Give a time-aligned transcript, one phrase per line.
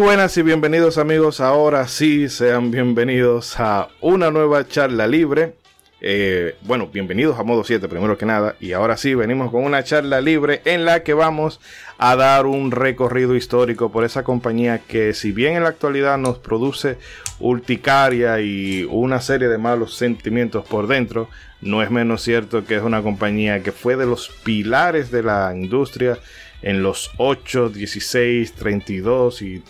[0.00, 1.40] Buenas y bienvenidos amigos.
[1.40, 5.56] Ahora sí, sean bienvenidos a una nueva charla libre.
[6.00, 8.56] Eh, bueno, bienvenidos a Modo 7 primero que nada.
[8.60, 11.60] Y ahora sí, venimos con una charla libre en la que vamos
[11.98, 16.38] a dar un recorrido histórico por esa compañía que si bien en la actualidad nos
[16.38, 16.96] produce
[17.38, 21.28] urticaria y una serie de malos sentimientos por dentro,
[21.60, 25.52] no es menos cierto que es una compañía que fue de los pilares de la
[25.54, 26.18] industria
[26.62, 29.62] en los 8, 16, 32 y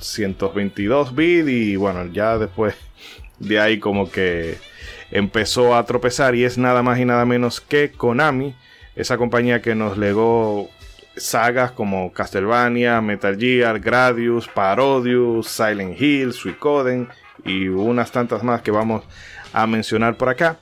[0.00, 2.74] 122 bit y bueno, ya después
[3.38, 4.58] de ahí como que
[5.10, 8.54] empezó a tropezar y es nada más y nada menos que Konami,
[8.94, 10.68] esa compañía que nos legó
[11.16, 17.08] sagas como Castlevania, Metal Gear, Gradius, Parodius, Silent Hill, Suicoden
[17.44, 19.04] y unas tantas más que vamos
[19.52, 20.58] a mencionar por acá.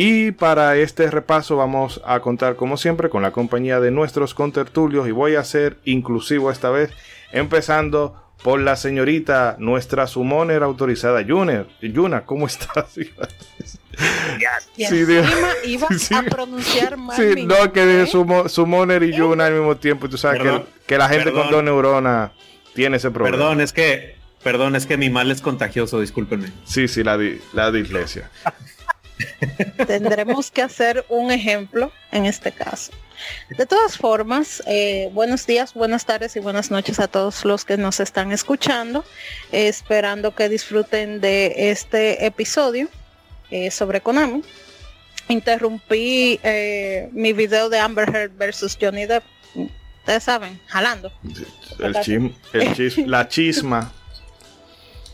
[0.00, 5.08] Y para este repaso vamos a contar como siempre con la compañía de nuestros contertulios
[5.08, 6.92] y voy a ser inclusivo esta vez,
[7.32, 11.66] empezando por la señorita, nuestra summoner autorizada, Yuna.
[11.82, 12.96] Yuna, ¿cómo estás?
[14.76, 15.04] Y sí,
[15.64, 17.16] iba a pronunciar mal.
[17.16, 18.12] Sí, no, que dije
[18.46, 20.08] summoner y Yuna al mismo tiempo.
[20.08, 22.30] Tú sabes que, que, la gente con dos neuronas
[22.72, 23.36] tiene ese problema.
[23.36, 26.52] Perdón, es que, perdón, es que mi mal es contagioso, discúlpenme.
[26.64, 27.18] Sí, sí, la,
[27.52, 28.30] la dislexia.
[29.86, 32.92] Tendremos que hacer un ejemplo en este caso.
[33.56, 37.76] De todas formas, eh, buenos días, buenas tardes y buenas noches a todos los que
[37.76, 39.04] nos están escuchando.
[39.50, 42.88] esperando que disfruten de este episodio
[43.50, 44.42] eh, sobre Konami.
[45.28, 49.24] Interrumpí eh, mi video de Amber Heard versus Johnny Depp.
[49.54, 51.12] Ustedes saben, jalando.
[51.78, 53.92] la chisma.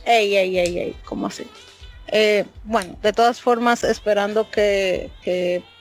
[0.07, 1.47] Ey, ey, ey, ey, ¿cómo así?
[2.17, 5.11] Eh, bueno, de todas formas, esperando que,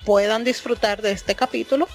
[0.04, 1.88] puedan disfrutar de este capítulo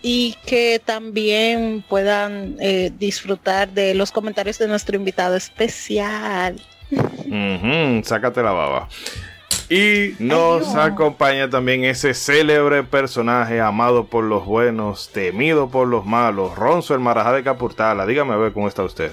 [0.00, 6.60] y que también puedan eh, disfrutar de los comentarios de nuestro invitado especial.
[8.04, 8.88] sácate la baba.
[9.70, 16.56] Y nos acompaña también ese célebre personaje amado por los buenos, temido por los malos,
[16.56, 18.04] Ronzo el Marajá de Capurtala.
[18.04, 19.12] Dígame a ver cómo está usted.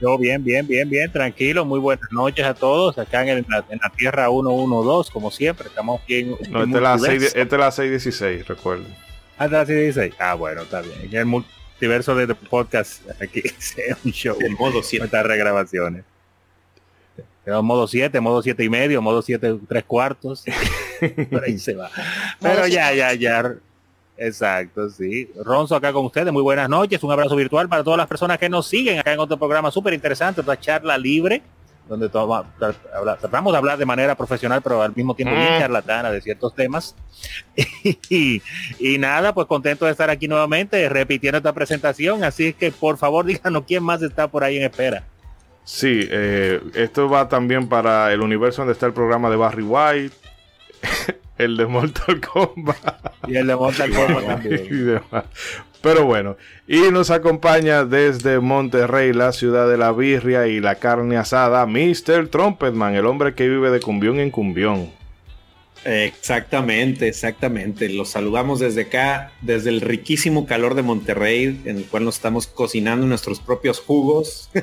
[0.00, 1.64] Yo bien, bien, bien, bien, tranquilo.
[1.64, 2.98] Muy buenas noches a todos.
[2.98, 3.64] Acá en, la,
[3.96, 5.68] Tierra 112, como siempre.
[5.68, 6.36] Estamos bien.
[6.50, 8.94] No, esta es, la 6, esta es la 616, recuerden.
[9.38, 10.14] Ah, esta es la 616.
[10.18, 10.96] Ah, bueno, está bien.
[11.02, 13.74] En el multiverso de podcast, aquí es
[14.04, 14.36] un show.
[14.40, 15.06] El modo 7.
[15.06, 16.04] Estas regrabaciones.
[17.44, 20.44] Tenemos modo 7, modo 7 y medio, modo 7 tres cuartos.
[21.30, 21.90] Por ahí se va.
[22.40, 23.54] Pero ya, ya, ya.
[24.18, 25.30] Exacto, sí.
[25.44, 28.48] Ronzo acá con ustedes, muy buenas noches, un abrazo virtual para todas las personas que
[28.48, 31.42] nos siguen acá en otro programa súper interesante, otra charla libre,
[31.88, 35.58] donde tratamos de hablar de manera profesional, pero al mismo tiempo bien mm.
[35.60, 36.96] charlatana de ciertos temas.
[38.10, 42.96] y, nada, pues contento de estar aquí nuevamente, repitiendo esta presentación, así es que por
[42.96, 45.04] favor díganos quién más está por ahí en espera.
[45.64, 50.16] Sí, eh, esto va también para el universo donde está el programa de Barry White.
[51.38, 52.76] el de Mortal Kombat.
[53.26, 55.00] Y el de Mortal Kombat también.
[55.82, 56.36] Pero bueno,
[56.66, 62.28] y nos acompaña desde Monterrey, la ciudad de la birria y la carne asada, Mr.
[62.28, 64.90] Trumpetman, el hombre que vive de cumbión en cumbión.
[65.84, 67.88] Exactamente, exactamente.
[67.88, 72.48] Los saludamos desde acá, desde el riquísimo calor de Monterrey, en el cual nos estamos
[72.48, 74.50] cocinando nuestros propios jugos.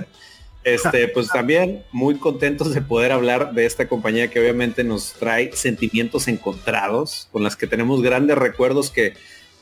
[0.63, 5.51] Este, pues también muy contentos de poder hablar de esta compañía que obviamente nos trae
[5.53, 9.13] sentimientos encontrados, con las que tenemos grandes recuerdos que,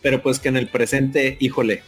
[0.02, 1.82] pero pues que en el presente, híjole,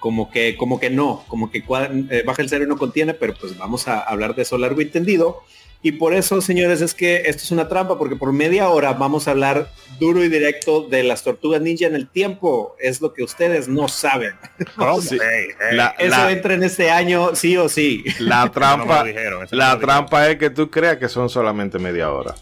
[0.00, 3.56] como que, como que no, como que eh, baja el cero no contiene, pero pues
[3.58, 5.42] vamos a hablar de eso largo y tendido.
[5.84, 9.28] Y por eso, señores, es que esto es una trampa, porque por media hora vamos
[9.28, 9.68] a hablar
[10.00, 12.74] duro y directo de las tortugas ninja en el tiempo.
[12.80, 14.32] Es lo que ustedes no saben.
[15.98, 18.02] eso entra en este año, sí o sí.
[18.18, 19.04] La trampa,
[19.50, 22.34] la trampa es que tú creas que son solamente media hora.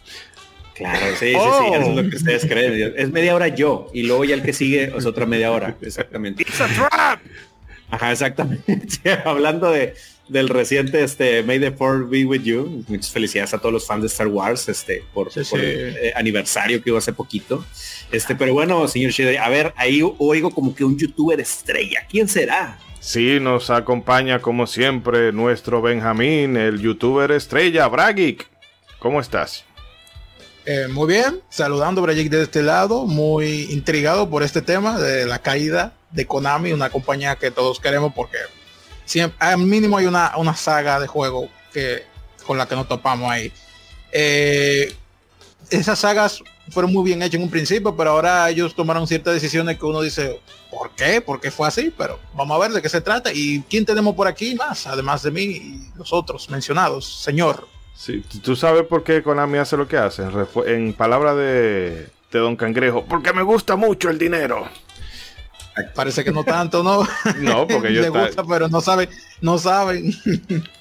[0.74, 2.94] Claro, sí, sí, sí, eso es lo que ustedes creen.
[2.96, 5.74] Es media hora yo, y luego ya el que sigue es otra media hora.
[5.82, 6.44] Exactamente.
[7.92, 8.98] Ajá, exactamente.
[9.26, 9.94] Hablando de,
[10.26, 12.84] del reciente este May the Fourth Be With You.
[12.88, 16.90] Muchas felicidades a todos los fans de Star Wars este por, el eh, aniversario que
[16.90, 17.64] hubo hace poquito.
[18.10, 22.06] Este, pero bueno, señor Shide, a ver, ahí oigo como que un youtuber estrella.
[22.08, 22.78] ¿Quién será?
[22.98, 28.48] Sí, nos acompaña como siempre nuestro Benjamín, el youtuber estrella, Bragic.
[29.00, 29.64] ¿Cómo estás?
[30.64, 35.40] Eh, muy bien, saludando Bragic de este lado, muy intrigado por este tema de la
[35.40, 38.38] caída de Konami, una compañía que todos queremos porque
[39.38, 42.04] al mínimo hay una, una saga de juego que,
[42.46, 43.52] con la que nos topamos ahí.
[44.12, 44.94] Eh,
[45.70, 49.78] esas sagas fueron muy bien hechos en un principio, pero ahora ellos tomaron ciertas decisiones
[49.78, 51.20] que uno dice, ¿por qué?
[51.20, 51.92] ¿Por qué fue así?
[51.96, 55.22] Pero vamos a ver de qué se trata y quién tenemos por aquí más, además
[55.22, 57.66] de mí y los otros mencionados, señor.
[57.94, 60.24] Sí, tú sabes por qué Konami hace lo que hace.
[60.66, 64.66] En palabra de, de Don Cangrejo, porque me gusta mucho el dinero.
[65.94, 67.06] Parece que no tanto, ¿no?
[67.38, 69.08] No, porque yo Le gusta, pero no saben,
[69.40, 70.12] no saben.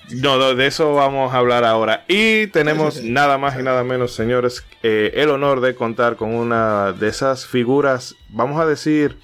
[0.09, 2.03] no, de eso vamos a hablar ahora.
[2.07, 6.91] Y tenemos nada más y nada menos, señores, eh, el honor de contar con una
[6.91, 9.17] de esas figuras, vamos a decir,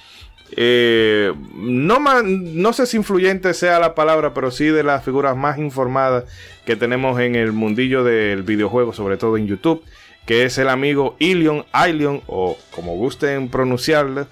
[0.52, 5.58] eh, no, no sé si influyente sea la palabra, pero sí de las figuras más
[5.58, 6.26] informadas
[6.66, 9.84] que tenemos en el mundillo del videojuego, sobre todo en YouTube,
[10.26, 14.28] que es el amigo Ilion, Ilion, o como gusten pronunciarlo.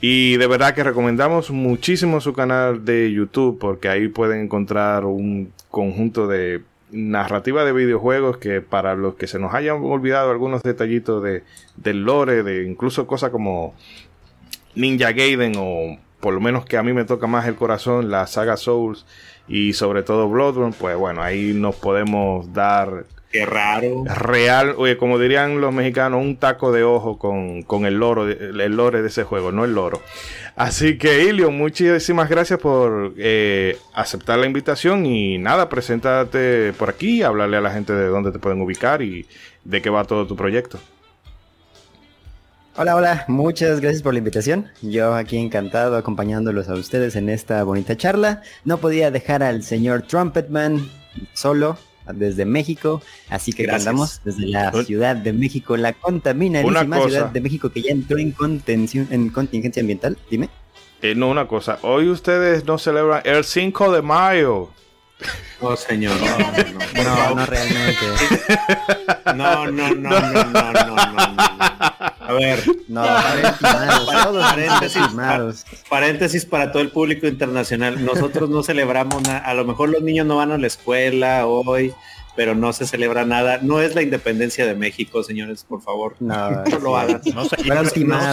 [0.00, 5.52] Y de verdad que recomendamos muchísimo su canal de YouTube porque ahí pueden encontrar un
[5.70, 11.22] conjunto de narrativa de videojuegos que para los que se nos hayan olvidado algunos detallitos
[11.22, 11.42] de,
[11.76, 13.74] del lore, de incluso cosas como
[14.74, 18.26] Ninja Gaiden o por lo menos que a mí me toca más el corazón, la
[18.26, 19.06] saga Souls
[19.48, 23.04] y sobre todo Bloodborne, pues bueno, ahí nos podemos dar
[23.36, 24.04] Qué raro.
[24.06, 29.02] Real, oye, como dirían los mexicanos, un taco de ojo con, el loro, el lore
[29.02, 30.00] de ese juego, no el loro.
[30.54, 37.22] Así que, Ilio, muchísimas gracias por eh, aceptar la invitación y nada, preséntate por aquí,
[37.22, 39.26] hablarle a la gente de dónde te pueden ubicar y
[39.64, 40.80] de qué va todo tu proyecto.
[42.78, 44.68] Hola, hola, muchas gracias por la invitación.
[44.80, 48.40] Yo aquí encantado acompañándolos a ustedes en esta bonita charla.
[48.64, 50.88] No podía dejar al señor Trumpetman
[51.34, 51.76] solo,
[52.12, 57.70] desde México, así que andamos desde la Ciudad de México, la contaminadísima Ciudad de México
[57.70, 60.16] que ya entró en contención, en contingencia ambiental.
[60.30, 60.48] Dime.
[61.02, 64.70] Eh, no, una cosa, hoy ustedes no celebran el 5 de mayo.
[65.60, 66.14] Oh, señor.
[66.20, 68.06] No, no, no, realmente.
[69.34, 72.62] No, no, no, no, no, no, no, A ver.
[72.88, 73.02] No,
[73.60, 78.04] paréntesis, paréntesis, paréntesis para todo el público internacional.
[78.04, 79.38] Nosotros no celebramos nada.
[79.38, 81.94] A lo mejor los niños no van a la escuela hoy
[82.36, 83.58] pero no se celebra nada.
[83.62, 86.16] No es la independencia de México, señores, por favor.
[86.20, 87.22] No, no lo hagan.
[87.34, 88.30] No se, no, no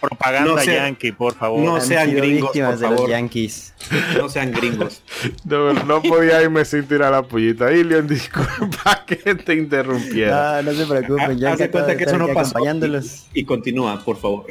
[0.00, 1.60] propaganda yankee, por favor.
[1.64, 3.00] No sean gringos, por favor.
[3.00, 3.74] los yankees.
[4.16, 5.02] No sean gringos.
[5.44, 7.72] No, no podía irme sin tirar la pollita.
[7.72, 10.62] Ilion, disculpa que te interrumpiera.
[10.62, 11.38] No, no se preocupen.
[11.38, 12.58] Ya Haz cuenta que eso no pasó.
[13.32, 14.46] Y, y continúa, por favor.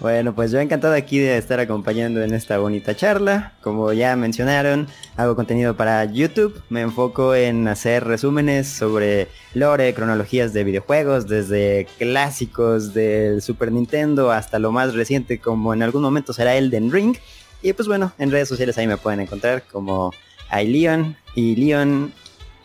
[0.00, 3.52] Bueno, pues yo encantado aquí de estar acompañando en esta bonita charla.
[3.60, 6.60] Como ya mencionaron, hago contenido para YouTube.
[6.68, 14.32] Me enfoco en hacer resúmenes sobre lore, cronologías de videojuegos, desde clásicos del Super Nintendo
[14.32, 17.16] hasta lo más reciente como en algún momento será Elden Ring.
[17.62, 20.12] Y pues bueno, en redes sociales ahí me pueden encontrar como
[20.60, 22.12] iLeon y Leon,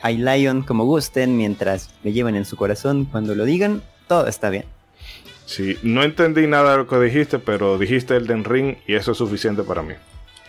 [0.03, 4.76] iLion como gusten, mientras me lleven en su corazón cuando lo digan, todo está bien.
[5.47, 9.13] Sí, no entendí nada de lo que dijiste, pero dijiste el Den Ring y eso
[9.13, 9.93] es suficiente para mí.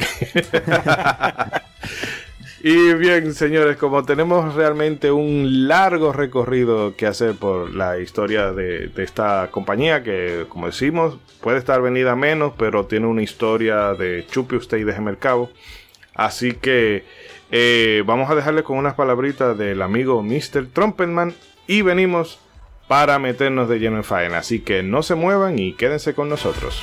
[2.65, 8.91] y bien, señores, como tenemos realmente un largo recorrido que hacer por la historia de,
[8.97, 14.57] esta compañía, que como decimos, puede estar venida menos, pero tiene una historia de chupe
[14.57, 15.49] usted y déjeme el cabo.
[16.13, 17.05] Así que
[17.53, 20.67] eh, vamos a dejarle con unas palabritas del amigo Mr.
[20.73, 21.35] Trumpetman
[21.69, 22.41] y venimos
[22.89, 24.39] para meternos de lleno en faena.
[24.39, 26.83] Así que no se muevan y quédense con nosotros.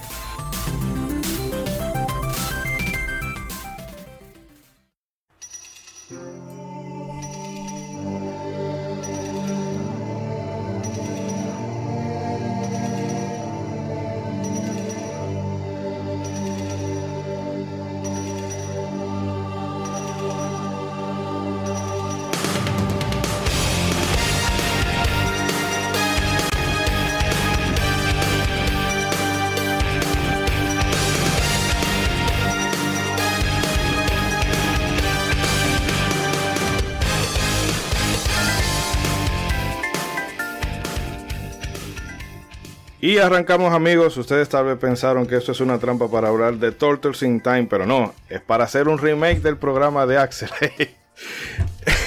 [43.21, 47.21] Arrancamos amigos, ustedes tal vez pensaron que esto es una trampa para hablar de Turtles
[47.23, 50.49] in Time, pero no, es para hacer un remake del programa de Axel.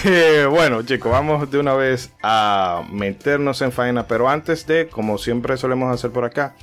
[0.06, 5.18] Eh, bueno chicos, vamos de una vez a meternos en faena, pero antes de, como
[5.18, 6.54] siempre solemos hacer por acá,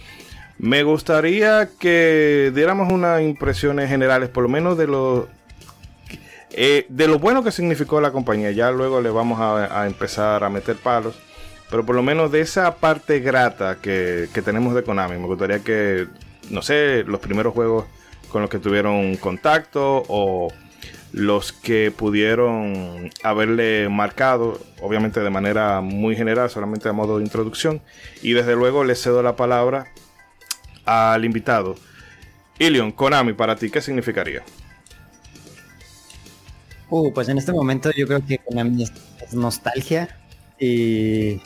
[0.57, 5.27] me gustaría que diéramos unas impresiones generales, por lo menos de lo,
[6.51, 8.51] eh, de lo bueno que significó la compañía.
[8.51, 11.17] Ya luego le vamos a empezar a meter palos.
[11.71, 15.59] Pero por lo menos de esa parte grata que, que, tenemos de Konami, me gustaría
[15.59, 16.07] que,
[16.49, 17.85] no sé, los primeros juegos
[18.29, 20.49] con los que tuvieron contacto o
[21.13, 27.81] los que pudieron haberle marcado, obviamente de manera muy general, solamente a modo de introducción.
[28.21, 29.87] Y desde luego le cedo la palabra
[30.85, 31.75] al invitado.
[32.59, 34.43] Ilion, Konami, para ti, ¿qué significaría?
[36.89, 38.91] Uh, pues en este momento yo creo que Konami es,
[39.33, 40.17] nostalgia
[40.59, 41.41] y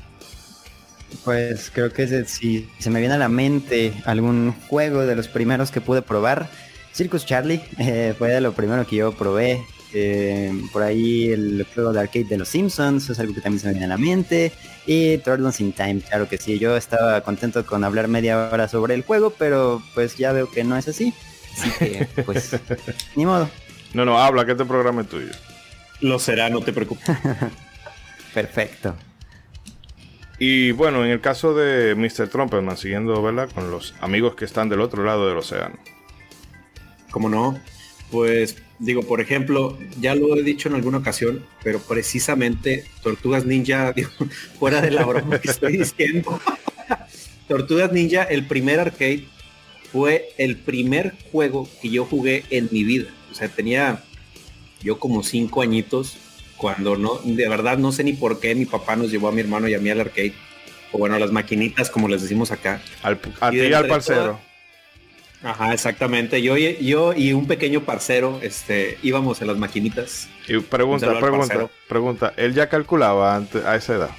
[1.24, 5.72] pues creo que si se me viene a la mente algún juego de los primeros
[5.72, 6.50] que pude probar,
[6.94, 9.64] Circus Charlie eh, fue de lo primero que yo probé.
[9.98, 13.68] Eh, por ahí el juego de arcade de los Simpsons es algo que también se
[13.68, 14.52] me viene a la mente.
[14.86, 16.60] Y Turtles in Time, claro que sí.
[16.60, 20.64] Yo estaba contento con hablar media hora sobre el juego, pero pues ya veo que
[20.64, 21.14] no es así.
[21.58, 22.52] Así que, pues,
[23.16, 23.50] ni modo.
[23.94, 25.32] No, no, habla, que este programa es tuyo.
[26.02, 27.06] Lo será, no te preocupes.
[28.34, 28.96] Perfecto.
[30.38, 32.28] Y bueno, en el caso de Mr.
[32.30, 33.50] Trumpetman, siguiendo, ¿verdad?
[33.54, 35.76] Con los amigos que están del otro lado del océano.
[37.12, 37.58] ¿Cómo no?
[38.12, 43.92] Pues digo, por ejemplo, ya lo he dicho en alguna ocasión, pero precisamente Tortugas Ninja,
[43.96, 44.10] digo,
[44.60, 46.40] fuera de la broma que estoy diciendo,
[47.48, 49.26] Tortugas Ninja, el primer arcade,
[49.92, 53.08] fue el primer juego que yo jugué en mi vida.
[53.32, 54.04] O sea, tenía
[54.82, 56.18] yo como cinco añitos
[56.66, 59.40] cuando no, de verdad no sé ni por qué mi papá nos llevó a mi
[59.40, 60.34] hermano y a mí al arcade.
[60.92, 62.82] O bueno, a las maquinitas, como les decimos acá.
[63.04, 64.40] Al, a ti al parcero.
[65.44, 65.52] Toda...
[65.52, 66.42] Ajá, exactamente.
[66.42, 70.28] Yo, yo y un pequeño parcero este, íbamos a las maquinitas.
[70.48, 72.34] Y pregunta, pregunta, pregunta.
[72.36, 74.10] ¿Él ya calculaba antes, a esa edad?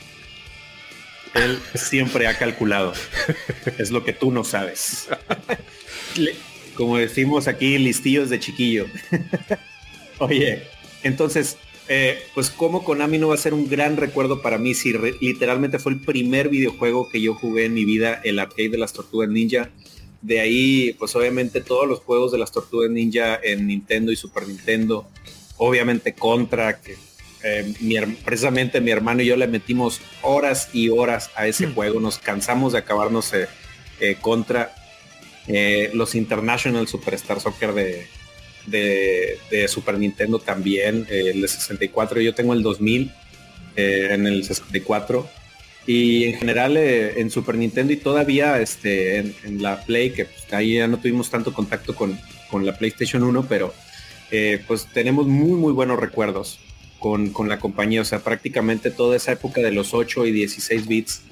[1.35, 2.93] Él siempre ha calculado.
[3.77, 5.09] es lo que tú no sabes.
[6.77, 8.87] Como decimos aquí, listillos de chiquillo.
[10.19, 10.63] Oye,
[11.03, 14.93] entonces, eh, pues como Konami no va a ser un gran recuerdo para mí si
[15.21, 18.93] literalmente fue el primer videojuego que yo jugué en mi vida, el arcade de las
[18.93, 19.71] Tortugas Ninja.
[20.21, 24.49] De ahí, pues obviamente todos los juegos de las Tortugas Ninja en Nintendo y Super
[24.49, 25.07] Nintendo.
[25.59, 26.97] Obviamente Contra, que
[27.45, 32.01] eh, mi, precisamente mi hermano y yo le metimos horas y horas a ese juego.
[32.01, 34.75] Nos cansamos de acabarnos eh, Contra.
[35.93, 38.09] los International Superstar Soccer de,
[38.67, 42.21] de, Super Nintendo también, el de 64.
[42.21, 43.13] Yo tengo el 2000
[43.77, 45.29] eh, en el 64.
[45.87, 50.25] Y en general eh, en Super Nintendo y todavía este, en, en la Play, que
[50.25, 52.19] pues, ahí ya no tuvimos tanto contacto con,
[52.51, 53.73] con la PlayStation 1, pero
[54.31, 56.59] eh, pues tenemos muy, muy buenos recuerdos
[56.99, 58.01] con, con, la compañía.
[58.01, 61.23] O sea, prácticamente toda esa época de los 8 y 16 bits.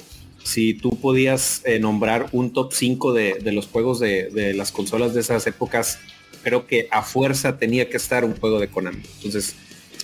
[0.44, 5.14] Si tú podías nombrar un top 5 de, de los juegos de, de las consolas
[5.14, 5.98] de esas épocas,
[6.44, 9.02] creo que a fuerza tenía que estar un juego de Konami.
[9.16, 9.56] Entonces,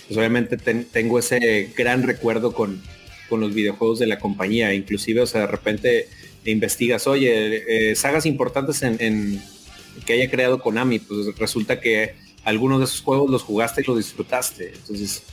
[0.07, 2.81] pues obviamente ten, tengo ese gran recuerdo con,
[3.29, 4.73] con, los videojuegos de la compañía.
[4.73, 6.09] Inclusive, o sea, de repente
[6.43, 9.41] investigas, oye, eh, sagas importantes en,
[10.05, 13.97] que haya creado Konami, pues resulta que algunos de esos juegos los jugaste y los
[13.97, 14.73] disfrutaste.
[14.73, 15.23] Entonces,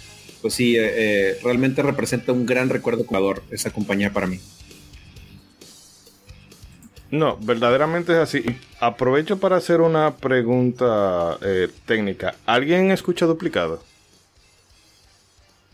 [0.43, 4.39] pues sí, eh, eh, realmente representa un gran recuerdo jugador esa compañía para mí.
[7.11, 8.45] No, verdaderamente es así.
[8.81, 12.35] Aprovecho para hacer una pregunta eh, técnica.
[12.45, 13.83] ¿Alguien escucha duplicado?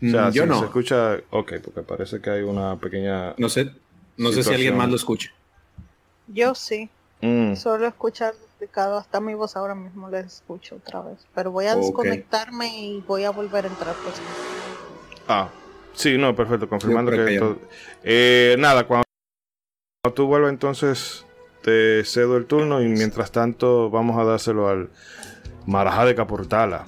[0.01, 0.59] O sea, Yo si no.
[0.59, 1.17] Se escucha.
[1.31, 3.33] Ok, porque parece que hay una pequeña.
[3.37, 3.65] No sé.
[4.17, 4.33] No situación.
[4.33, 5.31] sé si alguien más lo escucha.
[6.27, 6.89] Yo sí.
[7.21, 7.55] Mm.
[7.55, 8.97] Solo escuchar complicado.
[8.97, 11.25] Hasta mi voz ahora mismo la escucho otra vez.
[11.33, 13.95] Pero voy a desconectarme y voy a volver a entrar.
[14.03, 14.15] Pues.
[15.27, 15.49] Ah,
[15.93, 16.69] sí, no, perfecto.
[16.69, 17.57] Confirmando que,
[18.03, 19.03] eh, nada, cuando,
[20.13, 21.24] tú vuelvas entonces
[21.65, 24.89] te cedo el turno y mientras tanto vamos a dárselo al
[25.65, 26.85] Marajá de Caportala.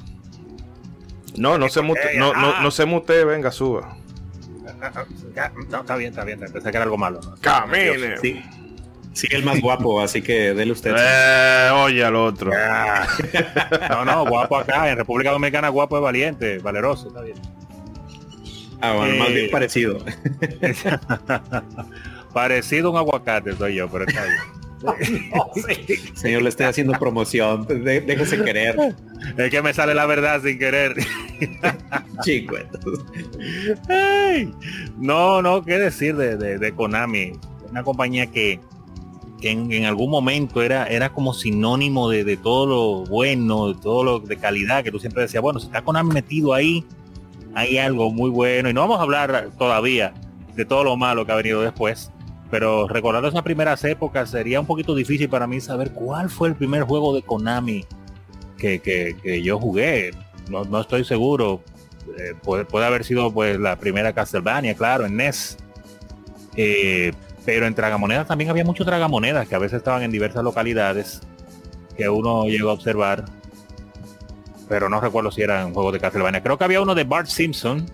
[1.35, 3.97] No, no se mute, no, no, no se mute, venga, suba.
[5.71, 6.39] No, está bien, está bien.
[6.39, 7.19] Pensé que era algo malo.
[7.41, 8.17] Camine.
[8.21, 8.43] Sí.
[9.13, 10.93] Sí, el más guapo, así que dele usted.
[10.95, 12.51] Eh, oye al otro.
[13.89, 14.91] no, no, guapo acá.
[14.91, 17.37] En República Dominicana guapo es valiente, valeroso, está bien.
[18.79, 20.05] Ah, bueno, más bien eh, parecido.
[22.33, 24.56] parecido a un aguacate soy yo, pero está bien.
[26.13, 27.65] Señor, le estoy haciendo promoción.
[27.67, 28.75] déjese querer.
[29.37, 30.95] Es que me sale la verdad sin querer.
[32.23, 32.55] Chico.
[34.97, 37.33] No, no, qué decir de, Konami.
[37.69, 38.59] Una compañía que,
[39.41, 44.37] en, algún momento era, era como sinónimo de, todo lo bueno, de todo lo de
[44.37, 46.85] calidad, que tú siempre decías, bueno, si está Konami metido ahí,
[47.55, 48.69] hay algo muy bueno.
[48.69, 50.13] Y no vamos a hablar todavía
[50.55, 52.11] de todo lo malo que ha venido después
[52.49, 56.55] pero recordando esas primeras épocas sería un poquito difícil para mí saber cuál fue el
[56.55, 57.85] primer juego de Konami
[58.57, 60.11] que, yo jugué.
[60.49, 61.61] No, estoy seguro.
[62.17, 65.57] Eh, puede, haber sido pues la primera Castlevania, claro, en NES.
[66.55, 67.13] Eh,
[67.45, 71.21] pero en tragamonedas también había muchos tragamonedas que a veces estaban en diversas localidades
[71.95, 73.25] que uno llegó a observar.
[74.67, 76.41] Pero no recuerdo si era un juego de Castlevania.
[76.41, 77.85] Creo que había uno de Bart Simpson.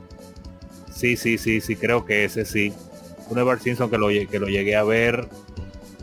[0.91, 2.73] Sí, sí, sí, sí, creo que ese sí
[3.33, 5.27] un de Bart Simpson que lo, que lo llegué a ver.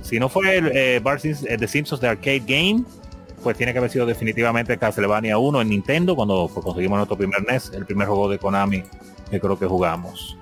[0.03, 2.85] Si no fue el eh, Bart Simpson, The Simpsons de Arcade Game,
[3.43, 7.43] pues tiene que haber sido definitivamente Castlevania 1 en Nintendo, cuando pues, conseguimos nuestro primer
[7.47, 8.83] NES, el primer juego de Konami
[9.31, 10.37] que creo que jugamos.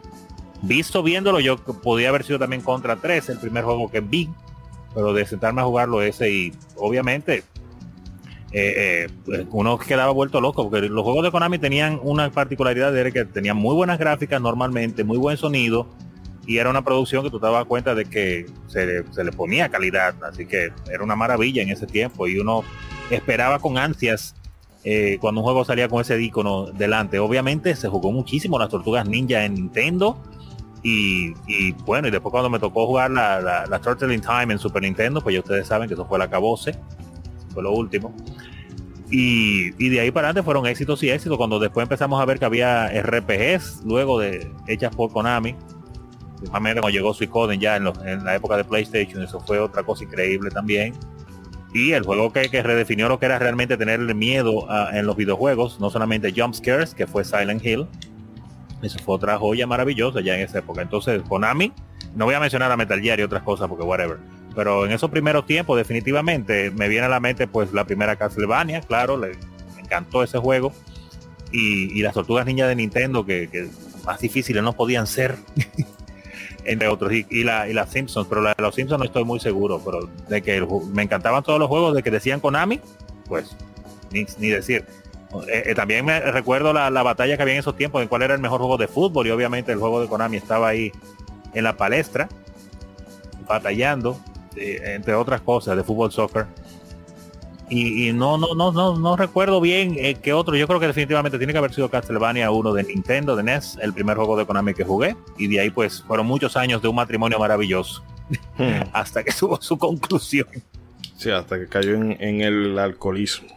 [0.63, 4.29] Visto viéndolo, yo podía haber sido también Contra 3, el primer juego que vi,
[4.95, 7.45] pero de sentarme a jugarlo ese y obviamente
[8.51, 13.13] eh, eh, uno quedaba vuelto loco porque los juegos de Konami tenían una particularidad de
[13.13, 15.87] que tenían muy buenas gráficas normalmente, muy buen sonido
[16.49, 20.15] y era una producción que tú te dabas cuenta de que se, le ponía calidad,
[20.25, 22.65] así que era una maravilla en ese tiempo y uno
[23.11, 24.35] esperaba con ansias
[24.83, 27.19] eh, cuando un juego salía con ese icono delante.
[27.19, 30.17] Obviamente se jugó muchísimo las Tortugas Ninja en Nintendo
[30.83, 31.35] y,
[31.85, 35.21] bueno, y después cuando me tocó jugar la, la, Turtle in Time en Super Nintendo,
[35.21, 36.75] pues ya ustedes saben que eso fue la cabose,
[37.53, 38.15] fue lo último.
[39.11, 42.39] Y, y, de ahí para adelante fueron éxitos y éxitos cuando después empezamos a ver
[42.39, 45.55] que había RPGs luego de hechas por Konami
[46.39, 50.51] Principalmente cuando llegó Suicoden ya en, la época de PlayStation, eso fue otra cosa increíble
[50.51, 50.95] también.
[51.75, 55.91] Y el juego que, redefinió lo que era realmente tenerle miedo en los videojuegos, no
[55.91, 57.87] solamente jump scares, que fue Silent Hill.
[58.83, 60.81] Eso fue otra joya maravillosa ya en esa época.
[60.81, 61.73] Entonces, Konami,
[62.15, 64.19] no voy a mencionar a Metal Gear y otras cosas porque whatever.
[64.55, 68.81] Pero en esos primeros tiempos, definitivamente, me viene a la mente pues la primera Castlevania,
[68.81, 69.33] claro, le
[69.79, 70.73] encantó ese juego.
[71.51, 73.69] Y, las tortugas niñas de Nintendo, que, que
[74.05, 75.37] más difíciles no podían ser.
[76.69, 79.41] entre otros, y, la, y las Simpsons, pero la de los Simpsons no estoy muy
[79.41, 82.81] seguro, pero de que me encantaban todos los juegos de que decían Konami,
[83.27, 83.57] pues
[84.11, 84.85] ni, decir.
[85.49, 88.35] Eh, eh, también me recuerdo la, batalla que había en esos tiempos, en cuál era
[88.35, 90.93] el mejor juego de fútbol, y obviamente el juego de Konami estaba ahí
[91.55, 92.29] en la palestra,
[93.47, 94.21] batallando,
[94.57, 96.47] eh, entre otras cosas, de fútbol soccer.
[97.71, 100.57] Y, no, no, no, no, no recuerdo bien eh, qué otro.
[100.57, 103.93] Yo creo que definitivamente tiene que haber sido Castlevania 1 de Nintendo, de NES, el
[103.93, 105.17] primer juego de Konami que jugué.
[105.37, 108.03] Y de ahí pues fueron muchos años de un matrimonio maravilloso.
[108.57, 108.83] Hmm.
[108.93, 110.49] hasta que tuvo su conclusión.
[111.17, 113.49] Sí, hasta que cayó en, el alcoholismo.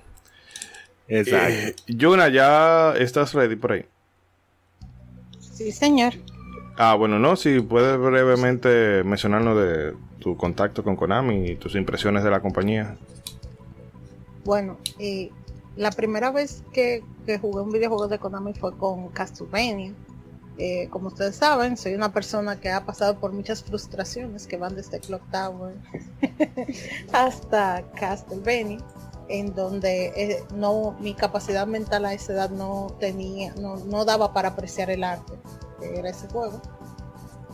[1.07, 1.53] Exacto.
[1.53, 3.85] Eh, ¿ya estás ready por ahí?
[5.39, 6.13] Sí, señor.
[6.77, 12.23] Ah, bueno, no, si puedes brevemente mencionarnos de tu contacto con Konami y tus impresiones
[12.23, 12.97] de la compañía.
[14.43, 15.29] Bueno, eh,
[15.75, 17.03] la primera vez que,
[17.39, 19.93] jugué un videojuego de Konami fue con Castlevania.
[20.57, 24.75] Eh, como ustedes saben, soy una persona que ha pasado por muchas frustraciones que van
[24.75, 25.75] desde Clock Tower
[27.13, 28.79] hasta Castlevania,
[29.29, 34.33] en donde eh, no mi capacidad mental a esa edad no tenía, no, no daba
[34.33, 35.33] para apreciar el arte
[35.79, 36.61] que era ese juego.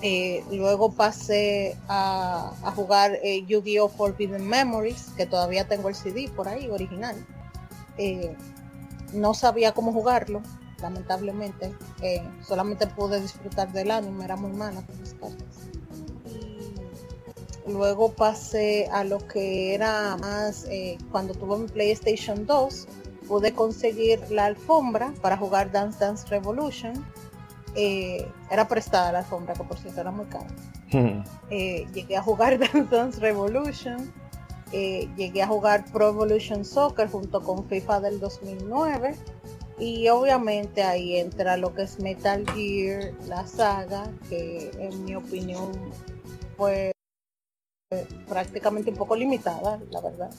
[0.01, 3.89] Eh, luego pasé a, jugar eh, Yu-Gi-Oh!
[3.89, 7.15] Forbidden Memories, que todavía tengo el CD por ahí, original.
[7.97, 8.35] Eh,
[9.13, 10.41] no sabía cómo jugarlo,
[10.81, 11.73] lamentablemente.
[12.47, 15.47] solamente pude disfrutar del anime, era muy mala con las cartas.
[17.65, 20.67] luego pasé a lo que era más,
[21.11, 22.87] cuando tuve mi PlayStation 2,
[23.27, 26.93] pude conseguir la alfombra para jugar Dance Dance Revolution
[27.79, 30.47] eh, era prestada la alfombra, que por cierto era muy cara.
[31.51, 34.11] Eh, llegué a jugar Dance Dance Revolution.
[34.71, 39.15] Eh, llegué a jugar Pro Evolution Soccer junto con FIFA del 2009
[39.79, 45.71] y obviamente ahí entra lo que es Metal Gear, la saga, que en mi opinión
[46.57, 46.91] fue
[48.27, 50.31] prácticamente un poco limitada, la verdad.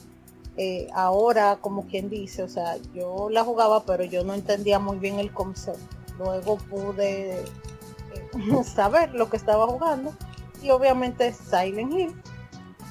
[0.93, 5.17] Ahora, como quien dice, o sea, yo la jugaba, pero yo no entendía muy bien
[5.19, 5.98] el concepto.
[6.19, 10.13] Luego pude eh, saber lo que estaba jugando
[10.61, 12.21] y obviamente Silent Hill.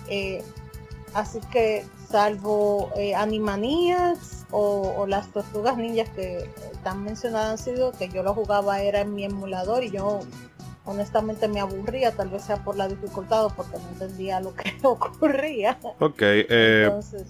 [0.09, 0.43] Eh,
[1.15, 8.09] así que salvo eh, Animaniacs o, las tortugas ninjas que están mencionadas han sido que
[8.09, 10.21] yo lo jugaba era en mi emulador y yo
[10.87, 14.75] honestamente me aburría, tal vez sea por la dificultad o porque no entendía lo que
[14.83, 15.79] ocurría.
[16.01, 17.27] Ok, eh, Entonces,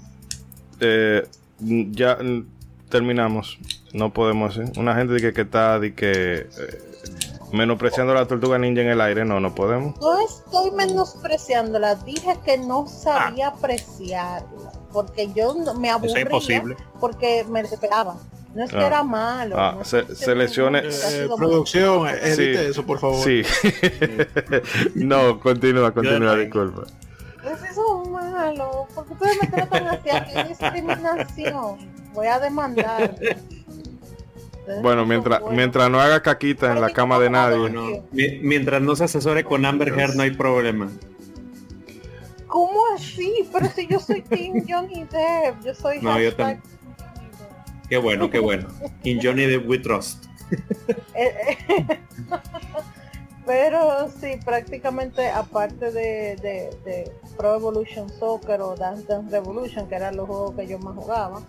[1.91, 2.19] ya
[2.89, 3.59] terminamos.
[3.93, 4.65] No podemos, ¿eh?
[4.77, 6.47] Una gente que, que está de que
[7.53, 9.99] menospreciando la tortuga ninja en el aire, no, no podemos.
[10.01, 13.55] No estoy menospreciándola, dije que no sabía ah.
[13.57, 16.21] apreciarla, porque yo me aburría.
[16.21, 16.77] imposible.
[17.01, 18.17] Porque me despegaba.
[18.55, 18.87] No es que ah.
[18.87, 19.57] era malo.
[19.59, 20.83] Ah, seleccione.
[20.85, 23.23] Eh, producción, edite eso, por favor.
[23.23, 23.43] Sí.
[24.95, 26.85] no, continúa, continúa, disculpa.
[28.95, 31.79] Porque ustedes me tratan así, aquí discriminación.
[32.15, 33.15] Voy a demandar.
[34.83, 38.03] Bueno, mientras, mientras no haga caquita en la cama de nadie.
[38.43, 40.91] Mientras no se asesore con Amber Heard no hay problema.
[42.47, 43.49] ¿Cómo así?
[43.53, 46.63] Pero si yo soy Team Johnny Depp, yo soy no, yo también.
[47.89, 48.69] Qué bueno, qué bueno.
[49.05, 50.27] In Johnny Depp we trust.
[51.15, 51.99] Eh, eh,
[53.47, 56.37] pero sí, prácticamente aparte de,
[56.85, 60.95] de, Pro Evolution Soccer o Dance Dance Revolution, que eran los juegos que yo más
[60.95, 61.41] jugaba,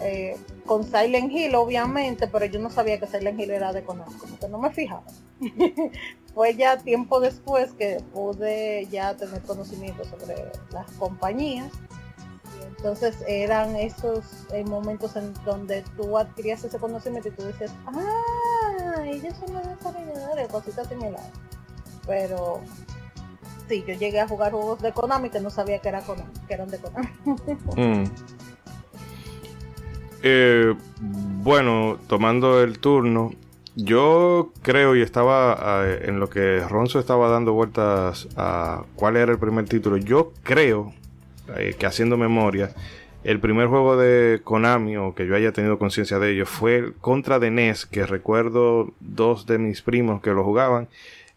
[0.00, 0.36] eh,
[0.66, 4.36] con Silent Hill obviamente, pero yo no sabía que Silent Hill era de Konami, como
[4.48, 5.02] no me fijaba.
[6.34, 11.72] Fue ya tiempo después que pude ya tener conocimiento sobre las compañías
[12.80, 19.04] entonces eran esos eh, momentos en donde tú adquirías ese conocimiento y tú decías, ah,
[19.04, 21.30] ellos son los desarrolladores, cositas similares.
[22.06, 22.60] Pero
[23.70, 26.54] sí, yo llegué a jugar juegos de Konami que no sabía que, era Konami, que
[26.54, 27.08] eran de Konami.
[27.76, 28.04] Mm.
[30.22, 33.32] Eh, bueno, tomando el turno,
[33.76, 39.32] yo creo y estaba eh, en lo que Ronzo estaba dando vueltas a cuál era
[39.32, 39.96] el primer título.
[39.96, 40.92] Yo creo
[41.56, 42.72] eh, que haciendo memoria,
[43.22, 47.38] el primer juego de Konami o que yo haya tenido conciencia de ello fue contra
[47.38, 50.88] de NES, que recuerdo dos de mis primos que lo jugaban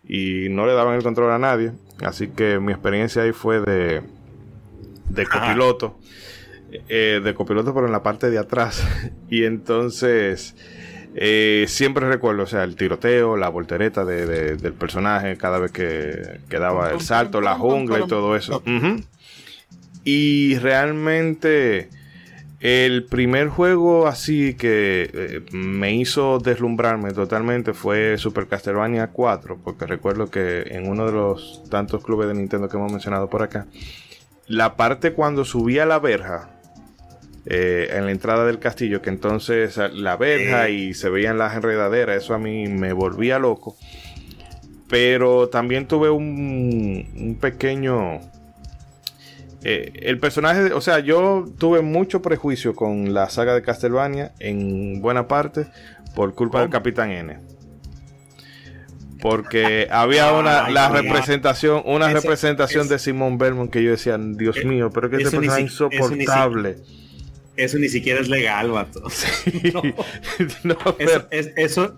[0.07, 1.71] y no le daban el control a nadie.
[2.03, 4.01] Así que mi experiencia ahí fue de,
[5.09, 5.97] de copiloto.
[6.89, 8.85] Eh, de copiloto, pero en la parte de atrás.
[9.29, 10.55] y entonces.
[11.15, 16.57] Eh, siempre recuerdo, o sea, el tiroteo, la voltereta del personaje cada vez que, que
[16.57, 18.63] daba el salto, la jungla y todo eso.
[20.03, 21.89] Y realmente
[22.63, 29.86] el primer juego así que eh, me hizo deslumbrarme totalmente fue Super Castlevania 4, porque
[29.86, 33.67] recuerdo que en uno de los tantos clubes de Nintendo que hemos mencionado por acá,
[34.47, 36.52] la parte cuando subía la verja
[37.45, 42.23] eh, en la entrada del castillo, que entonces la verja y se veían las enredaderas,
[42.23, 43.76] eso a mí me volvía loco.
[44.88, 48.21] Pero también tuve un, un pequeño
[49.63, 55.02] eh, el personaje, o sea, yo tuve mucho prejuicio con la saga de Castlevania en
[55.02, 55.67] buena parte
[56.15, 57.39] por culpa del Capitán N.
[59.21, 64.65] Porque había una la representación, una representación de Simón Belmont que yo decía, Dios eh,
[64.65, 66.71] mío, pero que este personaje es insoportable.
[66.71, 67.02] Eso
[67.55, 69.03] ni siquiera es legal, vato.
[71.55, 71.95] eso,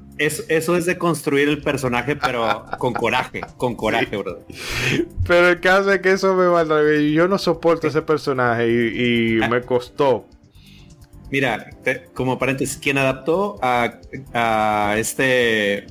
[0.48, 4.40] eso, es, de construir el personaje, pero con coraje, con coraje, bro.
[5.26, 6.82] Pero el caso es que eso me manda.
[7.00, 9.48] Yo no soporto ese personaje y, ah.
[9.48, 10.28] me costó.
[11.32, 11.70] Mira,
[12.14, 15.88] como paréntesis, quien adaptó a, este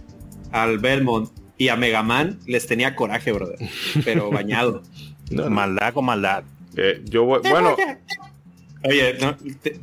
[0.52, 3.58] al Belmont y a Megaman les tenía coraje, brother.
[4.04, 4.82] Pero bañado.
[5.30, 6.44] Maldad con maldad.
[6.76, 7.76] Eh, yo bueno.
[8.84, 9.14] Oye,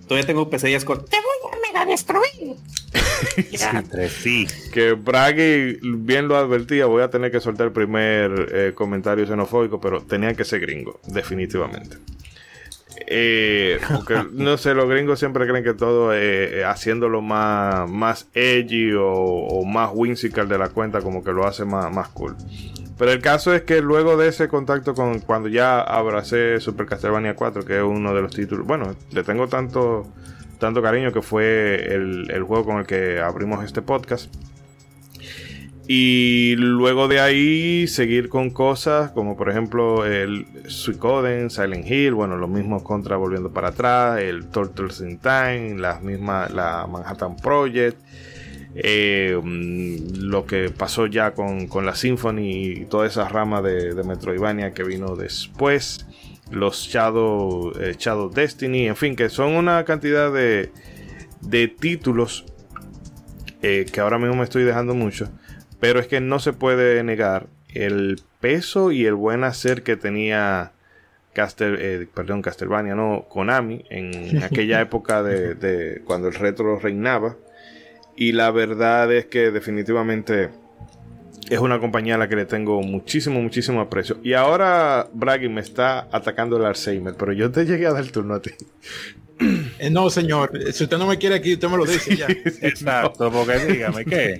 [0.07, 1.03] todavía tengo pesadillas con.
[1.05, 2.55] ¡Te voy a mega destruir!
[4.09, 9.25] sí, Que Braggy bien lo advertía, voy a tener que soltar el primer eh, comentario
[9.25, 11.97] xenofóbico, pero tenía que ser gringo, definitivamente.
[13.07, 18.93] Eh, porque no sé, los gringos siempre creen que todo eh, haciéndolo más, más edgy
[18.93, 22.35] o, o, más whimsical de la cuenta, como que lo hace más, más cool.
[22.97, 27.35] Pero el caso es que luego de ese contacto con cuando ya abracé Super Castlevania
[27.35, 30.07] 4, que es uno de los títulos, bueno, le tengo tanto,
[30.59, 34.33] tanto cariño que fue el, juego con el que abrimos este podcast.
[35.87, 42.37] Y luego de ahí seguir con cosas como por ejemplo el Suicoden, Silent Hill, bueno,
[42.37, 47.97] los mismos contra volviendo para atrás, el Turtles in Time, las mismas, la Manhattan Project,
[48.75, 54.03] eh, mm, lo que pasó ya con, la Symphony y toda esa rama de, de
[54.03, 56.05] Metroidvania que vino después,
[56.49, 60.71] los Shadow, eh, Shadow Destiny, en fin, que son una cantidad de,
[61.41, 62.45] de títulos
[63.61, 65.29] eh, que ahora mismo me estoy dejando mucho
[65.81, 70.71] pero es que no se puede negar el peso y el buen hacer que tenía
[71.33, 77.35] Castel, eh, perdón, Castlevania, no, Konami, en aquella época de, cuando el retro reinaba.
[78.21, 80.51] Y la verdad es que definitivamente
[81.49, 84.19] es una compañía a la que le tengo muchísimo, muchísimo aprecio.
[84.21, 88.11] Y ahora Bragi me está atacando el Alzheimer, pero yo te llegué a dar el
[88.11, 88.51] turno a ti.
[89.79, 90.51] Eh, no, señor.
[90.71, 92.27] Si usted no me quiere aquí, usted me lo dice ya.
[92.61, 94.39] Exacto, porque dígame, ¿qué?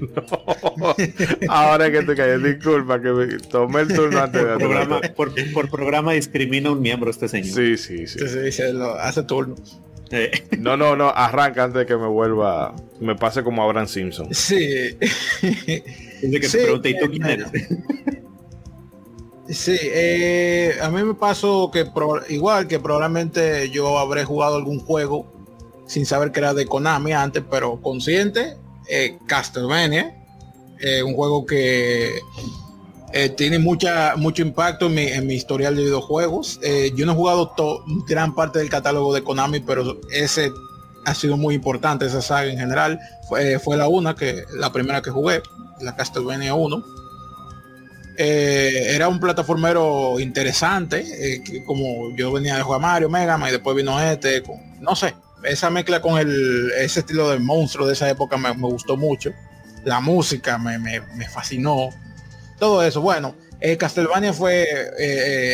[1.49, 5.71] Ahora que te calles, disculpa que me tomé el turno antes de programa, por, por,
[5.71, 7.55] programa discrimina un miembro este señor.
[7.55, 8.19] Sí, sí, sí.
[8.27, 9.55] sí, sí lo hace turno.
[10.11, 10.47] Eh.
[10.59, 14.33] No, no, no, arranca antes de que me vuelva, me pase como Abraham Simpson.
[14.33, 14.97] Sí.
[16.21, 17.47] Desde que te pregunte, ¿y tú quién eres?
[19.49, 21.85] Sí, eh, a mí me pasó que
[22.29, 25.29] igual que probablemente yo habré jugado algún juego
[25.87, 28.55] sin saber que era de Konami antes, pero consciente,
[28.87, 30.15] eh, Castlevania,
[30.79, 32.11] eh, un juego que
[33.13, 36.59] eh, tiene mucha, mucho impacto en mi, en mi historial de videojuegos.
[36.95, 37.53] yo no he jugado
[38.07, 40.51] gran parte del catálogo de Konami, pero ese
[41.05, 42.99] ha sido muy importante, esa saga en general.
[43.27, 45.41] Fue, fue la una, que la primera que jugué,
[45.79, 47.01] la Castlevania 1
[48.23, 53.53] eh, era un plataformero interesante, eh, como yo venía de jugar Mario, Mega Man y
[53.53, 54.43] después vino este,
[54.79, 58.97] no sé, esa mezcla con el, ese estilo de monstruo de esa época me, gustó
[58.97, 59.31] mucho,
[59.85, 61.89] la música me, fascinó,
[62.61, 64.67] todo eso, bueno, eh, Castlevania fue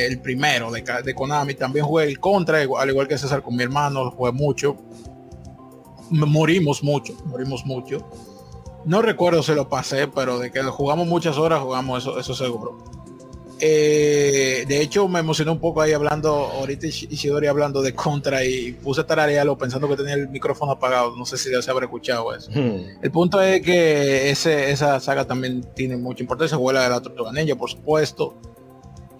[0.08, 3.64] el primero de, de, Konami, también jugué el Contra, al igual que César con mi
[3.64, 4.76] hermano, jugué mucho,
[6.10, 8.06] morimos mucho, morimos mucho.
[8.84, 12.97] No recuerdo si lo pasé, pero de que jugamos muchas horas, jugamos eso, eso seguro.
[13.60, 18.74] Eh, de hecho, me emocioné un poco ahí hablando, ahorita Ishidori hablando de Contra y
[18.74, 21.16] puse tararearlo pensando que tenía el micrófono apagado.
[21.16, 22.52] No sé si ya se habrá escuchado eso.
[22.52, 23.00] Hmm.
[23.02, 26.58] El punto es que ese, esa saga también tiene mucha importancia.
[26.58, 28.38] Juega de la Tortuga Ninja, por supuesto.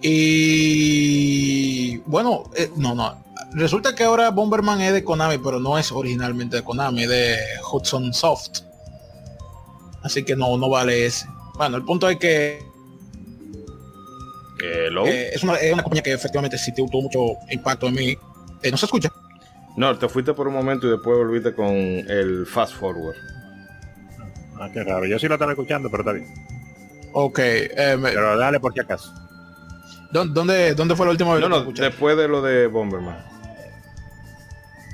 [0.00, 3.24] Y bueno, eh, no, no.
[3.52, 7.36] Resulta que ahora Bomberman es de Konami, pero no es originalmente de Konami, es de
[7.72, 8.60] Hudson Soft.
[10.02, 11.26] Así que no, no vale ese.
[11.56, 12.67] Bueno, el punto es que
[14.62, 17.18] eh, es, una, es, una, compañía que efectivamente sí tuvo mucho
[17.50, 18.16] impacto en mí.
[18.62, 19.12] Eh, ¿No se escucha?
[19.76, 23.16] No, te fuiste por un momento y después volviste con el fast forward.
[24.60, 25.06] Ah, qué raro.
[25.06, 26.26] Yo sí lo estaba escuchando, pero está bien.
[27.12, 27.38] Ok.
[27.38, 29.14] Eh, pero dale por si acaso.
[30.10, 31.42] ¿Dónde, dónde fue la última vez?
[31.42, 33.24] No, no, después de lo de Bomberman.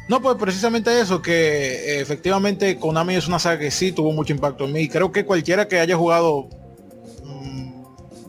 [0.09, 4.35] No, pues precisamente eso, que eh, efectivamente Konami es una saga que sí tuvo mucho
[4.35, 4.89] impacto en mí.
[4.89, 6.49] Creo que cualquiera que haya jugado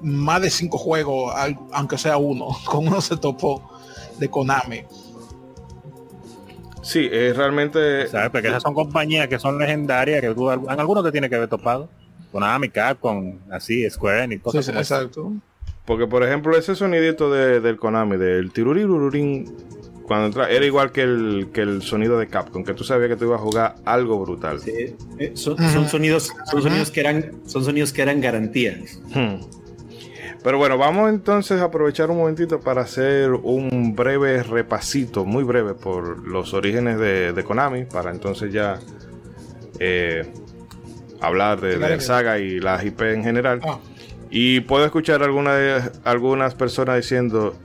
[0.06, 1.34] más de cinco juegos,
[1.74, 3.72] aunque sea uno, con uno se topó
[4.20, 4.84] de Konami.
[6.82, 8.08] Sí, es realmente...
[8.08, 8.30] ¿Sabes?
[8.30, 11.50] Porque esas son compañías que son legendarias, que tú, en algunos te tiene que haber
[11.50, 11.90] topado.
[12.32, 15.34] Konami, Capcom, así, Square Enix, cosas sí, Exacto.
[15.86, 19.52] Porque, por ejemplo, ese sonidito de, del Konami, del tirurirurín,
[20.06, 23.16] cuando entra, era igual que el, que el sonido de Capcom, que tú sabías que
[23.16, 24.60] tú ibas a jugar algo brutal.
[24.60, 24.96] Sí.
[25.18, 25.58] Eh, son,
[25.90, 28.80] sonidos, son sonidos que eran, son sonidos que eran garantía.
[29.14, 29.65] Hmm.
[30.46, 35.74] Pero bueno, vamos entonces a aprovechar un momentito para hacer un breve repasito, muy breve,
[35.74, 38.80] por los orígenes de, Konami, para entonces ya
[39.80, 40.32] eh,
[41.20, 43.60] hablar de, la saga y las IP en general.
[43.64, 43.80] Ah.
[44.30, 47.56] Y puedo escuchar alguna algunas personas diciendo,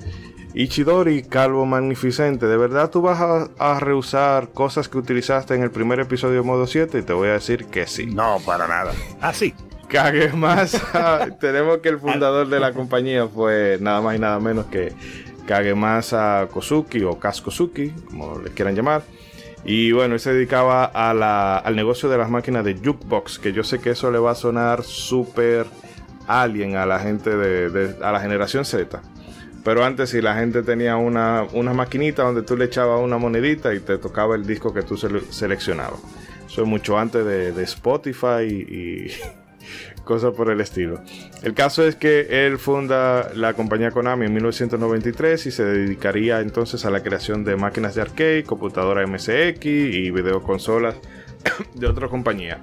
[0.54, 3.20] Ichidori, Calvo Magnificente, ¿de verdad tú vas
[3.58, 7.00] a, rehusar cosas que utilizaste en el primer episodio de modo 7?
[7.00, 8.06] Y te voy a decir que sí.
[8.06, 8.92] No, para nada.
[9.20, 9.52] Ah, sí.
[9.90, 10.80] Cague más.
[11.40, 14.92] tenemos que el fundador de la compañía fue nada más y nada menos que
[15.46, 19.02] Kagemasa Kosuki o Kaskosuki, como le quieran llamar.
[19.64, 23.78] Y bueno, él se dedicaba al negocio de las máquinas de jukebox, que yo sé
[23.80, 25.66] que eso le va a sonar súper
[26.26, 29.02] alien a la gente de, a la generación Z.
[29.64, 33.74] Pero antes si la gente tenía una, una maquinita donde tú le echabas una monedita
[33.74, 36.00] y te tocaba el disco que tú seleccionabas.
[36.46, 39.12] Eso es mucho antes de, Spotify y,
[40.04, 41.00] cosas por el estilo.
[41.42, 46.84] El caso es que él funda la compañía Konami en 1993 y se dedicaría entonces
[46.84, 50.96] a la creación de máquinas de arcade, computadoras MSX y videoconsolas
[51.74, 52.60] de otra compañía.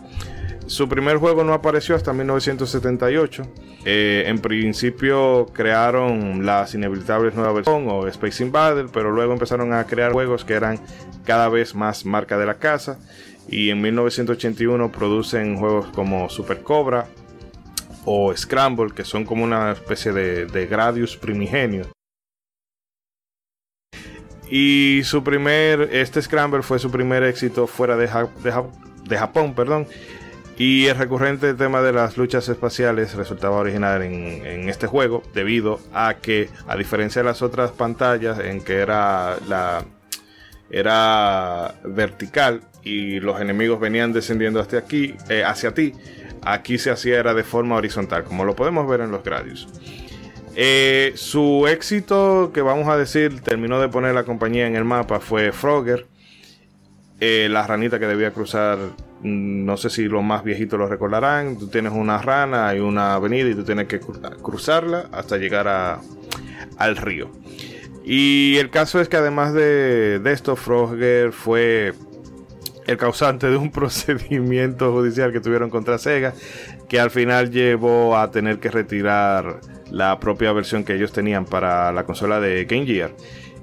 [0.68, 3.44] su primer juego no apareció hasta 1978.
[3.86, 9.86] Eh, en principio crearon las inevitables nueva versión o Space Invader, pero luego empezaron a
[9.86, 10.80] crear juegos que eran
[11.24, 13.00] cada vez más marca de la casa.
[13.48, 17.08] Y en 1981 producen juegos como Super Cobra
[18.06, 21.88] o Scramble, que son como una especie de, Gradius primigenio.
[24.50, 28.10] Y su primer, este Scramble fue su primer éxito fuera de,
[29.06, 29.88] de Japón, perdón.
[30.58, 36.16] Y el recurrente tema de las luchas espaciales resultaba original en, este juego debido a
[36.16, 39.86] que, a diferencia de las otras pantallas en que era la
[40.70, 45.94] era vertical y los enemigos venían descendiendo hacia aquí, eh, hacia ti,
[46.42, 49.68] aquí se hacía era de forma horizontal, como lo podemos ver en los Gradius.
[50.56, 55.20] Eh, su éxito, que vamos a decir, terminó de poner la compañía en el mapa,
[55.20, 56.08] fue Frogger,
[57.20, 58.78] eh, la ranita que debía cruzar
[59.24, 63.50] no sé si los más viejitos lo recordarán, tú tienes una rana, hay una avenida
[63.50, 65.68] y tú tienes que cruzarla hasta llegar
[66.78, 67.32] al río.
[68.06, 71.94] Y el caso es que además de, esto, Frogger fue
[72.88, 76.34] el causante de un procedimiento judicial que tuvieron contra Sega,
[76.90, 79.60] que al final llevó a tener que retirar
[79.92, 83.12] la propia versión que ellos tenían para la consola de Game Gear.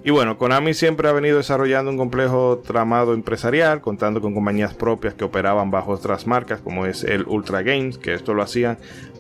[0.06, 5.14] Y bueno, Konami siempre ha venido desarrollando un complejo tramado empresarial, contando con compañías propias
[5.14, 8.76] que operaban bajo otras marcas, como es el Ultra Games, que esto lo hacían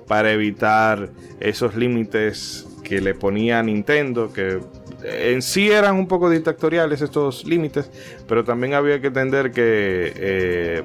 [0.06, 1.08] para evitar
[1.40, 4.60] esos límites que le ponía Nintendo, que
[5.04, 7.90] en sí eran un poco dictatoriales estos límites,
[8.26, 10.82] pero también había que entender que eh,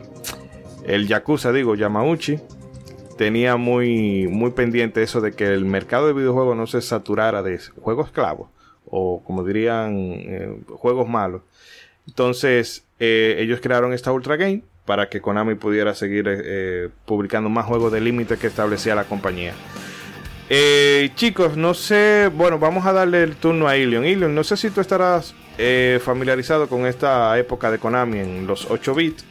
[0.85, 2.39] el Yakuza, digo, Yamauchi,
[3.17, 7.59] tenía muy, muy pendiente eso de que el mercado de videojuegos no se saturara de
[7.81, 8.49] juegos clavos
[8.85, 11.41] o como dirían eh, juegos malos.
[12.07, 17.91] Entonces eh, ellos crearon esta Ultra Game para que Konami pudiera seguir publicando más juegos
[17.91, 19.53] de límite que establecía la compañía.
[21.15, 24.05] Chicos, no sé, bueno, vamos a darle el turno a Ilion.
[24.05, 25.35] Ilion, no sé si tú estarás
[26.01, 29.25] familiarizado con esta época de Konami en los 8 bits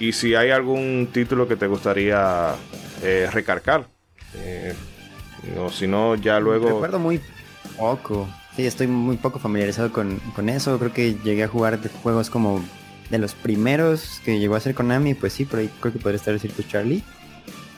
[0.00, 2.54] y si hay algún título que te gustaría
[3.32, 3.86] recargar.
[5.58, 6.68] o si no, ya luego...
[6.68, 7.20] Recuerdo muy
[7.78, 8.28] poco.
[8.58, 10.78] Sí, estoy muy poco familiarizado con, eso.
[10.80, 12.60] Creo que llegué a jugar de juegos como
[13.08, 15.14] de los primeros que llegó a ser Konami.
[15.14, 17.04] Pues sí, por ahí creo que podría estar el Circus Charlie.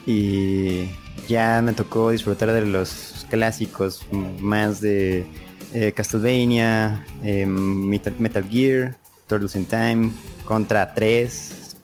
[0.05, 0.89] Y
[1.27, 5.25] ya me tocó disfrutar de los clásicos más de
[5.73, 10.11] eh, Castlevania, eh, Metal, Gear, Turtles in Time,
[10.45, 11.75] Contra 3.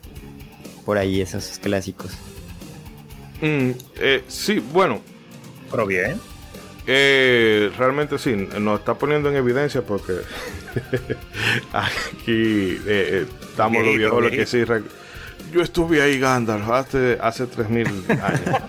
[0.86, 2.12] Por ahí esos clásicos.
[3.41, 5.01] Mm, eh, sí, bueno.
[5.69, 6.19] Pero bien.
[6.89, 10.13] Eh, realmente sí, nos está poniendo en evidencia porque
[11.73, 14.63] aquí estamos los viejos lo que sí.
[15.52, 18.62] Yo estuve ahí, Gandalf, hace, hace 3000 años.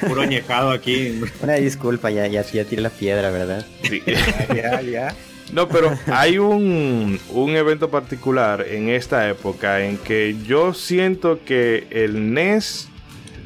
[0.00, 1.20] Puro añejado aquí.
[1.42, 3.64] Una disculpa, ya, ya, ya tiré la piedra, ¿verdad?
[3.82, 4.02] Sí.
[4.54, 5.14] ya, ya.
[5.52, 11.86] No, pero hay un, un evento particular en esta época en que yo siento que
[11.90, 12.88] el NES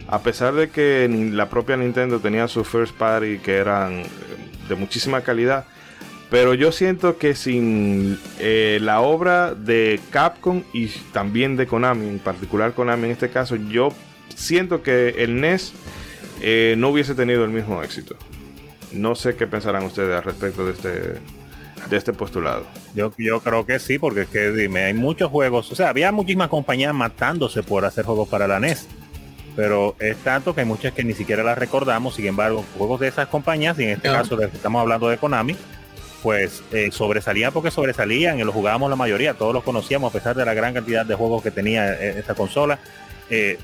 [0.08, 4.04] a pesar de que la propia Nintendo tenía su first party que eran
[4.68, 5.66] de muchísima calidad,
[6.30, 12.18] pero yo siento que sin eh, la obra de Capcom y también de Konami, en
[12.18, 13.90] particular Konami en este caso, yo
[14.34, 15.72] siento que el NES
[16.40, 18.16] eh, no hubiese tenido el mismo éxito.
[18.92, 20.90] No sé qué pensarán ustedes al respecto de este,
[21.90, 22.66] de este postulado.
[22.94, 26.10] Yo, yo creo que sí, porque es que dime, hay muchos juegos, o sea, había
[26.10, 28.88] muchísimas compañías matándose por hacer juegos para la NES
[29.56, 33.08] pero es tanto que hay muchas que ni siquiera las recordamos, sin embargo, juegos de
[33.08, 35.56] esas compañías, y en este caso estamos hablando de Konami,
[36.22, 40.36] pues eh, sobresalían porque sobresalían y los jugábamos la mayoría, todos los conocíamos a pesar
[40.36, 42.78] de la gran cantidad de juegos que tenía eh, esta consola.
[43.30, 43.58] Eh,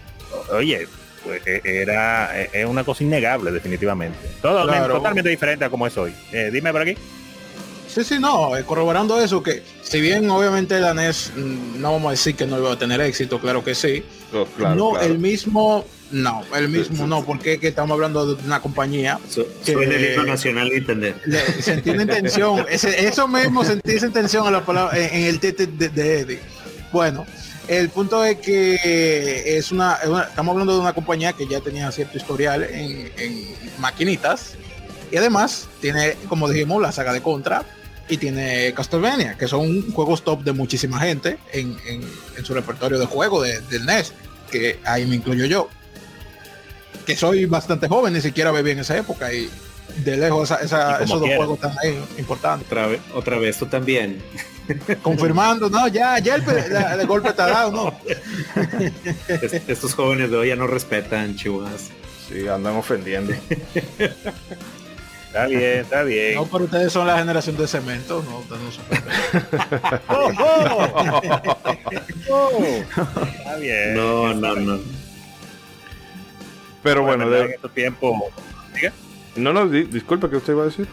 [0.52, 0.86] oye,
[1.24, 4.18] pues, era es una cosa innegable definitivamente.
[4.40, 6.12] Todo, Totalmente diferente a como es hoy.
[6.52, 6.96] dime por aquí.
[7.92, 12.10] Sí, sí, no, corroborando eso, que si bien obviamente la NES mm, no vamos a
[12.12, 14.02] decir que no iba a tener éxito, claro que sí.
[14.32, 19.18] Oh, no, el mismo, no, el mismo no, porque estamos hablando de una compañía
[19.64, 21.16] que el libro nacional de entender.
[21.60, 26.20] Sentí una intención, eso mismo sentí esa intención a la palabra, en, el tete de,
[26.20, 26.40] Eddie.
[26.92, 27.26] Bueno,
[27.68, 29.98] el punto es que es una,
[30.28, 33.46] estamos hablando de una compañía que ya tenía cierto historial en, en
[33.78, 34.54] maquinitas
[35.10, 37.64] y además tiene, como dijimos, la saga de Contra,
[38.08, 41.76] y tiene Castlevania, que son juegos top de muchísima gente en,
[42.42, 44.12] su repertorio de juego de, del NES,
[44.50, 45.68] que ahí me incluyo yo.
[47.06, 49.50] Que soy bastante joven, ni siquiera bebí en esa época y
[49.96, 52.66] de lejos esos dos juegos están ahí importantes.
[52.66, 54.22] Otra vez, otra vez, tú también.
[55.02, 56.44] Confirmando, no, ya, ya el,
[57.00, 57.94] el golpe está dado, ¿no?
[59.28, 61.90] Estos jóvenes de hoy ya no respetan, chivas.
[62.28, 63.34] Sí, andan ofendiendo.
[65.32, 66.34] Está bien, está bien.
[66.34, 68.84] No, pero ustedes son la generación de cemento, no, ustedes no son
[70.08, 71.56] ¡Oh, oh!
[72.28, 72.62] Oh.
[73.24, 73.94] Está bien.
[73.94, 74.78] No, no, no.
[76.82, 77.40] Pero bueno, de...
[77.42, 78.12] en estos tiempos.
[78.74, 78.92] ¿Diga?
[79.36, 80.86] No, no, di- disculpa, ¿qué usted iba a decir?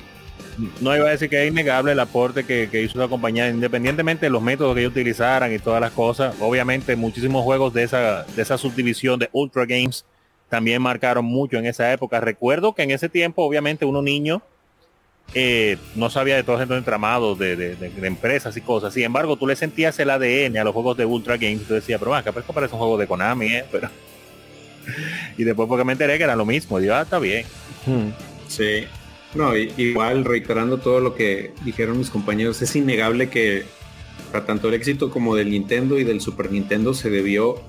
[0.82, 4.26] No iba a decir que es innegable el aporte que, que hizo la compañía, independientemente
[4.26, 6.36] de los métodos que ellos utilizaran y todas las cosas.
[6.42, 10.06] Obviamente, muchísimos juegos de esa, de esa subdivisión de Ultra Games
[10.50, 12.20] también marcaron mucho en esa época.
[12.20, 14.42] Recuerdo que en ese tiempo, obviamente, uno niño
[15.34, 18.94] eh, no sabía de todos estos entramados de, de- de- de empresas y cosas.
[18.94, 21.68] Sin embargo, tú le sentías el ADN a los juegos de Ultra Games.
[21.68, 23.66] Tú decías, pero acá parece un juego de Konami, ¿eh?
[23.72, 23.90] Pero...
[25.38, 26.80] y después porque me enteré que era lo mismo.
[26.80, 27.46] Yo, ah, está bien.
[28.48, 28.86] Sí.
[29.36, 33.64] No, igual reiterando todo lo que dijeron mis compañeros, es innegable que
[34.32, 37.62] para tanto el éxito como del Nintendo y del Super Nintendo se debió,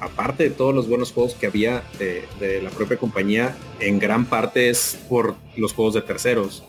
[0.00, 4.24] aparte de todos los buenos juegos que había de, de la propia compañía, en gran
[4.24, 6.64] parte es por los juegos de terceros.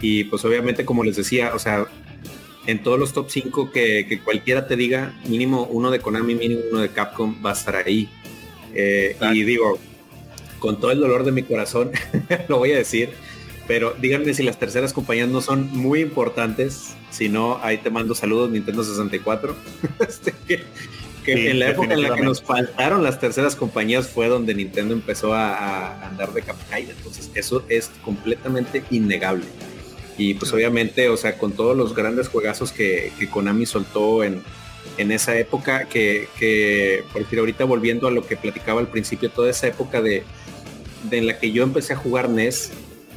[0.00, 1.86] Y pues obviamente como les decía, o sea,
[2.66, 6.62] en todos los top 5 que, que cualquiera te diga, mínimo uno de Konami, mínimo
[6.70, 8.08] uno de Capcom va a estar ahí.
[8.76, 9.78] Eh, y digo,
[10.58, 11.90] con todo el dolor de mi corazón,
[12.48, 13.10] lo voy a decir,
[13.66, 16.94] pero díganme si las terceras compañías no son muy importantes.
[17.10, 19.56] Si no, ahí te mando saludos Nintendo 64.
[20.06, 20.64] Este, que
[21.26, 24.54] que Sí, en la época en la que nos faltaron las terceras compañías fue donde
[24.54, 26.92] Nintendo empezó a, a andar de capa caída.
[26.96, 29.44] Entonces eso es completamente innegable.
[30.16, 34.40] Y pues obviamente, o sea, con todos los grandes juegazos que, que Konami soltó en,
[34.98, 39.30] en esa época, que, que, por decir, ahorita volviendo a lo que platicaba al principio,
[39.30, 40.24] toda esa época de,
[41.10, 42.72] de en la que yo empecé a jugar NES,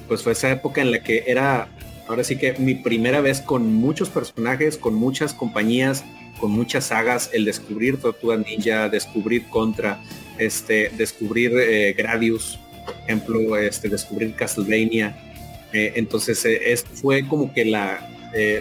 [0.08, 1.70] pues fue esa época en la que era,
[2.08, 6.04] ahora sí que mi primera vez con muchos personajes, con muchas compañías,
[6.40, 10.02] con muchas sagas, el descubrir Tortuga Ninja, descubrir Contra,
[10.38, 12.60] este, descubrir eh, Gradius,
[13.04, 15.16] ejemplo, este, descubrir Castlevania.
[15.74, 18.08] Eh, entonces, eh, es, fue como que la,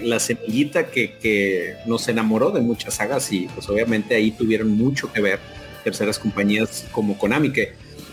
[0.02, 5.12] la semillita que, que nos enamoró de muchas sagas y pues obviamente ahí tuvieron mucho
[5.12, 5.38] que ver
[5.84, 7.72] terceras compañías como Konami, que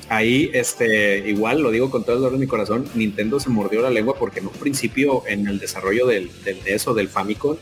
[0.10, 3.82] ahí este igual lo digo con todo el dolor de mi corazón, Nintendo se mordió
[3.82, 7.58] la lengua porque en un principio en el desarrollo del, del del Famicom,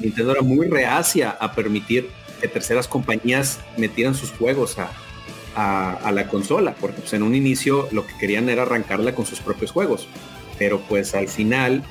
[0.00, 2.08] Nintendo era muy reacia a permitir
[2.40, 4.92] que terceras compañías metieran sus juegos a,
[5.56, 9.26] a, a la consola, porque pues, en un inicio lo que querían era arrancarla con
[9.26, 10.06] sus propios juegos,
[10.58, 11.82] pero pues al final,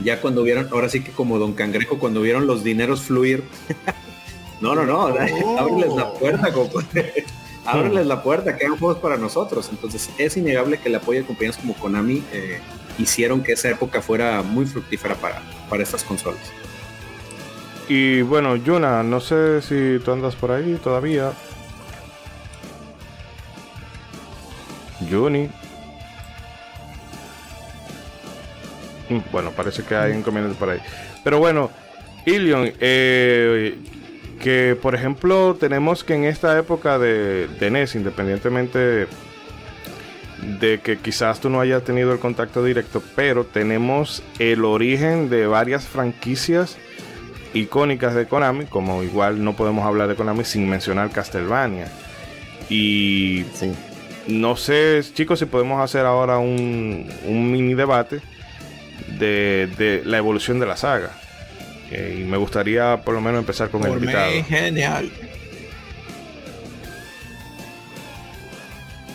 [0.00, 3.44] ya cuando vieron, ahora sí que como Don Cangrejo, cuando vieron los dineros fluir,
[4.60, 5.58] no, no, no, Oh.
[5.58, 6.48] ábreles la puerta,
[7.64, 9.68] ábreles la puerta, que hagan juegos para nosotros.
[9.70, 12.60] Entonces es innegable que el apoyo de compañías como Konami eh,
[12.98, 16.40] hicieron que esa época fuera muy fructífera para, para estas consolas.
[17.88, 21.32] Y bueno, Yuna, no sé si tú andas por ahí todavía.
[25.10, 25.48] Juni.
[29.32, 30.80] Bueno, parece que hay inconvenientes por ahí.
[31.24, 31.70] Pero bueno,
[32.24, 33.76] Ilion, eh,
[34.42, 39.06] que por ejemplo tenemos que en esta época de, de NES, independientemente
[40.60, 45.46] de que quizás tú no hayas tenido el contacto directo, pero tenemos el origen de
[45.46, 46.76] varias franquicias
[47.54, 51.90] icónicas de Konami, como igual no podemos hablar de Konami sin mencionar Castlevania.
[52.68, 53.72] Y Sí.
[54.28, 58.20] no sé, chicos, si podemos hacer ahora un, un mini debate
[59.18, 61.10] de, de la evolución de la saga.
[61.90, 64.44] Eh, y me gustaría por lo menos empezar con el Por mí, invitado.
[64.44, 65.10] genial.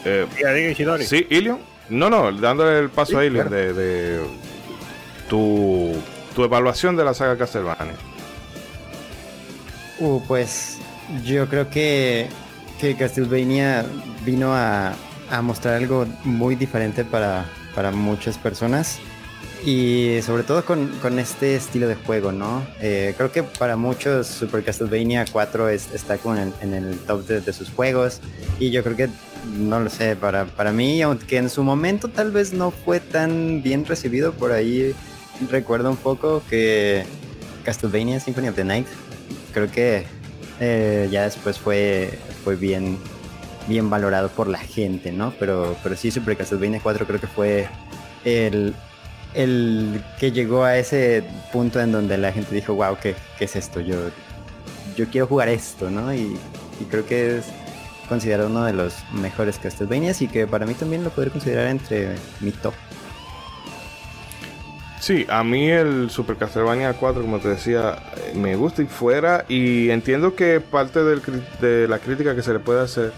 [0.05, 0.25] Eh,
[1.05, 1.59] sí, Ilion.
[1.89, 3.63] No, no, dándole el paso Sí, a Ilion claro.
[3.65, 4.21] de, de
[5.29, 5.93] tu,
[6.35, 7.93] tu evaluación de la saga Castlevania.
[9.99, 10.79] Uh, pues
[11.23, 12.27] yo creo que,
[12.79, 13.85] que Castlevania
[14.25, 14.93] vino a,
[15.29, 18.99] a mostrar algo muy diferente para, para muchas personas
[19.64, 22.66] y sobre todo con, con este estilo de juego, ¿no?
[22.80, 27.41] Eh, creo que para muchos Super Castlevania 4 es- está el- en el top de,
[27.41, 28.22] de sus juegos
[28.59, 29.09] y yo creo que,
[29.57, 33.62] no lo sé, para, para mí, aunque en su momento tal vez no fue tan
[33.62, 34.95] bien recibido, por ahí
[35.51, 37.03] recuerdo un poco que
[37.64, 38.88] Castlevania Symphony of the Night
[39.53, 40.05] creo que
[40.59, 42.97] eh, ya después fue, fue bien,
[43.68, 45.34] bien valorado por la gente, ¿no?
[45.39, 47.68] Pero, pero sí, Super Castlevania 4 creo que fue
[48.26, 48.74] el,
[49.34, 53.55] el que llegó a ese punto en donde la gente dijo, wow, ¿qué, qué es
[53.55, 53.79] esto?
[53.79, 53.97] Yo,
[54.95, 56.13] yo quiero jugar esto, ¿no?
[56.13, 56.38] Y,
[56.89, 57.45] creo que es
[58.09, 62.15] considerado uno de los mejores Castlevanias y que para mí también lo podría considerar entre
[62.39, 62.73] mi top.
[64.99, 67.99] Sí, a mí el Super Castlevania 4, como te decía,
[68.34, 69.45] me gusta y fuera.
[69.47, 73.11] Y entiendo que parte de la crítica que se le puede hacer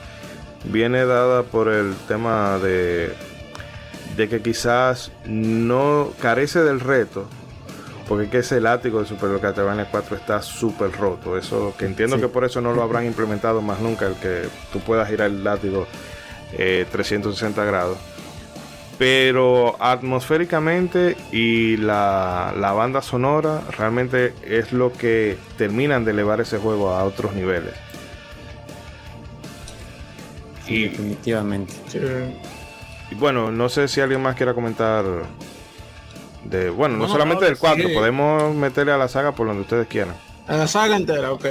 [0.65, 3.13] viene dada por el tema de,
[4.15, 7.25] de que quizás no carece del reto.
[8.07, 11.37] Porque es que ese látigo de Super Castlevania 4 está súper roto.
[11.37, 12.21] Eso que entiendo Sí.
[12.23, 14.43] que por eso no lo habrán implementado más nunca, el que
[14.73, 15.87] tú puedas girar el látigo
[16.51, 17.97] eh, 360 grados.
[18.99, 26.57] Pero atmosféricamente y la, la banda sonora realmente es lo que terminan de elevar ese
[26.59, 27.73] juego a otros niveles.
[30.67, 31.73] Sí, Y, definitivamente.
[31.87, 31.99] Sí.
[33.11, 35.05] Y bueno, no sé si alguien más quiera comentar
[36.45, 37.93] de, bueno, no, No, solamente no, del 4, sí.
[37.93, 40.15] podemos meterle a la saga por donde ustedes quieran.
[40.47, 41.45] En la saga entera, ok.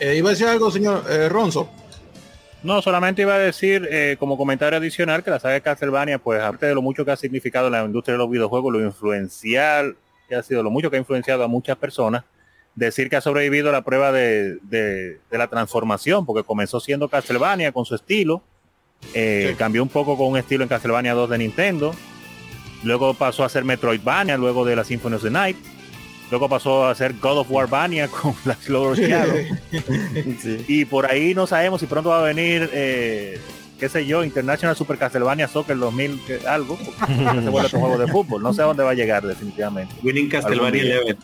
[0.00, 1.68] Eh, iba a decir algo, señor eh, Ronzo.
[2.64, 6.40] No, solamente iba a decir eh, como comentario adicional que la saga de Castlevania, pues
[6.42, 9.96] aparte de lo mucho que ha significado en la industria de los videojuegos, lo influencial
[10.28, 12.24] que ha sido, lo mucho que ha influenciado a muchas personas,
[12.74, 17.08] decir que ha sobrevivido a la prueba de, de- de la transformación, porque comenzó siendo
[17.08, 18.42] Castlevania con su estilo,
[19.14, 19.54] eh, Sí.
[19.56, 21.94] cambió un poco con un estilo en Castlevania 2 de Nintendo,
[22.82, 25.56] luego pasó a ser Metroidvania, luego de la Symphony of the Night,
[26.30, 29.36] luego pasó a ser God of Warvania con la Slow Shadow.
[30.42, 30.64] Sí.
[30.68, 33.40] Y por ahí no sabemos si pronto va a venir, eh,
[33.80, 36.78] qué sé yo, International Super Castlevania Soccer 2000, que- algo.
[37.06, 38.42] se vuelve otro juego de fútbol.
[38.42, 39.94] No sé a dónde va a llegar definitivamente.
[40.02, 41.16] Winning Castlevania Algún día.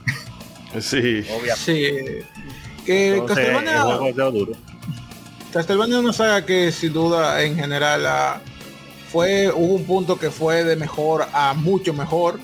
[0.74, 1.22] 11.
[1.22, 1.56] Sí, Obviamente.
[1.56, 2.82] Sí.
[2.84, 4.52] Que Entonces, el Castlevania, juego es duro.
[5.54, 8.40] Castlevania es una saga que sin duda en general ah,
[9.10, 12.40] fue, hubo un punto que fue de mejor a mucho mejor.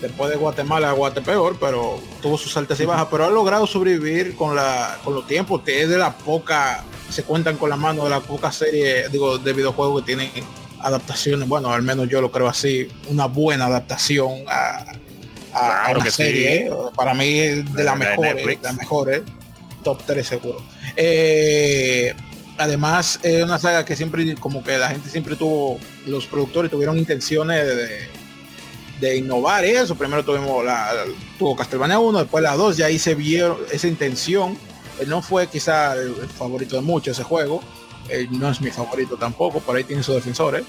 [0.00, 4.34] Después de Guatemala a Guatepeor, pero tuvo sus altas y bajas, pero ha logrado sobrevivir
[4.34, 8.04] con la con los tiempos, que es de la poca, se cuentan con la mano
[8.04, 10.30] de la poca serie, digo, de videojuegos que tienen
[10.80, 14.78] adaptaciones, bueno, al menos yo lo creo así, una buena adaptación a,
[15.52, 16.16] a- a Claro una que sí.
[16.22, 16.70] serie.
[16.96, 19.22] Para mí es de las mejores, las mejores,
[19.84, 20.62] top 3 seguro.
[20.96, 22.14] Eh,
[22.60, 26.98] además, es una saga que siempre, como que la gente siempre tuvo, los productores tuvieron
[26.98, 27.66] intenciones
[29.00, 29.94] de, innovar eso.
[29.94, 30.92] Primero tuvimos la,
[31.38, 34.58] tuvo Castlevania 1, después la 2, y ahí se vieron esa intención.
[35.00, 37.62] Eh, no fue quizá el, favorito de muchos ese juego.
[38.10, 40.64] Eh, no es mi favorito tampoco, por ahí tiene sus defensores.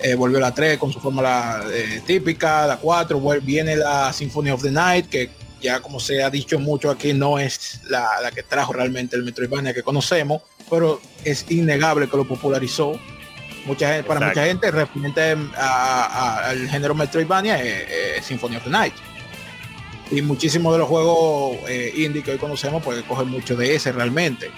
[0.00, 4.50] Eh, volvió la 3 con su fórmula eh, típica, la 4, vuel- viene la Symphony
[4.50, 8.32] of the Night, que ya como se ha dicho mucho aquí, no es la, la
[8.32, 10.42] que trajo realmente el Metroidvania que conocemos,
[10.72, 12.98] pero es innegable que lo popularizó.
[13.66, 18.94] Mucha gente, para mucha gente, referente al género Metroidvania es, es Symphony of the Night.
[20.10, 23.92] Y muchísimos de los juegos eh, indie que hoy conocemos, pues cogen mucho de ese
[23.92, 24.50] realmente.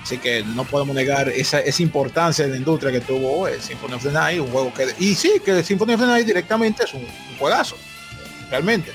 [0.00, 3.94] Así que no podemos negar esa, esa importancia de la industria que tuvo el Symphony
[3.94, 4.94] of the Night, un juego que...
[5.00, 7.76] Y sí, que el Symphony of the Night directamente es un, un juegazo,
[8.50, 8.92] realmente.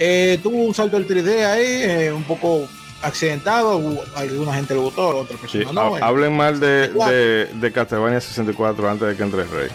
[0.00, 2.68] Eh, tuvo un salto del 3D ahí, eh, un poco
[3.02, 3.80] accidentado,
[4.16, 5.58] alguna gente le gustó, a otra sí.
[5.58, 5.96] persona no.
[5.98, 6.00] Eh.
[6.02, 7.12] hablen mal de, 64.
[7.14, 9.68] de, de Castlevania 64 antes de que entre el rey.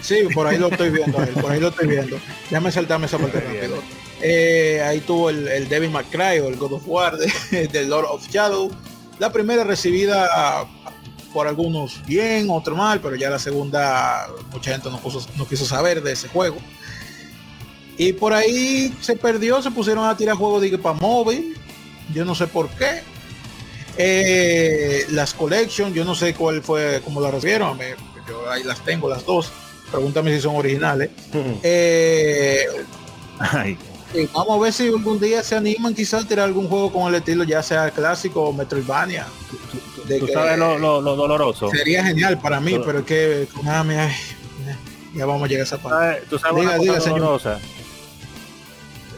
[0.00, 2.18] Sí, por ahí lo estoy viendo, a él, por ahí lo estoy viendo.
[2.50, 3.76] Déjame saltarme esa parte rápido.
[4.20, 7.84] Eh, ahí tuvo el, el Devil May Cry o el God of War de, de
[7.86, 8.70] Lord of Shadow.
[9.18, 10.66] La primera recibida
[11.32, 15.64] por algunos bien, otro mal, pero ya la segunda mucha gente no, puso- no quiso
[15.64, 16.56] saber de ese juego.
[17.96, 21.56] Y por ahí se perdió, se pusieron a tirar juegos de para móvil.
[22.14, 23.02] Yo no sé por qué.
[23.98, 27.76] Eh, las collection, yo no sé cuál fue, cómo la recibieron.
[27.76, 27.94] me-
[28.28, 29.50] yo ahí las tengo las dos.
[29.90, 31.10] Pregúntame si son originales.
[31.62, 32.64] Eh,
[33.38, 33.76] Ay,
[34.32, 37.16] vamos a ver si algún día se animan quizás a tirar algún juego con el
[37.16, 39.26] estilo, ya sea clásico o Metroidvania.
[40.06, 41.68] De tú sabes lo, lo- lo doloroso.
[41.70, 44.12] Sería genial para mí, pero es que Konami, ay,
[45.14, 45.98] ya vamos a llegar a esa parte.
[45.98, 47.40] ¿Sabes- Tú sabes Diga, una diga, cosa señor.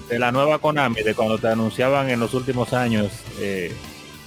[0.09, 3.75] De la nueva Konami, de cuando te anunciaban en los últimos años eh,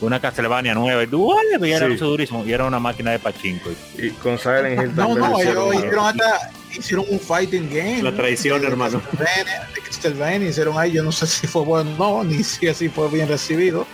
[0.01, 2.03] una Castlevania nueva y tú, veías el Sí.
[2.05, 3.69] durísimo y era una máquina de pachinko.
[3.97, 8.03] Y con Silent Hill No, también no, hicieron, hicieron hasta hicieron un fighting game.
[8.03, 9.01] La traición, de- hermano.
[9.11, 12.43] De Castlevania, de Castlevania, hicieron ahí, yo no sé si fue bueno o no, ni
[12.43, 13.87] si así fue bien recibido.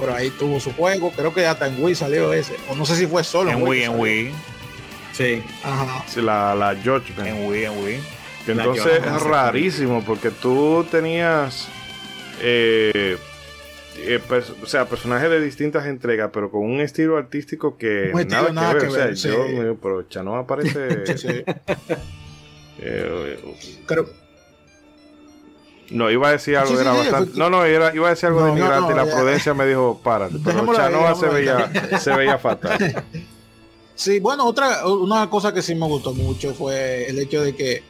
[0.00, 2.56] Pero ahí tuvo su juego, creo que hasta en Wii salió ese.
[2.70, 3.50] O no sé si fue solo.
[3.50, 4.00] En Wii, que en.
[4.00, 4.32] Wii,
[5.12, 5.42] Sí.
[5.62, 6.02] Ajá.
[6.08, 7.28] Sí, La, la Judgment.
[7.28, 8.00] en Wii, en Wii.
[8.46, 11.68] Que entonces es rarísimo porque tú tenías,
[12.40, 13.16] eh,
[13.98, 14.20] eh,
[14.62, 18.72] o sea, personajes de distintas entregas, pero con un estilo artístico que Un estilo nada,
[18.72, 18.88] que ver.
[18.88, 19.28] o sea, sí.
[19.28, 21.16] yo, me- pero Chano aparece.
[21.18, 21.28] Sí.
[22.78, 23.38] eh,
[25.90, 27.30] no, iba a decir algo, Sí, sí, era sí, bastante.
[27.32, 29.04] fue- No, no, era- iba a decir algo No, de no, migrante no, y la
[29.10, 29.14] ya.
[29.16, 30.36] prudencia me dijo, párate.
[30.42, 31.70] Pero Chanoa se veía,
[32.00, 33.04] se veía fatal.
[33.94, 37.82] Sí, bueno, otra una cosa que sí me gustó mucho fue el hecho de que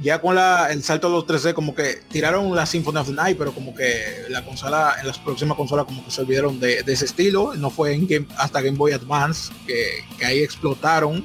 [0.00, 3.12] ya con la, el salto a los 3D, como que tiraron la Symphony of the
[3.12, 6.84] Night, pero como que la consola, en las próximas consolas, como que se olvidaron de,
[6.86, 7.54] ese estilo.
[7.54, 11.24] No fue en game, hasta Game Boy Advance que ahí explotaron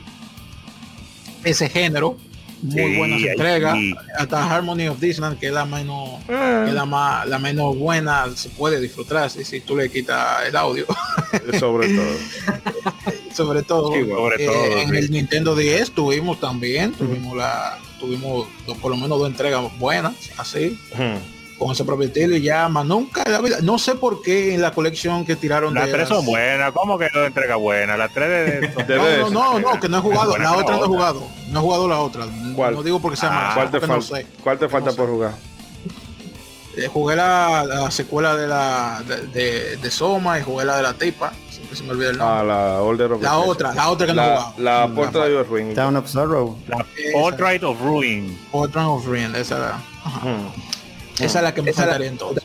[1.43, 2.17] ese género.
[2.62, 3.74] Muy Sí, buenas ahí entregas.
[3.76, 3.95] sí.
[4.18, 6.64] Hasta Harmony of Disneyland, que es la menos, Ah.
[6.66, 10.56] que la más, la menos buena, se puede disfrutar si, si tú le quitas el
[10.56, 10.86] audio.
[11.60, 12.06] Sobre todo.
[13.34, 14.16] sobre todo, Sí, güey.
[14.16, 14.95] Sobre eh, todo, en sí.
[14.97, 20.14] el Nintendo 10 tuvimos también, tuvimos la, tuvimos dos- por lo menos dos entregas buenas,
[20.38, 20.80] así.
[21.58, 24.53] Con ese propio estilo y ya más nunca en la vida, no sé por qué
[24.53, 27.56] en la colección que tiraron Las de tres las- son buenas, ¿cómo que no entrega
[27.56, 27.95] buena?
[27.95, 28.84] Las tres de...
[28.84, 31.60] De No, no, no, no, que no he jugado, la otra no he jugado, no
[31.60, 32.26] he jugado la otra,
[32.56, 32.74] ¿Cuál?
[32.76, 34.28] no digo porque sea Ah, mala, ¿Cuál te, no sé.
[34.43, 35.12] ¿Cuál te falta No por sé.
[35.14, 35.32] jugar?
[36.78, 40.84] Eh, jugué la, la secuela de la de, de, de Soma y jugué la de
[40.84, 42.38] la tipa, siempre se me olvida el nombre.
[42.38, 44.41] Ah, la Older of la otra, la otra que no he La,
[44.88, 45.12] jugado.
[45.22, 45.74] la de Your Ring.
[45.74, 46.58] Town of Sorrow.
[46.68, 46.86] La.
[47.14, 48.38] Portrait of Ruin.
[48.51, 49.80] Portrait of Ruin, esa era.
[50.03, 50.20] Ajá.
[51.20, 52.43] Esa es la que me faltaría entonces.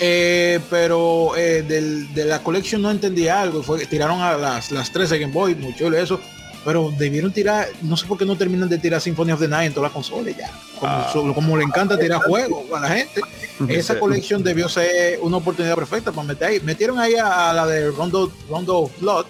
[0.00, 3.62] Eh, pero eh, del- de la colección no entendí algo.
[3.62, 6.20] Fue que tiraron a las, las 13 Game Boy, muy chulo eso.
[6.64, 9.66] Pero debieron tirar, no sé por qué no terminan de tirar Symphony of the Night
[9.68, 10.50] en todas las consolas ya.
[10.80, 11.10] Como, Ah.
[11.12, 13.20] so- como le encanta tirar juegos a la gente.
[13.68, 16.60] Esa colección debió ser una oportunidad perfecta para meter ahí.
[16.60, 19.26] Metieron ahí a, a la de Rondo, Rondo of Blood.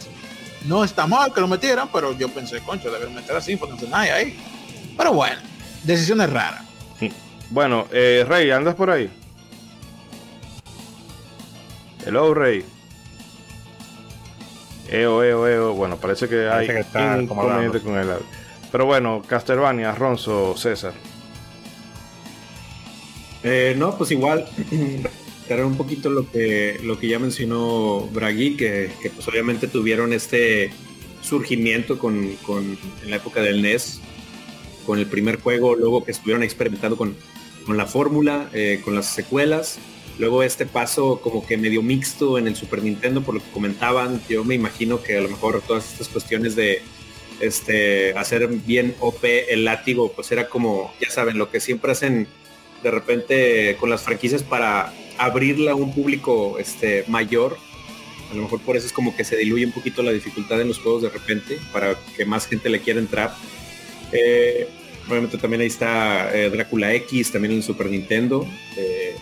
[0.67, 3.81] No está mal que lo metieran, pero yo pensé, concho, debieron meter a Symphony of
[3.81, 4.39] the Night ahí.
[4.97, 5.37] Pero bueno,
[5.83, 6.63] decisiones raras.
[7.55, 9.09] Bueno, eh, Rey, ¿andas por ahí?
[12.05, 12.65] Hello, Rey.
[14.91, 15.73] Eo, eo, eo.
[15.75, 18.27] Bueno, parece que hay que está inconveniente con el audio.
[18.73, 20.95] Pero bueno, Castlevania, Ronzo, César.
[23.45, 24.49] Eh, no, pues igual,
[25.49, 30.13] era un poquito lo que, lo que ya mencionó Bragui, que, que, pues obviamente tuvieron
[30.13, 30.73] este
[31.23, 34.01] surgimiento con, con- en la época del NES,
[34.85, 37.17] con el primer juego, luego que estuvieron experimentando con,
[37.65, 39.79] con la fórmula, eh, con las secuelas,
[40.19, 44.21] luego este paso como que medio mixto en el Super Nintendo, por lo que comentaban,
[44.29, 46.83] yo me imagino que a lo mejor todas estas cuestiones de
[47.41, 52.29] este hacer bien OP el látigo, pues era como, ya saben, lo que siempre hacen
[52.83, 57.57] de repente con las franquicias para abrirla a un público este, mayor.
[58.31, 60.69] A lo mejor por eso es como que se diluye un poquito la dificultad en
[60.69, 63.35] los juegos de repente, para que más gente le quiera entrar.
[64.13, 64.69] Eh,
[65.09, 68.47] obviamente también ahí está eh, Drácula X, también en Super Nintendo.
[68.77, 69.17] eh,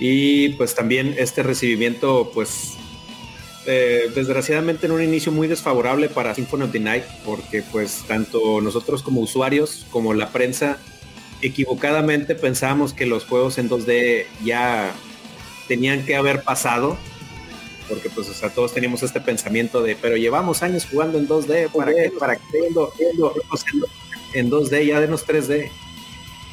[0.00, 2.76] y pues también este recibimiento, pues
[3.66, 8.60] eh, desgraciadamente en un inicio muy desfavorable para Symphony of the Night, porque pues tanto
[8.60, 10.78] nosotros como usuarios como la prensa
[11.42, 14.92] equivocadamente pensábamos que los juegos en 2D ya
[15.66, 16.96] tenían que haber pasado,
[17.88, 21.70] porque pues o sea, todos teníamos este pensamiento de, pero llevamos años jugando en 2D,
[21.70, 22.12] ¿para qué?
[22.18, 22.42] ¿Para qué?
[22.52, 23.64] Viendo juegos
[24.34, 25.70] en, en 2D, ya denos 3D.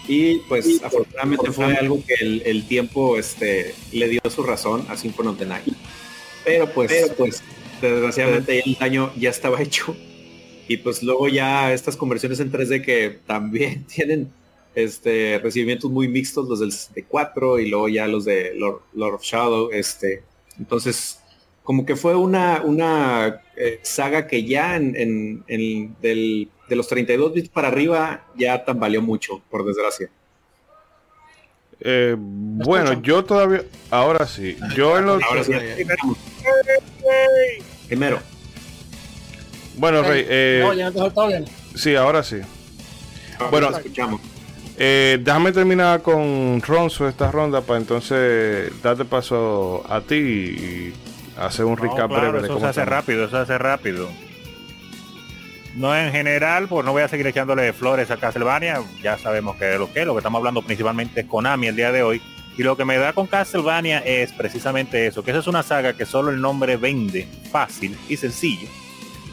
[0.08, 4.98] Y pues afortunadamente fue algo que el, el tiempo este, le dio su razón a
[4.98, 5.66] Symphony of the Night.
[6.44, 7.42] Pero pues, pues
[7.82, 9.96] desgraciadamente el daño ya estaba hecho.
[10.68, 14.30] Y pues luego ya estas conversiones en 3D que también tienen
[14.76, 19.24] este recibimientos muy mixtos, los del 64 y luego ya los de Lord, Lord of
[19.24, 19.72] Shadow.
[19.72, 20.22] Este.
[20.60, 21.20] Entonces,
[21.64, 26.88] como que fue una, una eh, saga que ya en, en- en- del- de los
[26.88, 30.10] 32 bits para arriba ya tambaleó mucho, por desgracia.
[31.82, 33.64] Eh, bueno, yo todavía.
[33.92, 34.58] Ahora sí.
[34.76, 35.22] Yo en los.
[35.24, 35.52] Ahora sí,
[37.88, 38.20] primero.
[39.78, 40.26] Bueno, Rey.
[40.28, 41.46] eh, No, ya no bien.
[41.76, 42.38] sí, ahora sí.
[43.38, 43.52] Bueno.
[43.52, 44.22] Bueno, escuchamos.
[44.78, 50.94] Eh, déjame terminar con Ronzo esta ronda para entonces darte paso a ti y
[51.38, 53.00] hacer un No, recap claro, breve de eso cómo se hace estamos.
[53.00, 54.10] rápido, eso se hace rápido.
[55.76, 59.74] No en general, pues no voy a seguir echándole flores a Castlevania, ya sabemos que
[59.74, 62.22] es lo que lo que estamos hablando principalmente es Konami el día de hoy.
[62.58, 65.92] Y lo que me da con Castlevania es precisamente eso, que esa es una saga
[65.92, 68.70] que solo el nombre vende fácil y sencillo.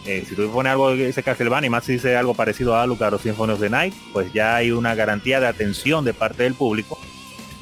[0.04, 2.82] Eh, si tú pones algo que dice Castlevania y más si dice algo parecido a
[2.82, 6.42] Alucard o Symphony of the Night, pues ya hay una garantía de atención de parte
[6.42, 6.98] del público.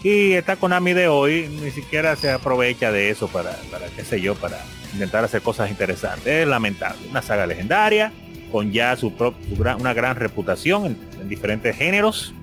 [0.03, 4.23] Y esta Konami de hoy ni siquiera se aprovecha de eso para, para qué sé
[4.23, 4.65] yo, para
[4.95, 6.27] intentar hacer cosas interesantes.
[6.27, 7.07] Es lamentable.
[7.11, 8.11] Una saga legendaria,
[8.51, 12.35] con ya su, prop- su gran- una gran reputación en, en diferentes géneros.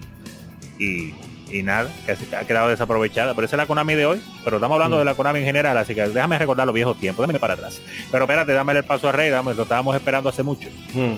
[0.80, 1.14] Y,
[1.51, 3.34] y nada, que ha quedado desaprovechada.
[3.34, 4.22] Pero esa es la Konami de hoy.
[4.43, 7.24] Pero estamos hablando de la Konami en general, así que déjame recordar los viejos tiempos.
[7.24, 7.82] Déjame para atrás.
[8.12, 10.68] Pero espérate, dame el paso a Rey, dame, lo estábamos esperando hace mucho.
[10.93, 11.16] Hmm.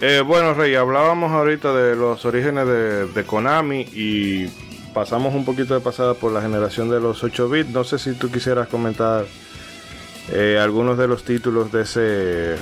[0.00, 4.48] Eh, bueno, Rey, hablábamos ahorita de los orígenes de, de Konami y
[4.92, 7.70] pasamos un poquito de pasada por la generación de los 8 bits.
[7.70, 9.24] No sé si tú quisieras comentar
[10.32, 12.56] eh, algunos de los títulos de ese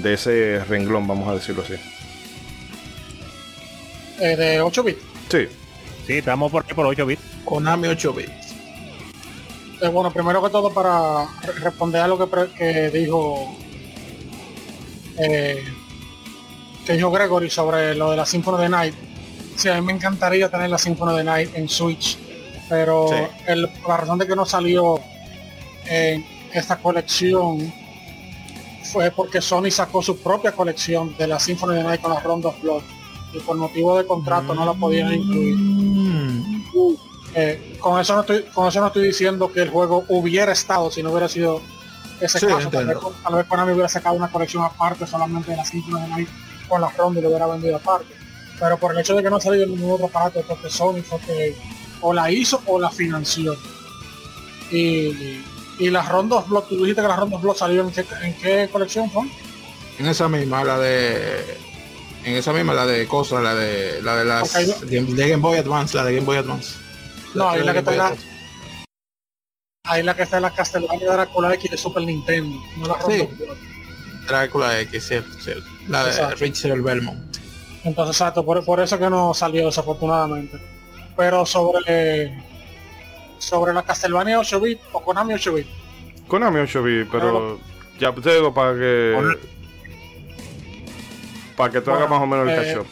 [0.00, 1.74] de ese renglón, vamos a decirlo así.
[4.20, 5.00] eh, de 8 bits.
[5.30, 5.48] Sí.
[6.06, 7.22] Sí, estamos por aquí por 8 bits.
[7.44, 8.54] Konami 8 bits.
[9.80, 13.56] Eh, bueno, primero que todo para re- responder a lo que, pre- que dijo
[15.18, 15.62] eh,
[16.86, 18.94] que dijo Gregory sobre lo de la Symphony of the Night.
[19.56, 22.16] Sí, a mí me encantaría tener la Symphony of the Night en Switch,
[22.68, 23.14] pero Sí.
[23.46, 25.00] el- la razón de que no salió
[25.86, 27.72] en esta colección
[28.84, 32.22] fue porque Sony sacó su propia colección de la Symphony of the Night con las
[32.22, 32.82] Rondo of Blood
[33.32, 35.56] y por motivo de contrato no la podían incluir.
[35.56, 36.62] Mm.
[37.34, 40.90] Eh, con eso no estoy con eso no estoy diciendo que el juego hubiera estado
[40.90, 41.62] si no hubiera sido
[42.20, 45.56] ese Sí, caso tal vez, tal vez Konami hubiera sacado una colección aparte solamente de
[45.56, 46.28] la Symphony of the Night
[46.68, 48.14] con las rondas y lo hubiera vendido aparte
[48.60, 51.18] pero por el hecho de que no ha salido ningún otro aparato porque Sony fue
[51.20, 51.56] que
[52.02, 53.56] o la hizo o la financió
[54.70, 55.42] y,
[55.78, 58.68] y las rondas block tú dijiste que las rondas block salieron en qué, en qué
[58.70, 59.24] colección fue
[59.98, 61.58] En esa misma, la de.
[62.24, 64.00] En esa misma, la de cosas, la de.
[64.02, 64.54] La de las.
[64.54, 66.74] Ok, yo- de, de Game Boy Advance, la de Game Boy Advance.
[67.34, 68.14] no ahí de la que está la,
[69.84, 72.98] ahí la que está en la Castlevania de Drácula X de Super Nintendo no la
[73.02, 73.28] Sí.
[74.26, 75.66] Drácula X, cierto, cierto.
[75.88, 76.36] La de Exacto.
[76.36, 77.36] Richard Belmont.
[77.84, 80.58] Entonces, exacto, por, por eso que no salió desafortunadamente.
[81.16, 82.32] Pero sobre
[83.42, 85.66] sobre la Castlevania 8 bit o Konami 8 bit,
[86.28, 87.58] Konami 8 bits, pero
[87.98, 89.16] ya te digo para que.
[91.56, 92.86] Para que tú hagas Bueno, más o menos el eh, catch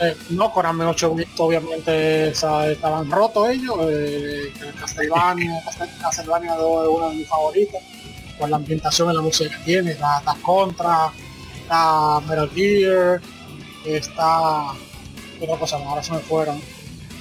[0.00, 3.76] eh, no Konami 8 bit, obviamente estaban rotos ellos.
[3.82, 5.62] Eh, Castlevania,
[6.00, 7.82] Castlevania 2 es una de mis favoritas.
[8.38, 11.12] Por la ambientación y la música que tiene, está, está Contra,
[11.60, 13.20] está Metal Gear,
[13.84, 14.72] está
[15.38, 16.60] ¿qué otra cosa ahora se me fueron.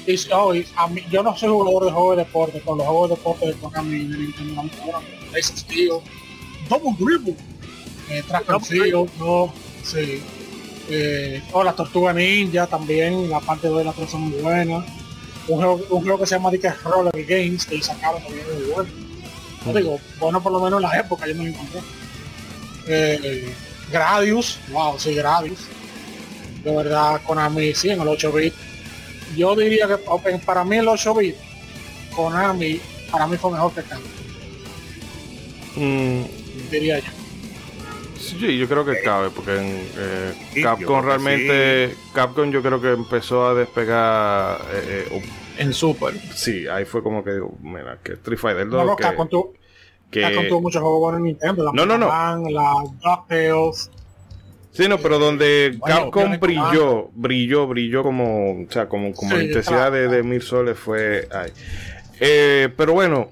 [0.08, 2.88] Y, oh, y a mí, yo no soy jugador de juegos de deporte, con los
[2.88, 4.64] juegos de deporte de Konami de Nintendo
[5.42, 5.92] Steel,
[6.68, 7.36] Double Dribble,
[8.10, 8.24] eh,
[8.62, 10.22] Field, no, sí.
[10.90, 14.86] Eh, oh, la Tortuga Ninja también, la parte 2 de la 3 son muy buena.
[15.48, 18.90] Un juego, un juego que se llama Dick Roller Games, que sacaron también muy bueno.
[19.66, 21.82] No digo, bueno por lo menos en la época yo me lo encontré.
[22.88, 23.54] Eh,
[23.92, 25.60] Gradius, wow, sí, Gradius.
[26.64, 28.54] De verdad, Konami, sí, en el 8 bit.
[29.36, 29.98] Yo diría que
[30.46, 31.36] para mí el 8 bit,
[32.16, 32.80] Konami,
[33.12, 34.10] para mí fue mejor que Capcom,
[35.76, 36.24] Mm,
[36.70, 37.06] diría yo.
[38.20, 41.96] sí, yo creo que cabe, porque en eh, Sí, yo creo Capcom que realmente.
[42.14, 44.62] Capcom yo creo que empezó a despegar.
[44.74, 45.22] eh, eh,
[45.58, 46.14] En Super.
[46.36, 48.80] sí, ahí fue como que digo, mira, que Street Fighter 2.
[48.80, 49.54] No, no, que, Capcom tuvo,
[50.10, 51.64] que- Capcom tuvo muchos juegos buenos en Nintendo.
[51.66, 52.08] La No, no, no.
[52.08, 53.90] Man, la DuckTales.
[54.72, 59.38] Sí, no, pero donde Bueno, Capcom brilló, brilló, brilló como, o sea, como, como Sí,
[59.38, 61.52] la intensidad de, de mil soles fue ahí.
[62.22, 63.32] Eh, pero bueno,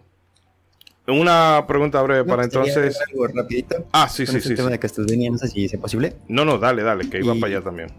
[1.07, 3.01] una pregunta breve para No, quería entonces.
[3.09, 4.55] algo rapidito Ah, sí, sí, este sí.
[4.55, 4.73] tema sí.
[4.73, 6.13] de Castlevania, no sé si sea posible.
[6.27, 7.89] No, no, dale, dale, que iba Y- para allá también.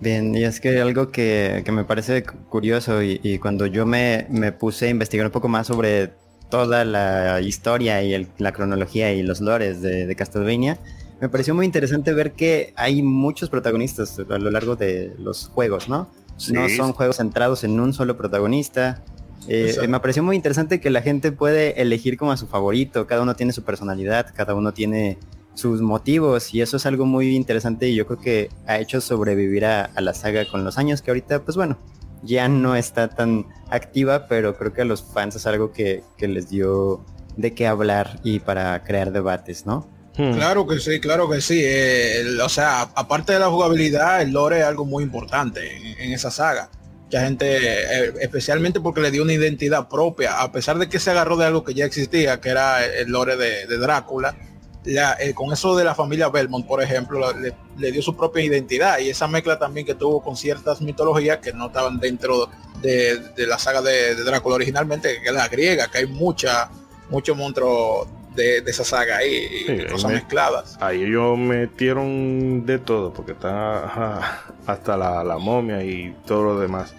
[0.00, 3.86] Bien, y es que algo que, que me parece cu- curioso y, y cuando yo
[3.86, 6.10] me, me puse a investigar un poco más sobre
[6.50, 10.78] toda la historia y el- la cronología y los lores de, de Castlevania,
[11.20, 15.88] me pareció muy interesante ver que hay muchos protagonistas a lo largo de los juegos,
[15.88, 16.08] ¿no?
[16.52, 19.04] No son juegos centrados en un solo protagonista.
[19.46, 23.22] Eh, me pareció muy interesante que la gente puede elegir como a su favorito, cada
[23.22, 25.18] uno tiene su personalidad, cada uno tiene
[25.54, 29.64] sus motivos y eso es algo muy interesante y yo creo que ha hecho sobrevivir
[29.64, 31.78] a, a la saga con los años que ahorita pues bueno
[32.24, 36.26] ya no está tan activa pero creo que a los fans es algo que, que
[36.26, 37.04] les dio
[37.36, 39.88] de qué hablar y para crear debates ¿no?
[40.16, 40.34] Hmm.
[40.34, 41.60] Claro que sí, claro que sí.
[41.62, 46.30] Eh, o sea, aparte de la jugabilidad, el lore es algo muy importante en, esa
[46.30, 46.70] saga.
[47.04, 51.10] Mucha gente, eh, especialmente porque le dio una identidad propia, a pesar de que se
[51.10, 54.36] agarró de algo que ya existía, que era el lore de, Drácula,
[54.84, 58.98] la- eh, con eso de la familia Belmont, por ejemplo, le, dio su propia identidad
[58.98, 62.48] y esa mezcla también que tuvo con ciertas mitologías que no estaban dentro
[62.80, 66.70] de, la saga de, de Drácula originalmente, que es la griega, que hay mucha,
[67.10, 70.76] muchos monstruos de, de esa saga y Sí, cosas me- mezcladas.
[70.80, 76.94] Ahí ellos metieron de todo, porque está hasta la, la momia y todo lo demás.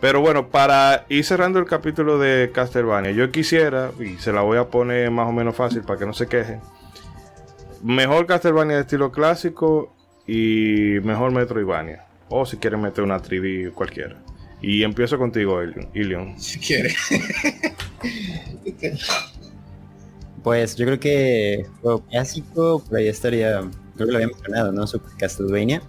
[0.00, 4.58] Pero bueno, para ir cerrando el capítulo de Castlevania, yo quisiera, y se la voy
[4.58, 6.60] a poner más o menos fácil para que no se quejen,
[7.82, 9.94] mejor Castlevania de estilo clásico
[10.26, 12.04] y mejor Metroidvania.
[12.28, 14.16] O si quieren meter una 3D cualquiera.
[14.60, 15.60] Y empiezo contigo,
[15.94, 16.38] Ilion.
[16.40, 16.94] Si quiere.
[20.44, 23.60] Pues yo creo que juego clásico, por ahí estaría,
[23.96, 24.86] creo que lo había mencionado, ¿no?
[24.86, 25.82] Super Castlevania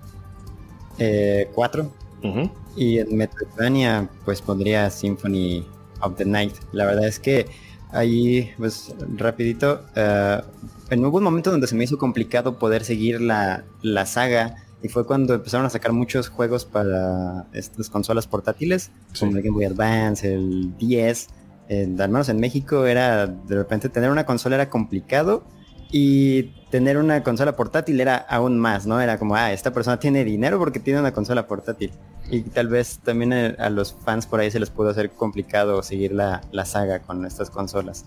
[1.54, 1.92] 4
[2.24, 2.50] Ujú.
[2.76, 5.66] y en Metroidvania pues pondría Symphony
[6.02, 6.54] of the Night.
[6.72, 7.46] La verdad es que
[7.92, 10.42] ahí pues rapidito, eh,
[10.90, 14.88] en hubo un momento donde se me hizo complicado poder seguir la, la saga y
[14.88, 19.20] fue cuando empezaron a sacar muchos juegos para estas consolas portátiles, Sí.
[19.22, 21.28] como el Game Boy Advance, el 10,
[21.70, 25.44] en- al menos en México era de repente tener una consola era complicado
[25.92, 29.00] y tener una consola portátil era aún más, ¿no?
[29.00, 31.92] Era como, ah, esta persona tiene dinero porque tiene una consola portátil.
[32.30, 35.82] Y tal vez también a, a los fans por ahí se les pudo hacer complicado
[35.84, 38.06] seguir la, la saga con estas consolas.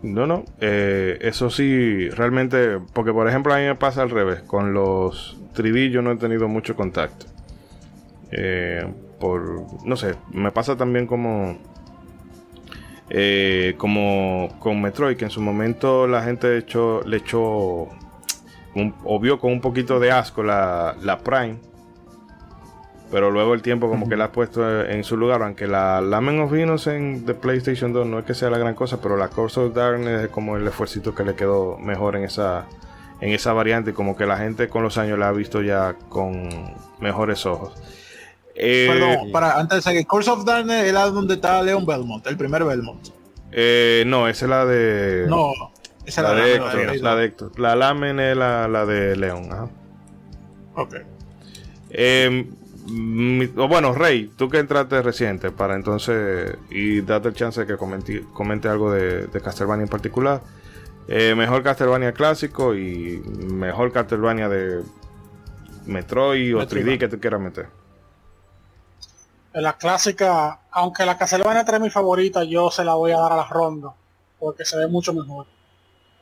[0.00, 4.42] No, no, eh, eso sí, realmente, porque por ejemplo a mí me pasa al revés,
[4.42, 7.26] con los 3D yo no he tenido mucho contacto.
[8.30, 8.86] Eh,
[9.18, 11.58] por, no sé, me pasa también como,
[13.10, 17.88] eh, como con Metroid, que en su momento la gente echó, le echó,
[18.74, 21.56] un, o vio con un poquito de asco la, la Prime.
[23.10, 26.40] Pero luego el tiempo como que la ha puesto en su lugar, aunque la Lament
[26.40, 29.60] of Innocence de PlayStation 2 no es que sea la gran cosa, pero la Curse
[29.60, 32.66] of Darkness es como el esfuerzo que le quedó mejor en esa
[33.20, 36.48] en esa variante, como que la gente con los años la ha visto ya con
[37.00, 37.74] mejores ojos.
[38.60, 42.36] Eh, Perdón, para, antes de seguir, Course of Darkness era donde estaba Leon Belmont, el
[42.36, 43.06] primer Belmont.
[43.52, 45.52] eh, no, esa es la de No,
[46.04, 47.60] esa la, era de la, Héctor, la- la de Héctor.
[47.60, 49.48] La Lamen es la, la de León.
[49.52, 49.68] ajá.
[50.74, 50.94] Ok.
[51.90, 52.46] Eh,
[52.90, 57.76] mi- bueno, Rey, tú que entraste reciente para entonces y date el chance de que
[57.76, 60.40] comente, comente algo de, de Castlevania en particular.
[61.06, 64.82] Eh, mejor Castlevania clásico y mejor Castlevania de
[65.86, 66.98] Metroid o 3D Metroidvania.
[66.98, 67.66] que tú quieras meter.
[69.60, 73.32] La clásica, aunque la Castlevania 3 es mi favorita, yo se la voy a dar
[73.32, 73.92] a la ronda,
[74.38, 75.46] porque se ve mucho mejor.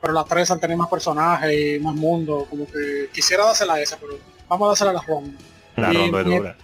[0.01, 3.79] Pero la 3 al tener más personajes y más mundo, como que quisiera dársela a
[3.79, 4.17] esa, pero
[4.47, 5.37] vamos a dársela a la ronda.
[5.75, 6.57] La Y ronda es dura.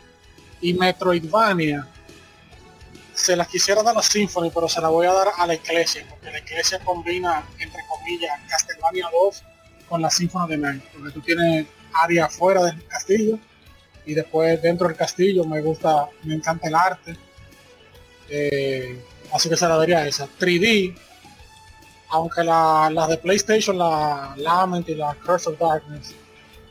[0.62, 1.88] Y Metroidvania,
[3.14, 6.08] se las quisiera dar a Symphony, pero se la voy a dar a la Iglesia,
[6.10, 9.44] porque la Iglesia combina, entre comillas, Castlevania 2
[9.88, 13.38] con la Symphony de Night, porque tú tienes área fuera del castillo
[14.06, 17.16] y después dentro del castillo me gusta, me encanta el arte.
[18.30, 19.01] Eh,
[19.34, 20.28] así que se la daría esa.
[20.39, 20.95] 3D,
[22.10, 26.14] aunque la- las de PlayStation, la Lament y la Curse of Darkness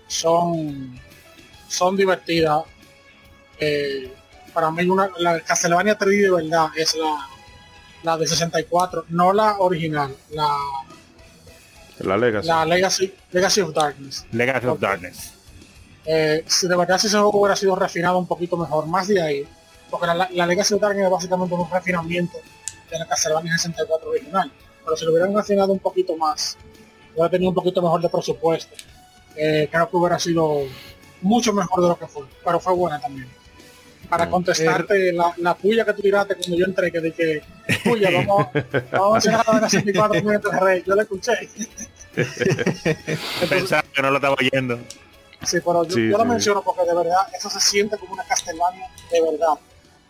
[0.08, 0.98] son,
[1.68, 2.64] son divertidas.
[3.58, 4.12] Eh,
[4.52, 7.26] para mí una, la Castlevania 3D de verdad es la,
[8.02, 10.48] la de 64, no la original, la,
[12.00, 12.48] La Legacy.
[12.48, 14.26] la Legacy, Legacy of Darkness.
[14.32, 14.80] Legacy of.
[14.80, 15.31] Darkness.
[16.04, 19.22] Eh, si de verdad si ese juego hubiera sido refinado un poquito mejor, más de
[19.22, 19.46] ahí,
[19.90, 22.38] porque la, la Legacy of Darkness es básicamente un refinamiento
[22.90, 24.50] de la Castlevania 64 original,
[24.84, 26.56] pero si lo hubieran refinado un poquito más,
[27.14, 28.74] hubiera tenido un poquito mejor de presupuesto,
[29.36, 30.62] eh, creo que hubiera sido
[31.22, 33.28] mucho mejor de lo que fue, pero fue buena también.
[34.08, 34.30] Para Mm.
[34.30, 37.42] contestarte la, la puya que tú tiraste cuando yo entré, que dije,
[37.84, 38.48] puya, vamos,
[38.92, 41.32] vamos a hacer la de 64 minutos de rey, yo la escuché.
[43.48, 44.78] Pensaba que no lo estaba oyendo.
[45.44, 46.28] Sí, pero yo, Sí, yo lo sí.
[46.30, 49.58] menciono porque de verdad eso se siente como una Castlevania de verdad.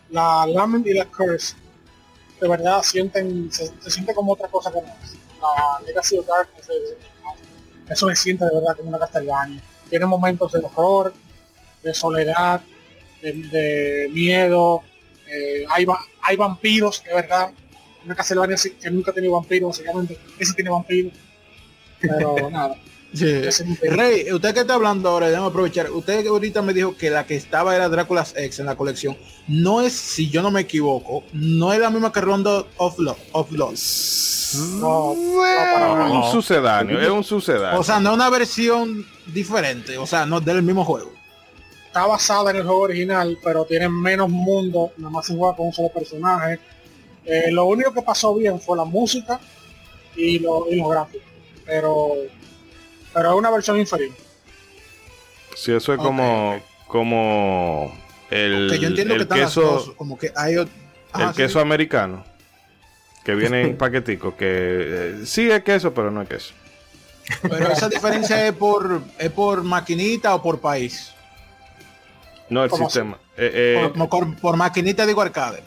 [0.09, 1.55] La Lament y la Curse
[2.39, 5.13] de verdad sienten, se, se siente como otra cosa que no es.
[5.41, 6.67] La Legacy of Darkness,
[7.89, 9.61] eso se siente de verdad como una Castlevania.
[9.89, 11.13] Tiene momentos de horror,
[11.83, 12.61] de soledad,
[13.21, 14.81] de, de miedo,
[15.27, 15.85] eh, hay,
[16.21, 17.51] hay vampiros, de verdad.
[18.05, 20.19] Una Castlevania que nunca ha tenido vampiros, básicamente.
[20.37, 21.13] Ese tiene vampiros.
[21.99, 22.75] Pero nada.
[23.13, 23.27] Sí.
[23.27, 25.91] es Rey, usted que está hablando ahora, déjame aprovechar.
[25.91, 29.15] Usted que ahorita me dijo que la que estaba era Drácula's X en la colección.
[29.47, 33.19] No es, si yo no me equivoco, no es la misma que Rondo of Love.
[33.33, 33.79] Of Love.
[34.79, 35.41] No, no,
[35.73, 37.79] para No, un sucedáneo, es un sucedáneo.
[37.79, 41.11] O sea, no una versión diferente, o sea, no del mismo juego.
[41.87, 45.67] está basada en el juego original, pero tiene menos mundo, nada más se juega con
[45.67, 46.59] un solo personaje.
[47.25, 49.39] Eh, lo único que pasó bien fue la música
[50.15, 51.27] y, lo, y los gráficos,
[51.65, 52.13] pero
[53.13, 54.11] pero es una versión inferior.
[55.55, 57.95] Sí, eso es como, como
[58.31, 60.55] el, que yo entiendo el que las queso, dos, como que hay
[61.11, 62.23] Ajá, el sí, queso americano,
[63.23, 66.53] que viene en paquetico, que eh, sí es queso, pero no es queso.
[67.41, 71.11] Pero esa diferencia es por es por maquinita o por país.
[72.49, 73.17] No el ¿Cómo sistema.
[73.37, 75.63] Eh, eh, Por, por- por maquinita digo arcade.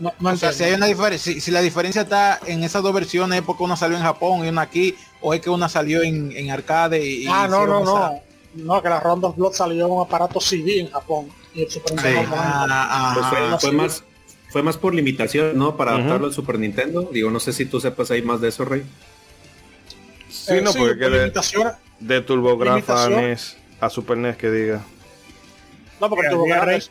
[0.00, 2.82] No, no O sea, si hay una diferencia, si, si la diferencia está en esas
[2.82, 5.68] dos versiones es porque una salió en Japón y una aquí, o es que una
[5.68, 8.20] salió en, en arcade y, y ah, no, no, esa- no.
[8.52, 11.70] No, que la Round of Blood salió en un aparato CD en Japón y el
[11.70, 11.92] Super.
[11.92, 12.34] Nintendo.
[12.36, 14.02] Ah, Pues fue, más
[14.48, 15.76] fue más por limitación, ¿no?
[15.76, 16.00] Para Ujú.
[16.00, 17.08] adaptarlo al Super Nintendo.
[17.12, 18.82] Digo, no sé si tú sepas ahí más de eso, Rey.
[20.28, 21.32] sí, Eh, no, porque por de,
[22.00, 23.30] de TurboGrafx a limitación.
[23.30, 24.80] NES a Super NES que diga.
[26.00, 26.90] No, porque TurboGrafx-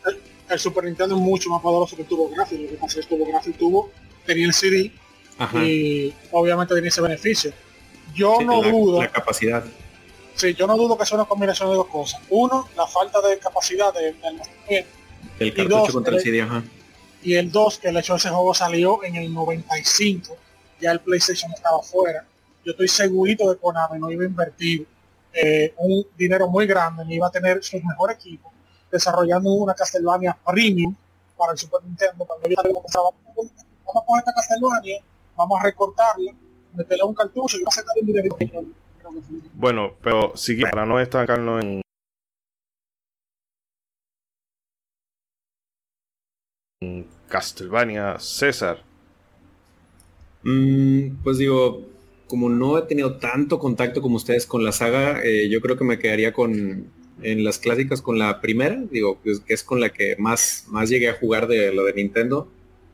[0.50, 2.52] el, Super Nintendo es mucho más poderoso que el TurboGrafx.
[2.52, 3.90] Lo que pasa es que el TurboGrafx tuvo,
[4.24, 4.92] tenía el CD
[5.38, 5.64] Ajá.
[5.64, 7.52] y obviamente tenía ese beneficio.
[8.14, 9.64] Yo Sí, no la, dudo, la capacidad.
[10.34, 12.20] Sí, yo no dudo que sea una combinación de dos cosas.
[12.28, 14.14] Uno, la falta de capacidad de,
[14.68, 14.86] de.
[15.38, 16.62] El cartucho dos, contra el CD, ajá.
[17.22, 20.36] Y el 2, que el hecho de ese juego salió en el 95.
[20.80, 22.24] Ya el PlayStation estaba fuera.
[22.64, 24.86] Yo estoy segurito de Konami no iba a invertir
[25.32, 28.52] eh, un dinero muy grande, ni iba a tener sus mejores equipos
[28.90, 30.94] desarrollando una Castlevania Premium
[31.36, 32.24] para el Super Nintendo.
[32.24, 35.02] Cuando yo vamos a poner esta Castlevania,
[35.36, 36.32] vamos a recortarla,
[36.74, 37.94] meterle un cartucho y vamos a sacar
[38.38, 38.64] que fue.
[39.54, 41.82] Bueno, pero si quieres, para no estancarnos en,
[46.82, 48.84] en Castlevania, César.
[50.42, 51.86] Mm, pues digo,
[52.26, 55.84] como no he tenido tanto contacto como ustedes con la saga, eh, yo creo que
[55.84, 56.90] me quedaría con
[57.22, 60.88] en las clásicas con la primera, digo, pues, que es con la que más, más
[60.88, 62.50] llegué a jugar de lo de Nintendo.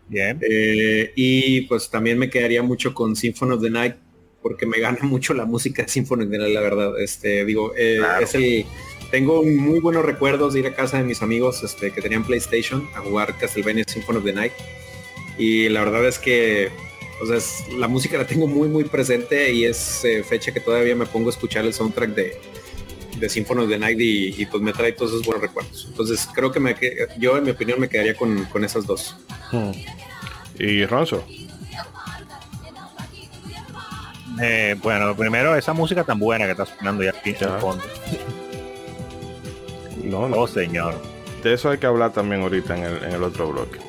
[0.08, 0.38] Bien.
[0.48, 3.94] Eh, y pues también me quedaría mucho con Symphony of the Night
[4.42, 7.00] porque me gana mucho la música de Symphony of the Night, la verdad.
[7.00, 8.24] Este, digo, eh, Claro.
[8.24, 8.64] es el
[9.10, 12.88] tengo muy buenos recuerdos de ir a casa de mis amigos este, que tenían PlayStation
[12.96, 14.52] a jugar Castlevania Symphony of the Night.
[15.38, 16.70] Y la verdad es que
[17.20, 20.60] o sea, es- la música la tengo muy muy presente y es eh, fecha que
[20.60, 22.36] todavía me pongo a escuchar el soundtrack de,
[23.18, 25.86] de Symphony of the Night y, y, pues me trae todos esos buenos recuerdos.
[25.88, 29.16] Entonces creo que me, que- yo en mi opinión me quedaría con, con esas dos.
[30.58, 31.24] Y Ronzo.
[34.40, 37.84] Eh, bueno, primero esa música tan buena que está sonando ya en el fondo.
[40.04, 40.36] No, no.
[40.36, 40.94] Oh, señor.
[41.42, 43.80] De eso hay que hablar también ahorita en el, en el otro bloque.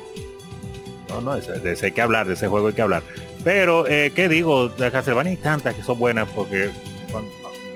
[1.08, 3.04] No, no, de, de ese hay que hablar, de ese juego hay que hablar.
[3.44, 4.68] Pero, eh, ¿qué digo?
[4.68, 6.70] De Castlevania hay tantas que son buenas porque
[7.12, 7.28] bueno,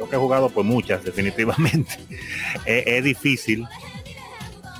[0.08, 1.98] que he jugado pues muchas, definitivamente.
[2.66, 3.66] Eh, es difícil.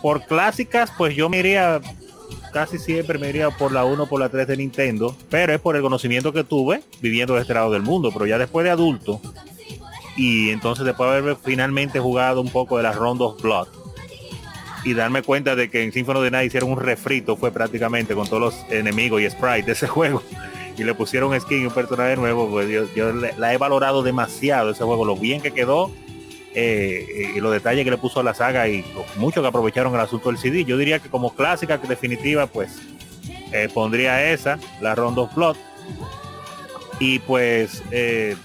[0.01, 1.81] Por clásicas, pues yo me iría,
[2.53, 5.77] casi siempre me iría por la 1 por la 3 de Nintendo, pero es por
[5.77, 8.11] el conocimiento que tuve viviendo de este lado del mundo.
[8.12, 9.20] Pero ya después de adulto,
[10.16, 13.68] y entonces después de haber finalmente jugado un poco de las Round of Blood,
[14.85, 18.14] y darme cuenta de que en Symphony of the Night hicieron un refrito fue prácticamente
[18.14, 20.23] con todos los enemigos y sprites de ese juego
[20.77, 24.85] y le pusieron skin y un personaje nuevo pues yo, la he valorado demasiado ese
[24.85, 25.91] juego lo bien que quedó
[26.55, 28.85] eh, y los detalles que le puso a la saga y
[29.16, 32.79] mucho que aprovecharon el asunto del CD yo diría que como clásica que definitiva pues
[33.53, 35.57] eh, pondría esa la Round of Blood.
[37.01, 38.37] Y pues eh,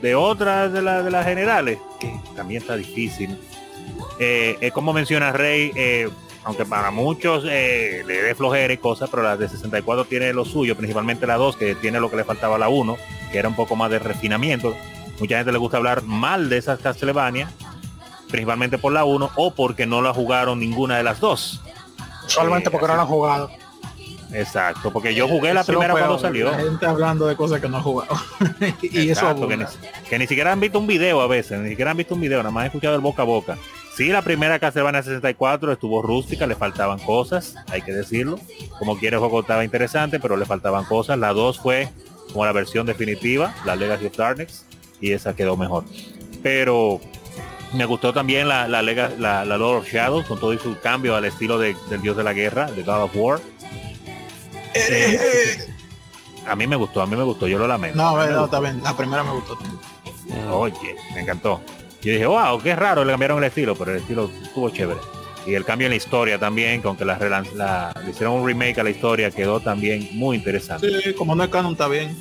[0.00, 3.36] de otras de, la- de las generales que también está difícil
[4.18, 5.72] es como menciona Rey,
[6.44, 10.44] aunque para muchos eh, le dé flojera y cosas, pero la de 64 tiene lo
[10.44, 12.96] suyo, principalmente la 2, que tiene lo que le faltaba a la 1,
[13.30, 14.74] que era un poco más de refinamiento.
[15.20, 17.48] Mucha gente le gusta hablar mal de esas Castlevania,
[18.28, 21.62] principalmente por la 1 o porque no la jugaron ninguna de las dos.
[22.26, 23.50] Solamente porque no lo han jugado.
[24.32, 26.50] Exacto, porque yo jugué la Eso primera cuando salió.
[26.50, 28.16] La gente hablando de cosas que no ha jugado.
[28.82, 29.64] y eso Exacto, que, ni,
[30.08, 32.38] que ni siquiera han visto un video a veces, ni siquiera han visto un video,
[32.38, 33.58] nada más han escuchado el boca a boca.
[33.96, 38.38] Sí, la primera Castlevania 64 estuvo rústica, le faltaban cosas, hay que decirlo.
[38.78, 41.18] Como quiere el juego estaba interesante, pero le faltaban cosas.
[41.18, 41.88] La 2 fue
[42.32, 44.64] como la versión definitiva, la Legacy of Darkness,
[45.00, 45.84] y esa quedó mejor.
[46.42, 47.00] Pero
[47.74, 50.78] me gustó también la, la, Lega- la, la Lord of Shadows, con todo y su
[50.80, 53.40] cambio al estilo de- del dios de la guerra, de God of War.
[54.74, 55.18] Eh,
[56.46, 57.98] a mí me gustó, a mí me gustó, yo lo lamento.
[57.98, 58.82] No, no, está bien.
[58.82, 59.58] La primera me gustó.
[60.50, 61.60] Oye, me encantó.
[62.02, 64.98] Yo dije, wow, qué raro, le cambiaron el estilo, pero el estilo estuvo chévere.
[65.46, 67.18] Y el cambio en la historia también, que aunque la,
[67.54, 70.88] la- le hicieron un remake a la historia, quedó también muy interesante.
[71.02, 72.16] Sí, como no es canon, está bien.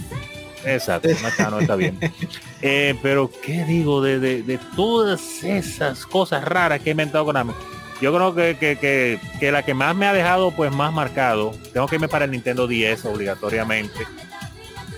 [0.66, 1.10] Exacto,
[1.50, 1.98] no está bien.
[2.64, 7.54] Eh, pero, ¿qué digo de, de- de todas esas cosas raras que he inventado Konami?
[8.00, 11.56] Yo creo que, que, que- que la que más me ha dejado pues más marcado,
[11.74, 14.06] tengo que irme para el Nintendo 10 obligatoriamente.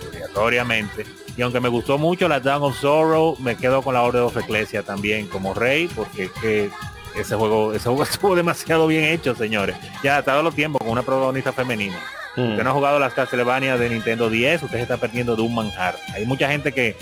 [0.10, 1.06] Obligatoriamente.
[1.36, 4.38] Y aunque me gustó mucho la Dawn of Sorrow, me quedo con la Order of
[4.38, 6.70] Ecclesia también como rey, porque es que
[7.16, 9.76] ese juego, ese juego estuvo demasiado bien hecho, señores.
[10.04, 12.00] Ya adaptado los tiempos con una protagonista femenina.
[12.36, 15.54] Usted no ha jugado las Castlevania de Nintendo 10, usted se está perdiendo de un
[15.54, 15.96] manjar.
[16.16, 16.96] Hay mucha gente que,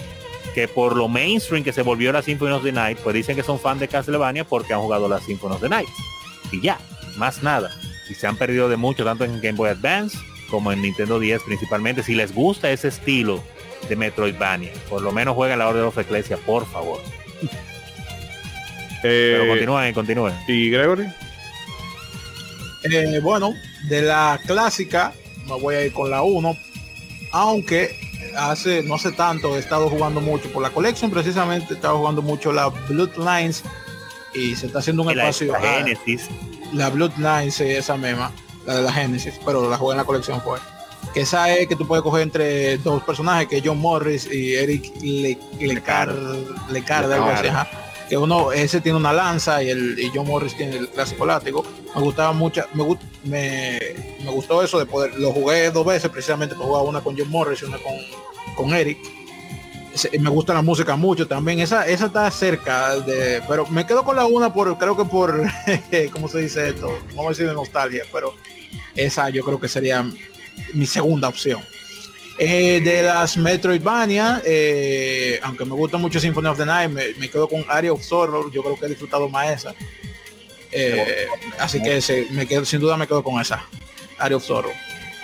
[0.53, 3.43] que por lo mainstream que se volvió la Symphony of the Night, pues dicen que
[3.43, 5.87] son fan de Castlevania porque han jugado la Symphony of the Night.
[6.51, 6.77] Y ya,
[7.15, 7.71] más nada.
[8.09, 10.17] Y se han perdido de mucho, tanto en Game Boy Advance
[10.49, 12.03] como en Nintendo 10 principalmente.
[12.03, 13.41] Si les gusta ese estilo
[13.87, 17.01] de Metroidvania, por lo menos jueguen la Order of Ecclesia, por favor.
[19.01, 20.33] Pero Eh, continúen, continúen.
[20.47, 21.07] ¿Y Gregory?
[22.83, 23.53] Eh, bueno,
[23.87, 25.13] de la clásica,
[25.47, 26.55] me voy a ir con la 1.
[27.31, 27.95] Aunque
[28.35, 32.21] hace, no hace tanto, he estado jugando mucho por la colección, precisamente he estado jugando
[32.21, 33.63] mucho la Bloodlines
[34.33, 35.51] y se está haciendo un la, espacio.
[35.51, 36.29] la ah, Genesis,
[36.73, 38.31] la Bloodlines, sí, esa misma,
[38.65, 40.59] la de la Genesis, pero la jugué en la colección fue.
[41.13, 44.55] Que esa es que tú puedes coger entre dos personajes, que es John Morris y
[44.55, 46.13] Eric Le, Lecar,
[46.69, 47.67] Lecar, de algo así, ajá.
[48.09, 51.65] que uno, ese tiene una lanza y el y John Morris tiene el clásico látigo.
[51.95, 53.79] Me gustaba mucho, me, gust- me,
[54.23, 57.61] me gustó eso de poder, lo jugué dos veces precisamente, jugar una con John Morris
[57.61, 57.93] y una con,
[58.55, 58.97] con Eric.
[60.21, 61.59] Me gusta la música mucho también.
[61.59, 63.43] Esa, esa está cerca de.
[63.45, 65.43] Pero me quedo con la una por, creo que por
[66.13, 66.97] ¿cómo se dice esto?
[67.09, 68.33] Vamos a decir de nostalgia, pero
[68.95, 70.05] esa yo creo que sería
[70.73, 71.61] mi segunda opción.
[72.37, 77.29] Eh, de las Metroidvania, eh, aunque me gusta mucho Symphony of the Night, me, me
[77.29, 79.75] quedo con Area of Sorrow, yo creo que he disfrutado más esa.
[80.71, 81.25] Eh,
[81.59, 83.63] así que se- me quedo, sin duda me quedo con esa,
[84.17, 84.71] Area of Sorrow.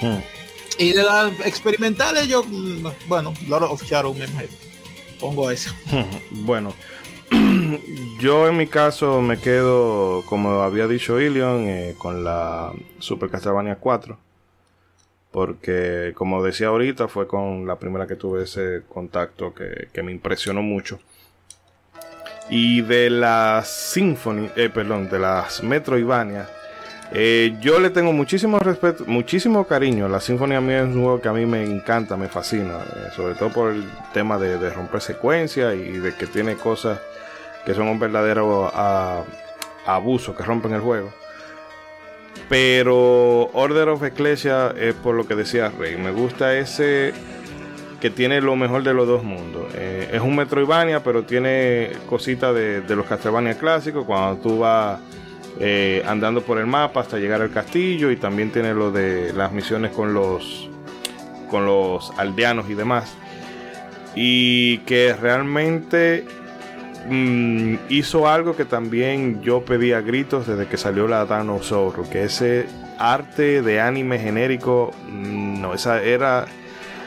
[0.02, 0.18] Hmm.
[0.78, 4.28] Y de las experimentales, yo, mm, bueno, Lord of Shadow me
[5.20, 5.74] pongo esa.
[6.30, 6.74] Bueno,
[8.20, 14.20] yo en mi caso me quedo, como había dicho Ilion, con la Super Castlevania 4.
[15.32, 20.12] Porque, como decía ahorita, fue con la primera que tuve ese contacto que, que me
[20.12, 21.00] impresionó mucho.
[22.50, 26.48] Y de las Symphony, eh, perdón, de las Metroidvania,
[27.12, 30.08] eh, yo le tengo muchísimo respeto, muchísimo cariño.
[30.08, 33.10] La Symphony a mí es un juego que a mí me encanta, me fascina, eh,
[33.16, 37.00] sobre todo por el tema de, de romper secuencia y de que tiene cosas
[37.66, 39.24] que son un verdadero ah,
[39.86, 41.12] abuso que rompen el juego.
[42.50, 45.98] Pero Order of Ecclesia es por lo que decía Rey.
[45.98, 47.14] Me gusta ese
[48.00, 49.66] que tiene lo mejor de los dos mundos.
[49.76, 54.06] Eh, es un Metroidvania, pero tiene cositas de, los Castlevania clásicos.
[54.06, 55.00] Cuando tú vas
[55.60, 58.12] eh, andando por el mapa hasta llegar al castillo.
[58.12, 60.70] Y también tiene lo de las misiones con los,
[61.50, 63.16] con los aldeanos y demás.
[64.16, 66.26] Y que realmente
[67.08, 71.26] mm, hizo algo que también yo pedía gritos desde que salió la
[71.62, 72.66] Sorrow, que ese
[73.00, 76.46] arte de anime genérico, mm, no, esa era...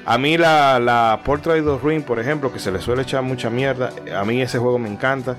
[0.07, 3.51] A mí la, la Portrait of Ruin, por ejemplo, que se le suele echar mucha
[3.51, 5.37] mierda, a mí ese juego me encanta,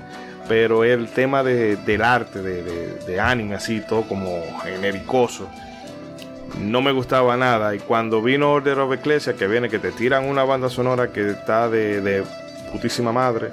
[0.48, 5.48] pero el tema de- del arte, de, de- de anime, así, todo como genericoso,
[6.60, 7.74] no me gustaba nada.
[7.74, 11.30] Y cuando vino Order of Ecclesia, que viene, que te tiran una banda sonora que
[11.30, 12.22] está de, de
[12.70, 13.50] putísima madre,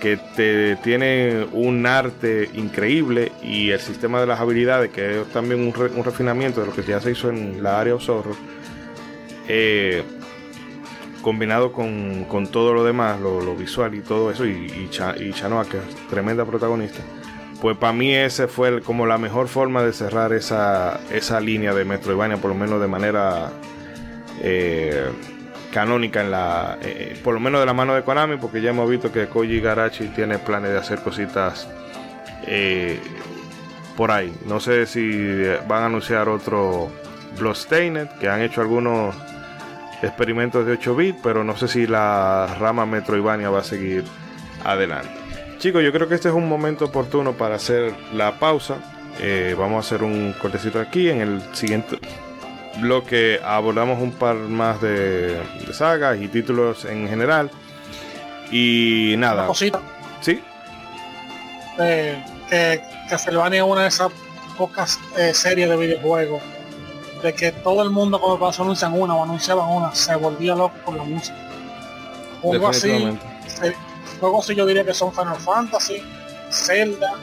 [0.00, 5.60] que te tiene un arte increíble y el sistema de las habilidades, que es también
[5.60, 8.36] un, re- un refinamiento de lo que ya se hizo en la área of Zorro,
[9.48, 10.02] eh,
[11.22, 14.88] combinado con, con todo lo demás, lo, visual y todo eso, y, y,
[15.20, 17.00] y Chanoa, que es tremenda protagonista,
[17.60, 21.84] pues para mí ese fue como la mejor forma de cerrar esa, esa línea de
[21.84, 23.50] Metroidvania, por lo menos de manera
[24.40, 25.06] eh,
[25.72, 28.88] canónica en la eh, por lo menos de la mano de Konami porque ya hemos
[28.88, 31.68] visto que Koji Garachi tiene planes de hacer cositas
[32.46, 33.00] eh,
[33.96, 34.32] por ahí.
[34.46, 36.90] No sé si eh, van a anunciar otro
[37.38, 39.14] Bloodstained que han hecho algunos
[40.02, 44.04] experimentos de 8 bits pero no sé si la rama Metroidvania va a seguir
[44.64, 45.10] adelante.
[45.58, 48.76] Chicos yo creo que este es un momento oportuno para hacer la pausa.
[49.20, 51.98] Eh, vamos a hacer un cortecito aquí en el siguiente
[52.80, 57.50] bloque abordamos un par más de, de sagas y títulos en general.
[58.50, 59.80] Y Una nada, cosita.
[60.20, 60.40] sí,
[61.78, 64.10] eh, que Castlevania es una de esas
[64.56, 66.42] pocas eh, series de videojuegos
[67.22, 70.74] de que todo el mundo cuando pasó anuncian una o anunciaban una se volvía loco
[70.84, 71.36] con la música.
[72.42, 73.74] Juegos así, se-
[74.20, 76.02] juegos así yo diría que son Final Fantasy,
[76.50, 77.14] Zelda,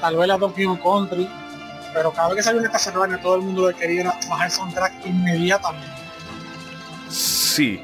[0.00, 1.28] tal vez la Donkey Kong Country,
[1.92, 5.06] pero cada vez que salió una Castlevania todo el mundo le quería bajar el soundtrack
[5.06, 5.88] inmediatamente.
[7.08, 7.82] Sí.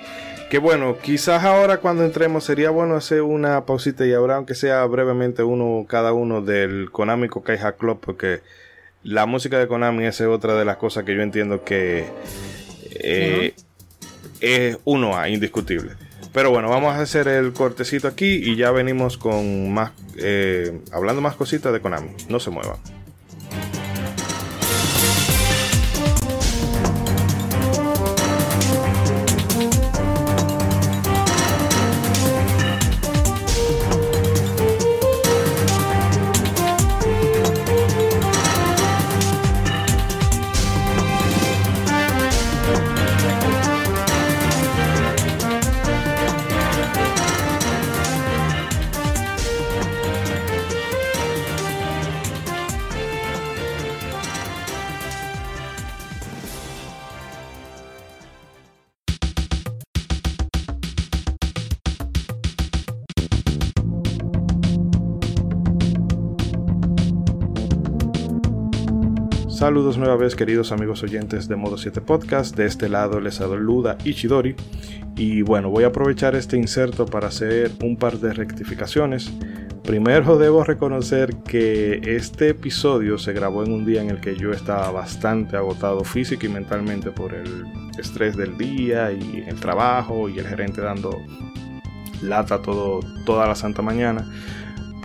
[0.51, 4.85] Que bueno, quizás ahora cuando entremos sería bueno hacer una pausita y ahora aunque sea
[4.85, 8.43] brevemente uno cada uno del Konami Kaija Club porque
[9.03, 12.07] la música de Konami es otra de las cosas que yo entiendo que
[12.93, 13.55] eh,
[14.41, 15.93] es uno A, indiscutible.
[16.33, 21.23] Pero bueno, vamos a hacer el cortecito aquí y ya venimos con más, eh, hablando
[21.23, 22.11] más cositas de Konami.
[22.29, 22.77] No se muevan.
[69.57, 73.97] Saludos nueva vez queridos amigos oyentes de Modo 7 Podcast, de este lado les saluda
[74.05, 74.55] Ichidori
[75.17, 79.33] y bueno voy a aprovechar este inserto para hacer un par de rectificaciones.
[79.83, 84.53] Primero debo reconocer que este episodio se grabó en un día en el que yo
[84.53, 87.65] estaba bastante agotado físico y mentalmente por el
[87.99, 91.17] estrés del día y el trabajo y el gerente dando
[92.21, 94.31] lata todo, toda la santa mañana.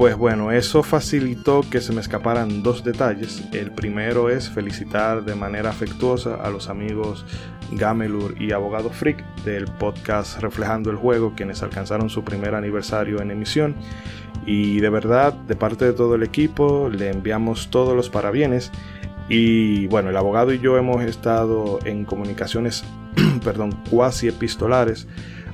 [0.01, 3.43] Pues bueno, eso facilitó que se me escaparan dos detalles.
[3.53, 7.23] El primero es felicitar de manera afectuosa a los amigos
[7.73, 13.29] Gamelur y Abogado Freak del podcast Reflejando el Juego, quienes alcanzaron su primer aniversario en
[13.29, 13.75] emisión.
[14.43, 18.71] Y de verdad, de parte de todo el equipo, le enviamos todos los parabienes.
[19.29, 22.83] Y bueno, el abogado y yo hemos estado en comunicaciones,
[23.43, 25.07] perdón, cuasi epistolares,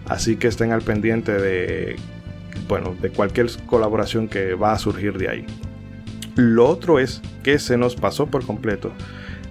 [0.07, 1.97] así que estén al pendiente de
[2.67, 5.45] bueno, de cualquier colaboración que va a surgir de ahí.
[6.35, 8.91] Lo otro es que se nos pasó por completo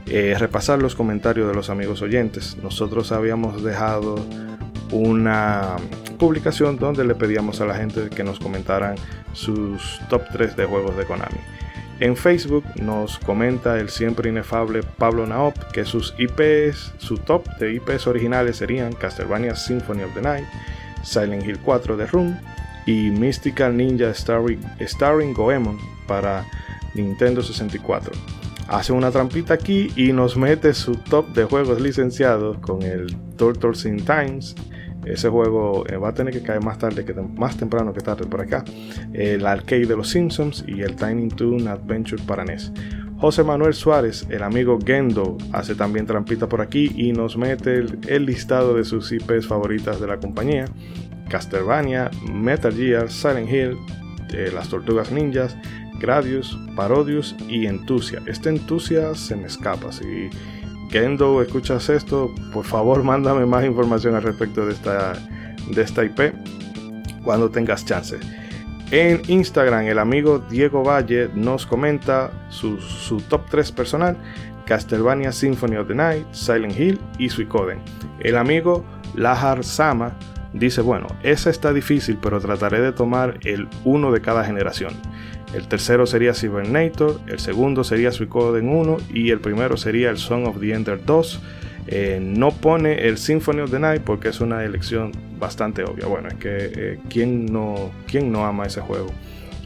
[0.06, 2.56] eh, repasar los comentarios de los amigos oyentes.
[2.62, 4.16] Nosotros habíamos dejado
[4.92, 5.76] una
[6.18, 8.94] publicación donde le pedíamos a la gente que nos comentaran
[9.32, 11.38] sus top 3 de juegos de Konami.
[11.98, 17.72] En Facebook nos comenta el siempre inefable Pablo Naop que sus IPs, su top de
[17.72, 20.44] IPs originales serían Castlevania Symphony of the Night,
[21.02, 22.38] Silent Hill 4 de Room,
[22.86, 26.46] y Mystical Ninja Starring, Starring Goemon para
[26.94, 28.12] Nintendo 64.
[28.68, 33.84] Hace una trampita aquí y nos mete su top de juegos licenciados con el Turtles
[33.84, 34.56] in Times.
[35.04, 38.26] Ese juego eh, va a tener que caer más tarde que más temprano que tarde
[38.26, 38.64] por acá.
[39.12, 42.72] El arcade de los Simpsons y el Tiny Toon Adventure para NES.
[43.18, 48.26] José Manuel Suárez, el amigo Gendo, hace también trampita por aquí y nos mete el
[48.26, 50.66] listado de sus IPs favoritas de la compañía.
[51.28, 53.78] Castlevania, Metal Gear, Silent Hill,
[54.32, 55.56] eh, Las Tortugas Ninjas,
[55.98, 58.22] Gradius, Parodius y Entusia.
[58.26, 59.92] Este Entusia se me escapa.
[59.92, 60.30] Si
[60.90, 65.14] Gendo escuchas esto, por favor mándame más información al respecto de esta,
[65.70, 66.32] de esta IP
[67.24, 68.18] cuando tengas chance.
[68.92, 74.16] En Instagram el amigo Diego Valle nos comenta su, su top 3 personal,
[74.64, 77.80] Castlevania Symphony of the Night, Silent Hill y Suicoden.
[78.20, 78.84] El amigo
[79.14, 80.16] Lahar Sama
[80.58, 84.92] dice, bueno, esa está difícil, pero trataré de tomar el uno de cada generación.
[85.54, 90.46] El tercero sería Cybernator, el segundo sería Suicoden 1 y el primero sería el Song
[90.46, 91.40] of the Ender 2.
[91.88, 96.06] Eh, no pone el Symphony of the Night porque es una elección bastante obvia.
[96.06, 99.06] Bueno, es que eh, ¿quién, no, ¿quién no ama ese juego?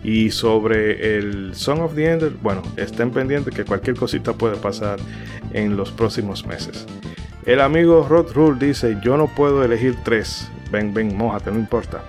[0.05, 4.99] Y sobre el Song of the Ender, bueno, estén pendientes que cualquier cosita puede pasar
[5.53, 6.87] en los próximos meses.
[7.47, 12.02] El amigo Rod Rule dice, yo no puedo elegir tres, ven, ven, mojate, no importa.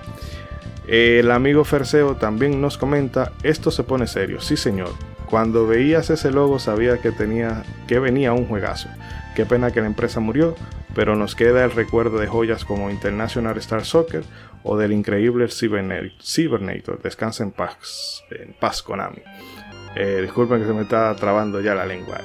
[0.87, 4.89] El amigo Ferseo también nos comenta, esto se pone serio, sí señor.
[5.29, 8.89] Cuando veías ese logo sabía que tenía que venía un juegazo.
[9.35, 10.55] Qué pena que la empresa murió,
[10.93, 14.23] pero nos queda el recuerdo de joyas como International Star Soccer
[14.63, 17.01] o del increíble Cybernator.
[17.01, 19.21] Descansa en paz, en paz Konami.
[19.95, 22.19] Eh, disculpen que se me está trabando ya la lengua.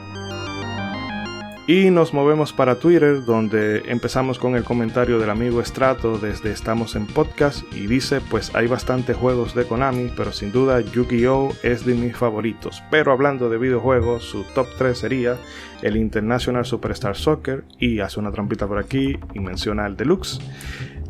[1.68, 6.94] Y nos movemos para Twitter, donde empezamos con el comentario del amigo Estrato desde Estamos
[6.94, 11.84] en Podcast y dice, pues hay bastantes juegos de Konami, pero sin duda Yu-Gi-Oh es
[11.84, 12.84] de mis favoritos.
[12.88, 15.36] Pero hablando de videojuegos, su top 3 sería
[15.82, 20.38] el International Superstar Soccer y hace una trampita por aquí y menciona el Deluxe.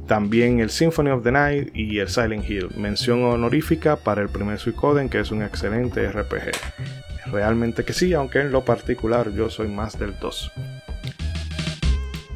[0.06, 2.68] También el Symphony of the Night y el Silent Hill.
[2.78, 7.05] Mención honorífica para el primer Suicoden, que es un excelente RPG.
[7.32, 10.52] Realmente que sí, aunque en lo particular yo soy más del 2.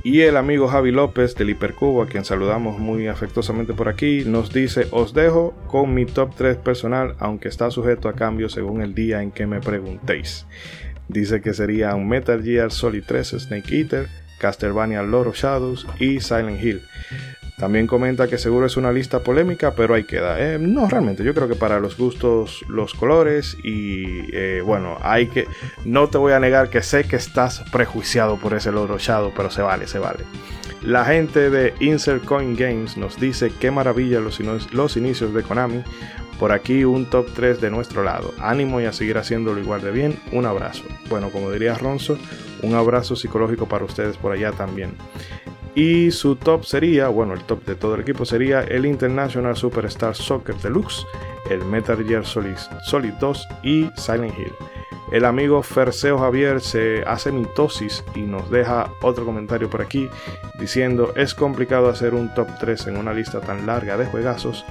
[0.02, 4.50] Y el amigo Javi López del Hipercubo, a quien saludamos muy afectuosamente por aquí, nos
[4.50, 8.94] dice, os dejo con mi top 3 personal, aunque está sujeto a cambio según el
[8.94, 10.46] día en que me preguntéis.
[11.08, 14.08] Dice que serían Metal Gear Solid 3 Snake Eater,
[14.38, 16.80] Castlevania Lord of Shadows y Silent Hill.
[17.60, 20.40] También comenta que seguro es una lista polémica, pero ahí queda.
[20.40, 25.26] Eh, no, realmente, yo creo que para los gustos, los colores y eh, bueno, hay
[25.26, 25.46] que...
[25.84, 29.50] No te voy a negar que sé que estás prejuiciado por ese loro Shadow, pero
[29.50, 30.24] se vale, se vale.
[30.80, 35.84] La gente de Insert Coin Games nos dice qué maravilla los, inicios de Konami.
[36.38, 38.32] Por aquí un top 3 de nuestro lado.
[38.38, 40.18] Ánimo y a seguir haciéndolo igual de bien.
[40.32, 40.84] Un abrazo.
[41.10, 42.16] Bueno, como diría Ronzo,
[42.62, 44.94] un abrazo psicológico para ustedes por allá también.
[45.74, 50.16] Y su top sería, bueno, el top de todo el equipo sería el International Superstar
[50.16, 51.06] Soccer Deluxe,
[51.48, 52.56] el Metal Gear Solid,
[52.86, 54.52] Solid 2 y Silent Hill.
[55.12, 60.08] El amigo Ferseo Javier se hace mitosis y nos deja otro comentario por aquí
[60.60, 64.64] diciendo es complicado hacer un top 3 en una lista tan larga de juegazos,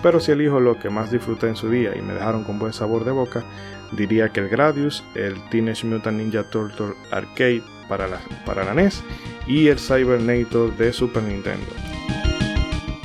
[0.00, 2.72] pero si elijo lo que más disfruté en su día y me dejaron con buen
[2.72, 3.42] sabor de boca,
[3.90, 8.06] diría que el Gradius, el Teenage Mutant Ninja Turtle Arcade para
[8.46, 9.02] para la NES
[9.46, 11.66] y el Cybernator de Super Nintendo.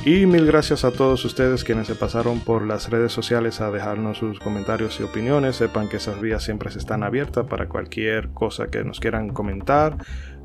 [0.06, 4.18] Y mil gracias a todos ustedes quienes se pasaron por las redes sociales a dejarnos
[4.18, 5.56] sus comentarios y opiniones.
[5.56, 9.96] Sepan que esas vías siempre están abiertas para cualquier cosa que nos quieran comentar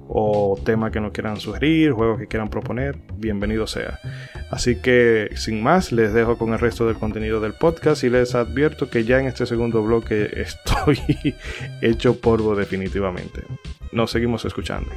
[0.07, 3.99] o tema que nos quieran sugerir, juegos que quieran proponer, bienvenido sea.
[4.49, 8.35] Así que sin más, les dejo con el resto del contenido del podcast y les
[8.35, 10.99] advierto que ya en este segundo bloque estoy
[11.81, 13.43] hecho polvo definitivamente.
[13.91, 14.89] Nos seguimos escuchando.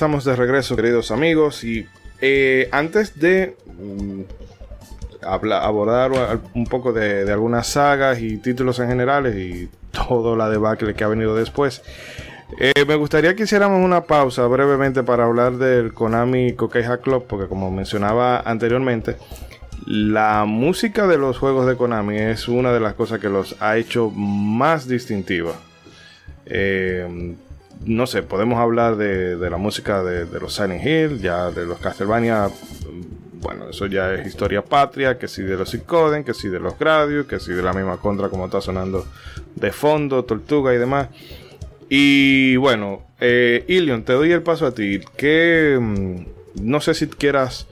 [0.00, 1.62] Estamos de regreso, queridos amigos.
[1.62, 1.86] Y
[2.22, 4.22] eh, antes de mm,
[5.20, 6.10] abordar
[6.54, 11.08] un poco de, algunas sagas y títulos en general y todo la debacle que ha
[11.08, 11.82] venido después,
[12.58, 17.46] eh, me gustaría que hiciéramos una pausa brevemente para hablar del Konami Coqueja Club, porque
[17.46, 19.16] como mencionaba anteriormente,
[19.84, 23.76] la música de los juegos de Konami es una de las cosas que los ha
[23.76, 25.56] hecho más distintivas.
[26.46, 27.36] Eh,
[27.84, 32.48] no sé, podemos hablar de, la música de, los Silent Hill, ya de los Castlevania,
[32.48, 36.60] mm, bueno, eso ya es historia patria, que si de los Icoden, que si de
[36.60, 39.06] los Gradius, que si de la misma contra como está sonando
[39.54, 41.08] de fondo, Tortuga y demás.
[41.88, 45.00] Y bueno, eh, Ilion, te doy el paso a ti.
[45.16, 47.66] Que mm, no sé si quieras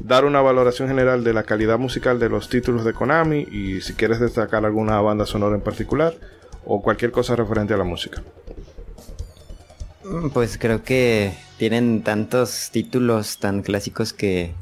[0.00, 3.94] dar una valoración general de la calidad musical de los títulos de Konami y si
[3.94, 6.14] quieres destacar alguna banda sonora en particular
[6.64, 8.22] o cualquier cosa referente a la música.
[10.10, 14.52] Mm, pues creo que tienen tantos títulos tan clásicos que,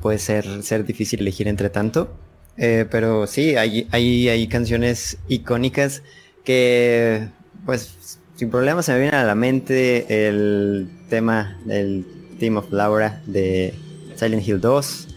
[0.00, 2.10] puede ser, ser difícil elegir entre tanto.
[2.56, 6.02] Eh, pero sí, hay, hay, hay canciones icónicas
[6.44, 7.28] que,
[7.66, 12.06] pues, sin problema se me viene a la mente el tema del
[12.38, 13.74] Team of Laura de
[14.16, 15.08] Silent Hill 2.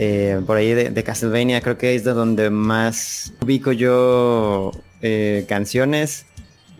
[0.00, 4.70] Eh, por ahí de, Castlevania creo que es de donde más ubico yo
[5.02, 6.26] eh, canciones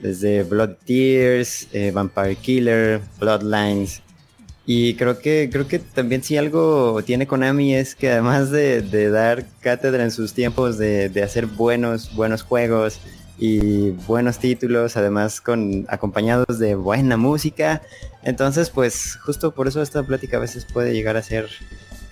[0.00, 4.02] desde Blood Tears, eh, Vampire Killer, Bloodlines.
[4.70, 9.46] Y creo que, creo que también si algo tiene Konami es que además de, dar
[9.60, 13.00] cátedra en sus tiempos de, hacer buenos, buenos juegos
[13.38, 17.80] y buenos títulos, además con acompañados de buena música.
[18.22, 21.48] Entonces, pues justo por eso esta plática a veces puede llegar a ser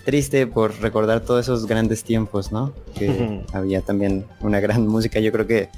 [0.07, 2.73] triste por recordar todos esos grandes tiempos, ¿no?
[2.99, 5.21] Que había también una gran música.
[5.21, 5.69] Yo creo que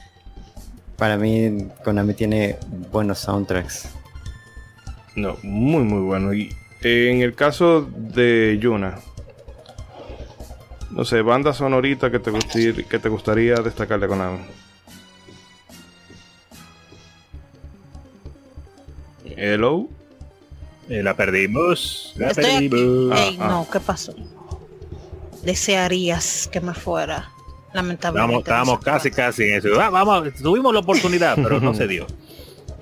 [0.98, 2.58] para mí Konami tiene
[2.90, 3.88] buenos soundtracks.
[5.14, 6.34] No, muy muy bueno.
[6.34, 8.98] Y en el caso de Yuna,
[10.90, 14.38] no sé, banda sonorita que te, gustaría, que te gustaría destacar de Konami.
[19.36, 19.88] Hello.
[20.88, 22.12] Eh, la perdimos.
[22.16, 23.16] La perdimos.
[23.16, 24.14] Ey, no, ¿qué pasó?
[25.42, 27.30] Desearías que me fuera.
[27.72, 28.38] Lamentablemente.
[28.38, 29.80] Estábamos, casi, casi en eso.
[29.80, 32.06] Ah, vamos, tuvimos la oportunidad, pero no se dio.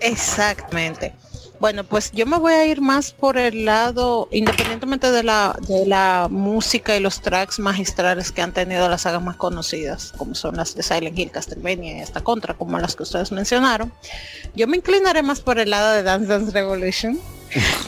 [0.00, 1.12] Exactamente.
[1.58, 5.86] Bueno, pues yo me voy a ir más por el lado, independientemente de la, de
[5.86, 10.56] la música y los tracks magistrales que han tenido las sagas más conocidas, como son
[10.56, 13.90] las de Silent Hill, Castlevania y hasta Contra, como las que ustedes mencionaron.
[14.54, 17.18] Yo me inclinaré más por el lado de Dance Dance Revolution.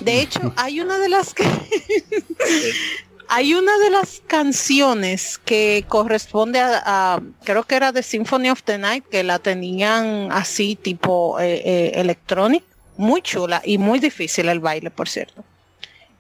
[0.01, 1.45] De hecho, hay una de las que
[3.31, 8.79] Hay una de las canciones que corresponde a, creo que era de Symphony of the
[8.79, 12.65] Night, que la tenían así tipo eh, eh, electronic,
[12.97, 15.45] muy chula y muy difícil el baile, por cierto.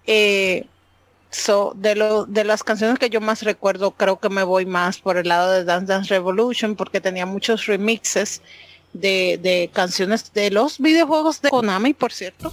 [0.06, 0.66] Eh,
[1.30, 4.98] so, de, lo, de las canciones que yo más recuerdo, creo que me voy más
[4.98, 8.42] por el lado de Dance Dance Revolution, porque tenía muchos remixes
[8.92, 12.52] de, de canciones de los videojuegos de Konami, por cierto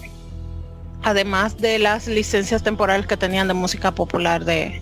[1.06, 4.82] además de las licencias temporales que tenían de música popular de,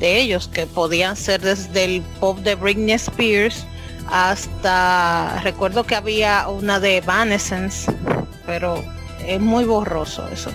[0.00, 3.64] ellos, que podían ser desde el pop de Britney Spears
[4.10, 7.92] hasta recuerdo que había una de Evanescence,
[8.46, 8.82] pero
[9.24, 10.50] es muy borroso eso.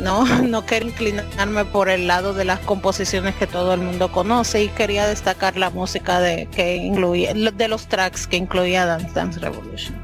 [0.00, 4.62] No, no quiero inclinarme por el lado de las composiciones que todo el mundo conoce
[4.62, 9.40] y quería destacar la música de que incluía de los tracks que incluía Dance Dance
[9.40, 9.96] Revolution.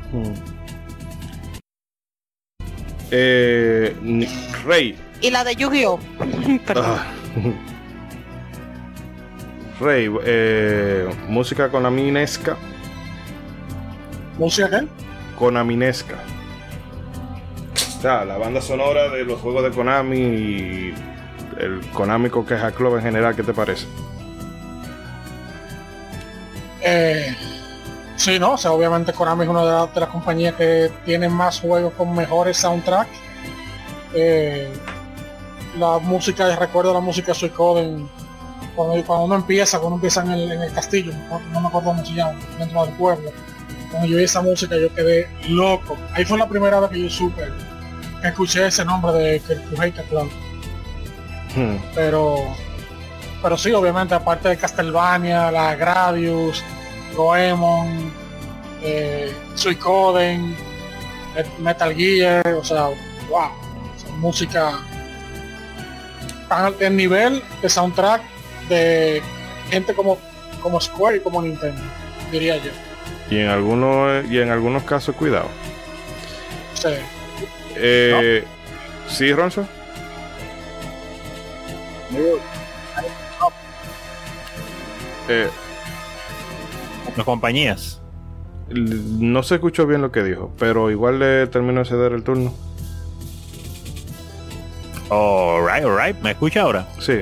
[3.10, 3.94] Eh,
[4.64, 4.96] Rey.
[5.20, 5.98] Y la de Yu-Gi-Oh!
[6.76, 7.04] Ah.
[9.80, 12.56] Rey, eh, música konaminesca.
[14.38, 14.86] ¿Música qué?
[15.38, 16.16] Konaminesca.
[17.74, 20.94] O sea, la banda sonora de los juegos de Konami y
[21.58, 23.86] el Konami Queja Club en general, ¿qué te parece?
[26.82, 27.34] Eh,
[28.16, 31.28] sí, no, o sea, obviamente Konami es una de, las- de las compañías que tiene
[31.28, 33.10] más juegos con mejores soundtracks.
[34.14, 34.72] Eh,
[35.78, 38.08] la música, recuerdo la música de Suicoden,
[38.74, 41.68] cuando, cuando uno empieza, cuando uno empieza en el, en el castillo, no, no me
[41.68, 43.30] acuerdo cómo se llama, dentro del pueblo.
[43.90, 45.96] Cuando yo vi esa música yo quedé loco.
[46.12, 47.42] Ahí fue la primera vez que yo supe
[48.22, 50.30] que escuché ese nombre de Kirkuheika Club.
[51.54, 51.76] Hmm.
[51.94, 52.36] pero
[53.42, 56.62] pero sí obviamente aparte de Castlevania la Gradius
[57.14, 58.12] Goemon
[58.82, 60.54] eh, Suicoden
[61.34, 62.84] Met- Metal Gear o sea
[63.28, 63.50] wow
[63.98, 64.78] sea, música
[66.48, 68.22] tan al- el nivel de soundtrack
[68.68, 69.22] de
[69.70, 70.18] gente como
[70.62, 71.82] como Square y como Nintendo
[72.32, 72.70] diría yo
[73.30, 75.48] Y en algunos, y en algunos casos, cuidado.
[76.74, 76.88] Sí.
[77.76, 78.44] Eh,
[79.08, 79.66] ¿Sí, Ronzo?
[85.28, 85.48] Eh,
[87.16, 88.00] Las compañías.
[88.68, 92.52] no se escuchó bien lo que dijo, pero igual le termino de ceder el turno.
[95.10, 96.16] Alright, alright.
[96.20, 96.86] ¿Me escucha ahora?
[96.98, 97.20] Sí.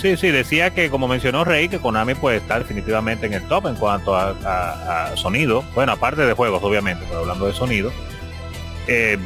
[0.00, 3.66] Sí, sí, decía que como mencionó Rey, que Konami pues está definitivamente en el top
[3.66, 5.64] en cuanto a, a- a sonido.
[5.74, 7.90] Bueno, aparte de juegos, obviamente, pero hablando de sonido.
[8.86, 9.18] Eh,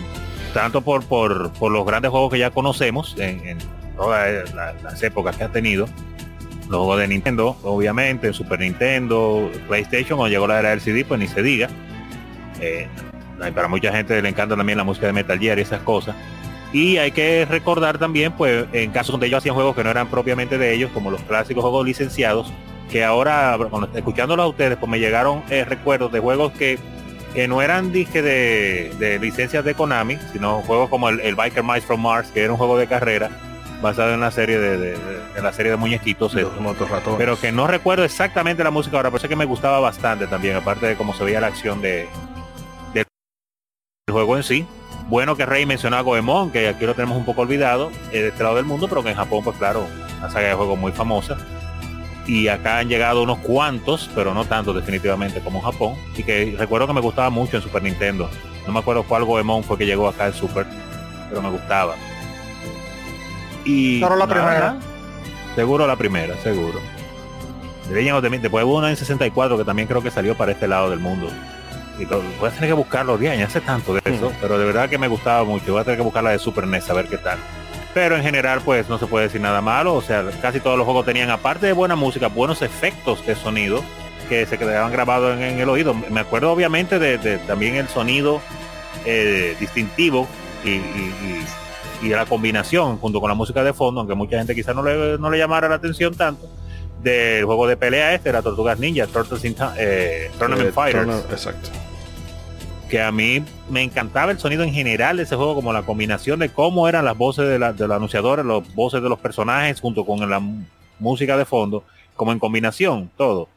[0.54, 3.58] tanto por, por, por los grandes juegos que ya conocemos en, en
[3.96, 5.86] todas la- las épocas que ha tenido.
[6.68, 11.18] Los juegos de Nintendo, obviamente, Super Nintendo, PlayStation, cuando llegó la era del CD, pues
[11.18, 11.68] ni se diga.
[12.60, 12.88] Eh,
[13.54, 16.14] para mucha gente le encanta también la música de Metal Gear y esas cosas.
[16.72, 20.08] Y hay que recordar también, pues, en casos donde ellos hacían juegos que no eran
[20.08, 22.52] propiamente de ellos, como los clásicos juegos licenciados,
[22.90, 26.78] que ahora, cuando, escuchándolos a ustedes, pues me llegaron eh, recuerdos de juegos que,
[27.32, 31.64] que no eran disque de, de licencias de Konami, sino juegos como el, el Biker
[31.64, 33.30] Mice from Mars, que era un juego de carrera
[33.82, 36.34] basado en la serie de, de- de- en la serie de muñequitos.
[36.34, 37.18] Los motorratones.
[37.18, 40.56] Pero que no recuerdo exactamente la música ahora, eso es que me gustaba bastante también,
[40.56, 42.08] aparte de cómo se veía la acción de,
[42.94, 43.04] del
[44.10, 44.66] juego en sí.
[45.08, 48.28] Bueno que Rey mencionó a Goemon, que aquí lo tenemos un poco olvidado, eh, de
[48.28, 49.86] este lado del mundo, pero que en Japón, pues claro,
[50.18, 51.36] una saga de juegos muy famosa.
[52.26, 55.94] Y acá han llegado unos cuantos, pero no tantos definitivamente como en Japón.
[56.14, 58.28] Y que recuerdo que me gustaba mucho en Super Nintendo.
[58.66, 60.66] No me acuerdo cuál Goemon fue que llegó acá en Super,
[61.30, 61.94] pero me gustaba.
[63.68, 64.76] Y Claro, la nada, primera.
[65.54, 66.80] Seguro la primera, seguro.
[67.88, 68.42] The Legend of the Mint.
[68.42, 71.28] Después hubo una en 64 que también creo que salió para este lado del mundo.
[71.98, 74.88] Y lo- voy a tener que buscarlo bien, hace tanto de eso, pero de verdad
[74.88, 75.72] que me gustaba mucho.
[75.72, 77.38] Voy a tener que buscar la de Super NES a ver qué tal.
[77.94, 79.94] Pero en general, pues no se puede decir nada malo.
[79.94, 83.82] O sea, casi todos los juegos tenían, aparte de buena música, buenos efectos de sonido
[84.28, 85.92] que se quedaban grabados en, en el oído.
[85.94, 88.40] Me acuerdo obviamente de, de también el sonido
[89.04, 90.28] eh, distintivo
[90.64, 90.72] y, y-
[91.24, 91.46] y-
[92.02, 95.18] y la combinación junto con la música de fondo, aunque mucha gente quizás no le,
[95.18, 96.48] no le llamara la atención tanto,
[97.02, 101.24] del juego de pelea este, era Tortugas Ninja, Turtles in eh, Tournament Eh, Fighters Turner-
[101.32, 101.70] exacto.
[102.88, 106.38] que a mí me encantaba el sonido en general de ese juego, como la combinación
[106.40, 109.80] de cómo eran las voces de la, de la anunciadora, las voces de los personajes
[109.80, 110.40] junto con la
[110.98, 111.84] música de fondo,
[112.16, 113.48] como en combinación, todo.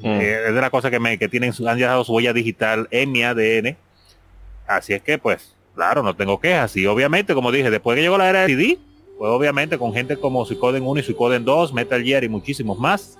[0.00, 0.06] Mm.
[0.20, 2.86] Eh, es de la cosa que me que tienen su- han dejado su huella digital
[2.92, 3.76] en mi ADN.
[4.66, 6.76] Así es que pues, claro, no tengo quejas.
[6.76, 8.78] Y obviamente, como dije, después que llegó la era de CD,
[9.16, 13.16] pues obviamente con gente como Suicoden 1 y Suicoden 2, Metal Gear y muchísimos más.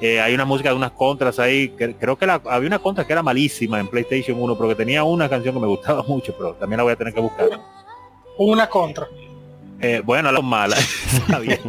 [0.00, 3.06] Eh, hay una música de unas contras ahí, que, creo que la- había una contra
[3.06, 6.34] que era malísima en PlayStation 1, pero que tenía una canción que me gustaba mucho,
[6.38, 7.48] pero también la voy a tener que buscar.
[8.38, 9.06] una contra
[9.82, 10.76] Eh, bueno, la mala.
[11.12, 11.60] Está bien.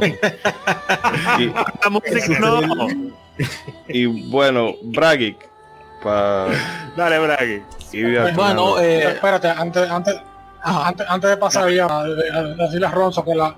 [1.40, 2.88] Y, La música no.
[3.90, 5.36] y bueno, Bragic.
[6.02, 6.48] Pa,
[6.96, 7.20] Dale,
[8.18, 10.16] al Bueno, eh, espérate antes antes
[10.64, 13.56] antes, antes de pasar ya a, a- a decirle a Ronzo que la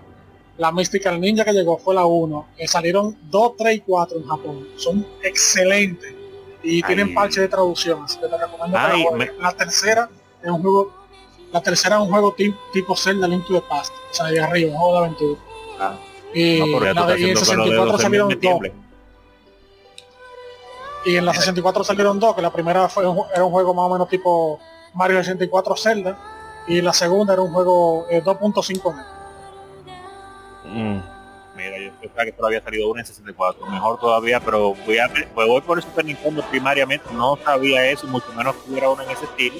[0.57, 4.28] la Mystical Ninja que llegó fue la 1 que salieron 2, 3 y 4 en
[4.28, 6.14] Japón son excelentes
[6.64, 6.84] y Ay.
[6.84, 9.32] tienen parche de traducción así que te recomiendo que la Ay, juegues.
[9.40, 10.10] la tercera
[10.44, 10.94] es un juego
[11.52, 14.40] la tercera es un juego ti- tipo Zelda Link to the Past o sea de
[14.41, 15.40] arriba un juego de aventura
[15.80, 15.95] Ah.
[16.34, 18.82] y, No, la de, y en haciendo con los 64 dedos en salieron me dos.
[21.05, 23.85] Y en la 64 salieron dos, que la primera fue un- era un juego más
[23.85, 24.59] o menos tipo
[24.93, 26.17] Mario 64 Zelda.
[26.67, 29.05] Y la segunda era un juego eh, 2.5 net.
[30.65, 30.99] Mm.
[31.55, 35.07] Mira, yo pensaba que todavía ha salido una en 64, mejor todavía, pero voy a
[35.35, 39.03] pues voy por el Super Nintendo primariamente, no sabía eso, mucho menos que hubiera una
[39.03, 39.55] en ese estilo.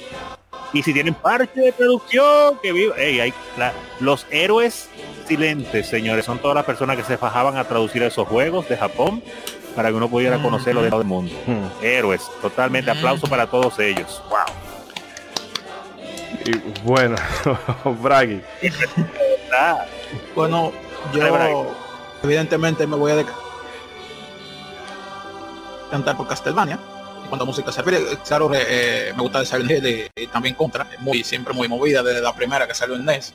[0.72, 4.90] Y si tienen parte de producción, que viva, Ey, hay la- los héroes
[5.28, 9.22] silentes, señores, son todas las personas que se fajaban a traducir esos juegos de Japón
[9.76, 11.34] para que uno pudiera conocerlo de todo el mundo.
[11.46, 11.84] Mm.
[11.84, 14.22] Héroes, totalmente aplauso para todos ellos.
[14.30, 14.40] Wow.
[16.46, 17.16] Y bueno,
[18.02, 18.42] Bragi.
[20.36, 20.72] Bueno,
[21.14, 21.76] yo
[22.24, 23.26] evidentemente me voy a
[25.90, 26.80] cantar por Castlevania.
[27.24, 30.28] En cuanto a música se refiere, claro, eh, me gusta de Silent Hill y, y
[30.28, 33.34] también Contra, muy siempre muy movida desde la primera que salió en NES.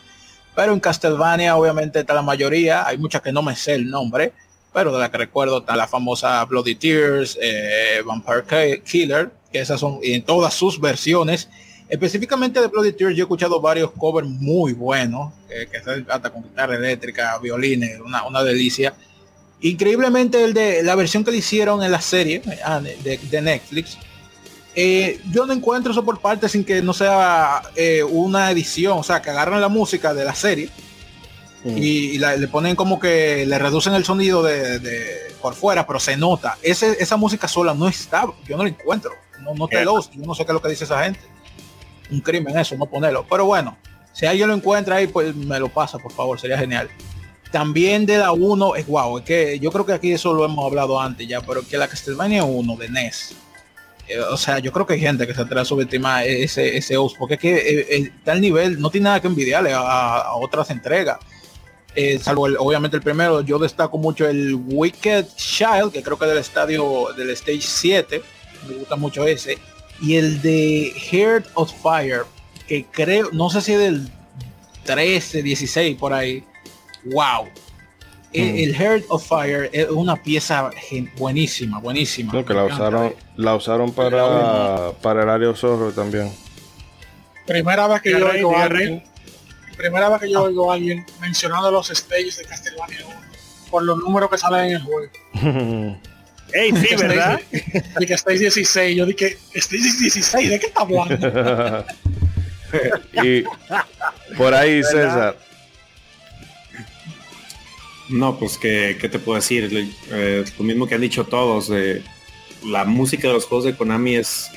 [0.55, 4.33] Pero en Castlevania obviamente está la mayoría, hay muchas que no me sé el nombre,
[4.79, 9.59] pero de la que recuerdo está la famosa Bloody Tears, eh, Vampire Ki- Killer, que
[9.59, 11.49] esas son en todas sus versiones.
[11.89, 16.31] Específicamente de Bloody Tears yo he escuchado varios covers muy buenos, eh, que están hasta
[16.31, 18.95] con guitarra eléctrica, violines, una, una delicia.
[19.61, 23.99] Increíblemente el de la versión que le hicieron en la serie ah, de Netflix,
[24.77, 29.03] eh, yo no encuentro eso por parte sin que no sea eh, una edición, o
[29.03, 30.71] sea, que agarran la música de la serie
[31.65, 35.87] y, y la- le ponen como que le reducen el sonido de, de- por fuera,
[35.87, 36.57] pero se nota.
[36.63, 39.13] Ese, esa música sola no está, yo no la encuentro.
[39.41, 41.21] No, no te lo, yo no sé qué es lo que dice esa gente.
[42.11, 43.25] Un crimen eso, no ponerlo.
[43.29, 43.77] Pero bueno,
[44.13, 46.89] si alguien lo encuentra ahí, pues me lo pasa, por favor, sería genial.
[47.53, 50.65] También de la 1 es guau, es que yo creo que aquí eso lo hemos
[50.67, 53.35] hablado antes ya, pero que la Castlevania 1 de NES,
[54.09, 56.97] eh, o sea, yo creo que hay gente que se atreve a subestimar ese, ese
[56.99, 60.35] OS, porque es que eh, eh, el nivel, no tiene nada que envidiarle a, a
[60.37, 61.19] otras entregas.
[61.95, 66.27] Eh, salvo el- obviamente el primero, yo destaco mucho el Wicked Child, que creo que
[66.27, 68.23] del estadio del Stage 7,
[68.69, 69.59] me gusta mucho ese,
[70.01, 72.23] y el de Heart of Fire,
[72.69, 74.09] que creo, no sé si es del
[74.85, 76.45] 13, 16 por ahí.
[77.05, 77.47] Wow.
[78.33, 78.57] El, Mm.
[78.59, 80.71] el Heart of Fire es una pieza
[81.17, 82.45] buenísima, buenísima.
[82.45, 86.31] Que la usaron, la usaron para, para el área zorro también.
[87.47, 89.03] Primera vez que yo Rey, oigo a diga, alguien,
[89.79, 93.17] primera vez que yo oigo a alguien mencionando los stages de Castlevania 1
[93.71, 95.11] por los números que salen en el juego.
[96.53, 97.41] Ey, sí, ¿verdad?
[98.01, 101.85] Y que stage 16, yo dije, stage 16, ¿de qué está hablando?
[103.23, 103.45] y
[104.35, 105.37] por ahí, César.
[108.09, 109.93] No, pues que, ¿qué te puedo decir?
[110.11, 111.69] Eh, lo mismo que han dicho todos.
[111.71, 112.03] eh,
[112.65, 114.51] la música de los juegos de Konami es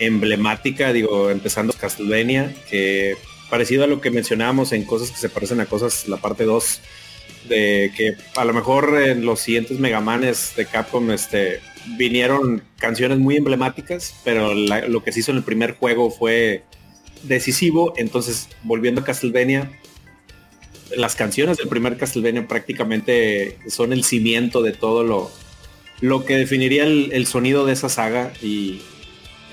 [0.00, 3.16] emblemática, digo, empezando Castlevania, que
[3.50, 6.80] parecido a lo que mencionábamos en cosas que se parecen a cosas, la parte 2,
[7.48, 11.60] de que a lo mejor en los siguientes Megamanes de Capcom este,
[11.96, 16.64] vinieron canciones muy emblemáticas, pero lo que se hizo en el primer juego fue
[17.22, 19.70] decisivo, entonces volviendo a Castlevania,
[20.96, 25.30] las canciones del primer Castlevania prácticamente son el cimiento de todo lo,
[26.00, 28.32] lo que definiría el, sonido de esa saga.
[28.42, 28.80] Y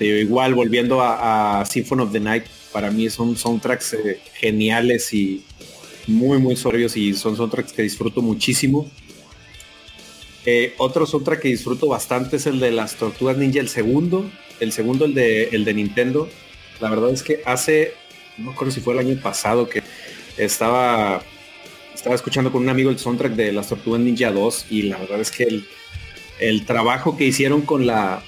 [0.00, 2.44] igual volviendo a, a Symphony of the Night
[2.76, 5.42] para mí son soundtracks eh, geniales y
[6.06, 8.86] muy muy sólidos y son soundtracks que disfruto muchísimo.
[10.44, 14.30] Eh, otro soundtrack que disfruto bastante es el de las Tortugas Ninja el segundo
[14.60, 16.28] el segundo el de el de Nintendo.
[16.78, 17.94] La verdad es que hace
[18.36, 19.82] no me acuerdo si fue el año pasado que
[20.36, 21.22] estaba
[21.94, 25.22] estaba escuchando con un amigo el soundtrack de las Tortugas Ninja 2 y la verdad
[25.22, 25.66] es que el,
[26.40, 28.22] el trabajo que hicieron con la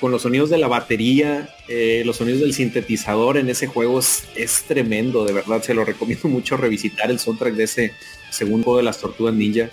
[0.00, 4.64] con los sonidos de la batería, eh, los sonidos del sintetizador en ese juego es,
[4.66, 7.92] tremendo, de verdad, se lo recomiendo mucho revisitar el soundtrack de ese
[8.30, 9.70] segundo juego de las Tortugas Ninja.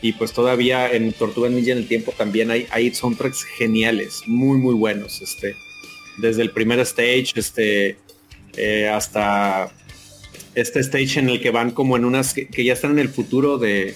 [0.00, 4.58] Y pues todavía en Tortugas Ninja en el tiempo también hay, hay soundtracks geniales, muy
[4.58, 5.20] muy buenos.
[5.20, 5.56] Este,
[6.18, 7.96] desde el primer stage, este,
[8.56, 9.72] eh, hasta
[10.54, 13.58] este stage en el que van como en unas que ya están en el futuro
[13.58, 13.94] de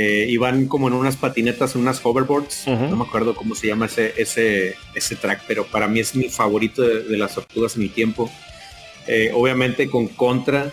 [0.00, 2.68] eh, y van como en unas patinetas, en unas hoverboards.
[2.68, 6.28] No me acuerdo cómo se llama ese, ese, ese track, pero para mí es mi
[6.28, 8.30] favorito de, de las tortugas en el tiempo.
[9.08, 10.70] Eh, obviamente con Contra,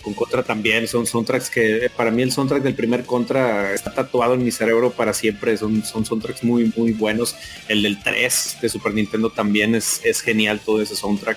[0.00, 4.32] con Contra también son soundtracks que para mí el soundtrack del primer Contra está tatuado
[4.32, 5.54] en mi cerebro para siempre.
[5.58, 7.36] Son, son soundtracks muy, muy buenos.
[7.68, 11.36] El del 3 de Super Nintendo también es, es genial todo ese soundtrack.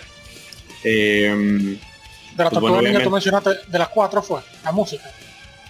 [0.86, 1.78] Eh,
[2.38, 5.04] De Pues bueno, tú mencionaste, de las cuatro fue, la música.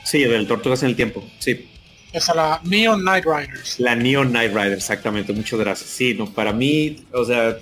[0.10, 1.24] Sí, del Tortugas en el tiempo.
[1.40, 1.68] Sí,
[2.12, 3.80] Esa la Neon Knight Riders.
[3.80, 5.90] La Neon Knight Rider, exactamente, muchas gracias.
[5.90, 7.58] Sí, no, para mí, o sea,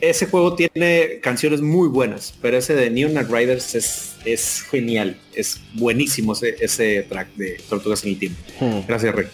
[0.00, 5.18] ese juego tiene canciones muy buenas, pero ese de Neon Knight Riders es, es genial,
[5.34, 8.40] es buenísimo ese, ese track de Tortugas en el Tiempo.
[8.60, 8.80] Hmm.
[8.86, 9.26] Gracias, Rey.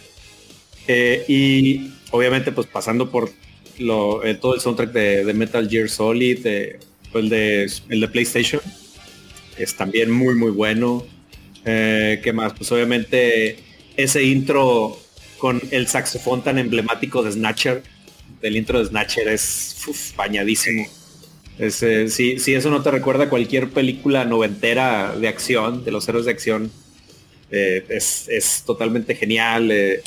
[0.88, 3.30] Eh, y obviamente pues pasando por
[3.78, 8.60] lo, eh, todo el soundtrack de, Metal Gear Solid, el, de, el de PlayStation,
[9.58, 11.04] es también muy muy bueno.
[11.64, 12.52] Eh, ¿Qué más?
[12.54, 13.58] Pues obviamente
[13.96, 14.98] ese intro
[15.38, 17.82] con el saxofón tan emblemático de Snatcher,
[18.40, 19.76] del intro de Snatcher es
[20.16, 20.86] bañadísimo.
[21.58, 26.24] Eh, si, eso no te recuerda a cualquier película noventera de acción, de los héroes
[26.24, 26.72] de acción,
[27.50, 29.70] eh, es, totalmente genial.
[29.70, 30.02] Eh,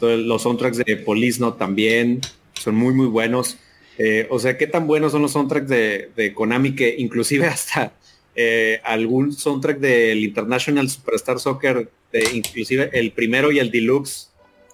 [0.00, 2.20] los soundtracks de Police No también
[2.54, 3.58] son muy muy buenos.
[4.30, 7.92] o sea, qué tan buenos son los soundtracks de, Konami que inclusive hasta
[8.84, 11.90] algún soundtrack del International Superstar Soccer,
[12.32, 14.30] inclusive el primero y el deluxe,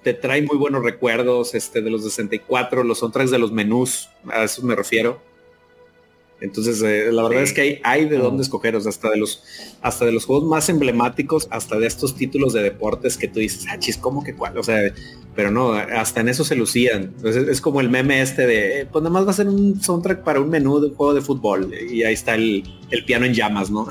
[0.07, 4.45] te trae muy buenos recuerdos este, de los 64, los soundtracks de los menús, a
[4.45, 5.20] eso me refiero.
[6.41, 9.43] Entonces, eh, la verdad es que hay, hay de dónde escoger, hasta de los,
[9.81, 13.65] hasta de los juegos más emblemáticos, hasta de estos títulos de deportes que tú dices,
[13.69, 14.57] ah, chis, ¿cómo que cuál?
[14.59, 14.95] O sea,
[15.36, 17.12] pero no, hasta en eso se lucían.
[17.16, 19.80] Entonces, es como el meme este de, eh, pues nada más va a ser un
[19.80, 22.64] soundtrack para un menú de un juego de fútbol y ahí está el,
[23.06, 23.86] piano en llamas, ¿no?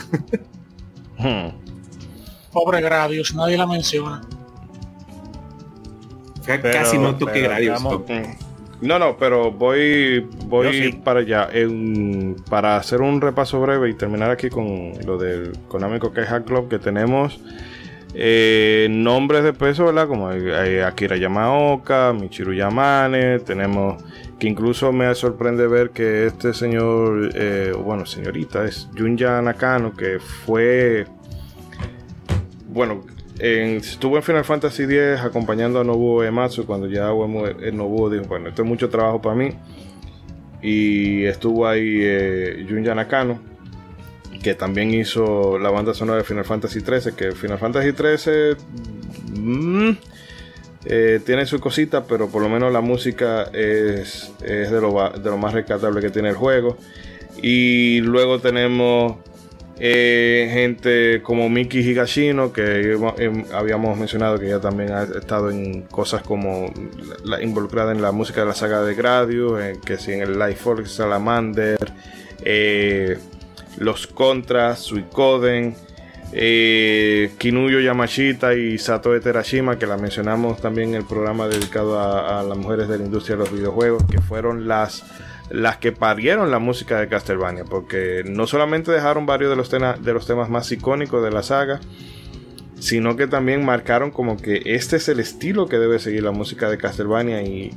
[1.18, 1.48] Hmm.
[2.52, 4.22] Pobre Gradius, nadie la menciona.
[6.46, 7.82] Casi no toque Gradius.
[8.82, 11.50] No, no, pero voy, voy para allá.
[12.50, 16.80] para hacer un repaso breve y terminar aquí con lo del Konami Hack Club que
[16.80, 17.40] tenemos.
[18.18, 20.08] Eh, nombres de peso, ¿verdad?
[20.08, 24.02] Como Akira Yamaoka, Michiru Yamane, tenemos
[24.40, 30.20] que incluso me sorprende ver que este señor, eh, bueno, señorita, es Junya Nakano, que
[30.20, 31.06] fue,
[32.70, 33.04] bueno,
[33.38, 38.62] estuvo en Final Fantasy X acompañando a Nobuo Ematsu cuando ya Nobuo dijo, bueno, esto
[38.62, 39.50] es mucho trabajo para mí.
[40.62, 43.40] Y estuvo ahí eh, Junya Nakano,
[44.46, 48.56] que también hizo la banda sonora de Final Fantasy XIII, que Final Fantasy XIII
[49.42, 49.98] mm,
[50.86, 55.30] eh, tiene su cosita, pero por lo menos la música es, es de, lo, de
[55.32, 56.78] lo más rescatable que tiene el juego.
[57.42, 59.16] Y luego tenemos
[59.80, 62.96] eh, gente como Miki Higashino, que
[63.52, 66.72] habíamos mencionado que ella también ha estado en cosas como
[67.24, 70.58] la, involucrada en la música de la saga de Gradius, que si en el Life
[70.58, 71.80] Force Salamander,
[72.44, 73.18] eh,
[73.78, 75.76] Los Contras, Suicoden,
[76.34, 82.44] eh, Kinuyo Yamashita y Sato Terashima, que la mencionamos también en el programa dedicado a
[82.44, 85.04] las mujeres de la industria de los videojuegos, que fueron las
[85.50, 90.14] las que parieron la música de Castlevania, porque no solamente dejaron varios de los, de
[90.14, 91.80] los temas más icónicos de la saga,
[92.80, 96.70] sino que también marcaron como que este es el estilo que debe seguir la música
[96.70, 97.72] de Castlevania y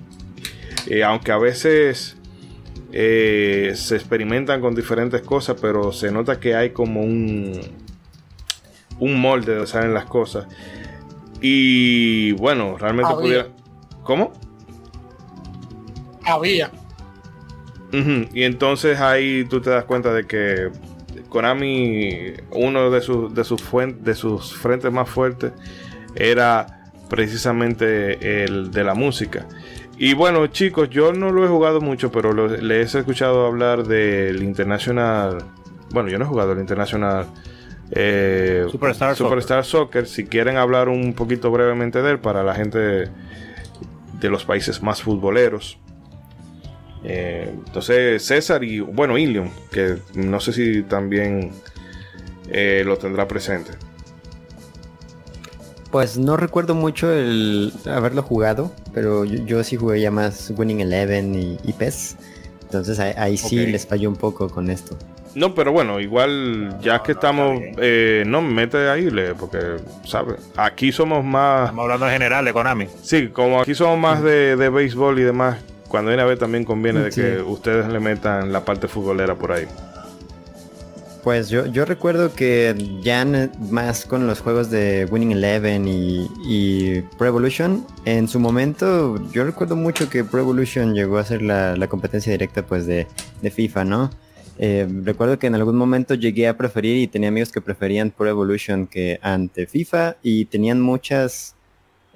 [0.87, 2.17] eh, aunque a veces
[2.93, 7.61] eh, se experimentan con diferentes cosas, pero se nota que hay como un,
[8.99, 10.47] un molde de salen las cosas.
[11.41, 13.47] Y bueno, realmente pudiera...
[14.03, 14.33] ¿Cómo?
[16.25, 16.71] Había.
[17.93, 20.71] Y entonces ahí tú te das cuenta de que
[21.29, 23.63] Konami, uno de sus, de sus,
[24.01, 25.53] de sus frentes más fuertes
[26.15, 29.47] era precisamente el de la música.
[29.99, 34.45] Y bueno, chicos, yo no lo he jugado mucho, pero les he escuchado hablar del
[34.45, 35.43] International.
[35.91, 37.27] Bueno, yo no he jugado el International
[37.91, 40.07] eh, Superstar, Superstar Soccer.
[40.07, 45.03] Si quieren hablar un poquito brevemente de él para la gente de los países más
[45.03, 45.79] futboleros.
[47.05, 51.53] Eh, entonces César y bueno Ilion, que no sé si también
[52.51, 53.73] eh, lo tendrá presente.
[55.91, 61.59] Pues no recuerdo mucho el haberlo jugado, pero yo, sí jugué ya más Winning Eleven
[61.65, 62.17] y, PES.
[62.63, 64.97] Entonces ahí, sí les falló un poco con esto.
[65.35, 69.09] No, pero bueno, igual ya que estamos, eh, no mete ahí,
[69.39, 70.37] porque, ¿sabes?
[70.57, 71.63] Aquí somos más...
[71.63, 72.89] Estamos hablando en general de Konami.
[73.03, 75.59] Sí, como aquí somos más de, de béisbol y demás,
[75.89, 79.53] cuando viene a ver también conviene de que ustedes le metan la parte futbolera por
[79.53, 79.67] ahí.
[81.29, 83.27] Pues yo, yo recuerdo que ya
[83.71, 89.45] más con los juegos de Winning Eleven y, y Pro Evolution, en su momento yo
[89.45, 93.07] recuerdo mucho que Pro Evolution llegó a ser la, competencia directa pues de,
[93.43, 94.11] FIFA, ¿no?
[94.59, 98.27] Eh, recuerdo que en algún momento llegué a preferir y tenía amigos que preferían Pro
[98.27, 101.57] Evolution que ante FIFA y tenían muchas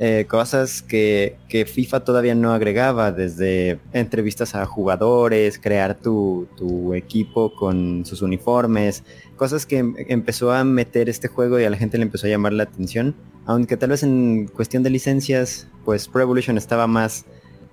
[0.04, 6.48] eh, cosas que, FIFA todavía no agregaba, desde entrevistas a jugadores, crear tu,
[6.94, 9.04] equipo con sus uniformes,
[9.36, 12.30] cosas que em, empezó a meter este juego y a la gente le empezó a
[12.30, 13.14] llamar la atención,
[13.46, 17.24] aunque tal vez en cuestión de licencias, pues Pro Evolution estaba más,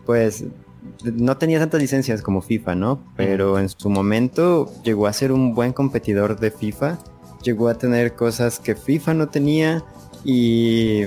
[0.05, 0.45] pues
[1.01, 3.11] no tenía tantas licencias como FIFA, ¿no?
[3.17, 6.99] Pero en su momento llegó a ser un buen competidor de FIFA,
[7.41, 9.83] llegó a tener cosas que FIFA no tenía
[10.23, 11.05] y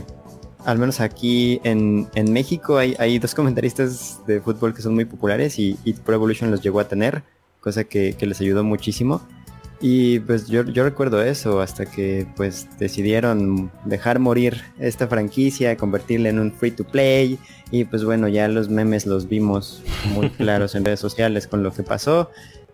[0.65, 5.05] al menos aquí en, en México hay, hay, dos comentaristas de fútbol que son muy
[5.05, 7.23] populares y, y Pro Evolution los llegó a tener,
[7.61, 9.23] cosa que, que les ayudó muchísimo.
[9.85, 16.29] Y pues yo, yo, recuerdo eso hasta que pues decidieron dejar morir esta franquicia, convertirla
[16.29, 17.37] en un free to play
[17.73, 19.83] y pues bueno ya los memes los vimos
[20.15, 22.31] muy claros en redes sociales con lo que pasó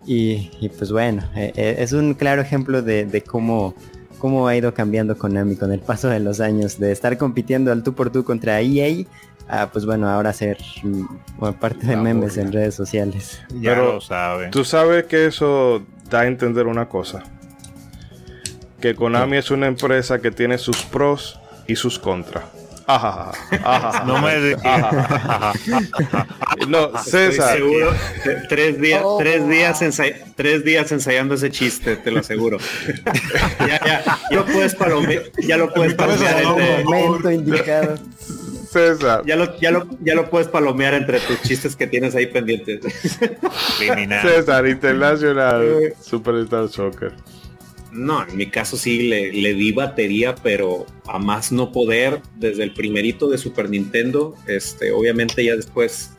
[0.07, 3.75] y, y pues bueno eh, eh, es un claro ejemplo de, de, cómo,
[4.19, 7.83] cómo ha ido cambiando Konami con el paso de los años de estar compitiendo al
[7.83, 9.05] tú por tú contra EA
[9.49, 10.59] a pues bueno ahora ser
[11.39, 13.41] bueno, parte de memes en redes sociales.
[13.61, 14.49] Ya Pero lo sabe.
[14.49, 17.25] Tú sabes que eso da a entender una cosa.
[18.81, 22.45] Que Konami es una empresa que tiene sus pros y sus contras.
[22.91, 23.33] Ajá,
[23.65, 24.57] ajá, no me
[26.69, 27.59] No, César.
[27.59, 27.95] seguro.
[28.49, 29.79] Tres días, oh, tres, días
[30.35, 32.57] tres días ensayando ese chiste, te lo aseguro.
[33.61, 35.23] ya, ya, ya lo puedes palomear.
[35.47, 36.41] Ya lo puedes palomear.
[36.41, 37.99] En momento indicado.
[38.71, 39.23] César.
[39.27, 42.81] Ya lo, ya, lo, ya lo puedes palomear entre tus chistes que tienes ahí pendientes.
[44.23, 47.13] César, Internacional Superstar Soccer.
[47.91, 52.63] No, en mi caso sí le, le, di batería, pero a más no poder desde
[52.63, 54.35] el primerito de Super Nintendo.
[54.47, 56.11] Este, obviamente ya después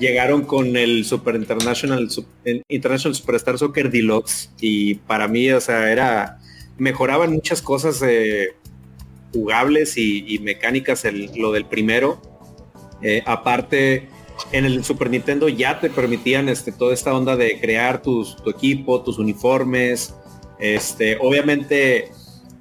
[0.00, 2.08] llegaron con el Super International,
[2.68, 6.38] International Superstar Soccer Deluxe y para mí, o sea, era
[6.78, 8.54] mejoraban muchas cosas eh,
[9.32, 12.20] jugables y, mecánicas el, lo del primero.
[13.02, 14.08] Eh, aparte,
[14.52, 18.50] en el Super Nintendo ya te permitían este, toda esta onda de crear tus, tu
[18.50, 20.14] equipo, tus uniformes.
[20.60, 22.10] Este, obviamente,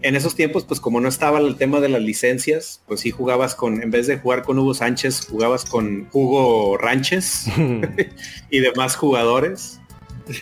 [0.01, 3.55] en esos tiempos, pues como no estaba el tema de las licencias, pues sí jugabas
[3.55, 7.45] con, en vez de jugar con Hugo Sánchez, jugabas con Hugo Ranches
[8.49, 9.79] y demás jugadores.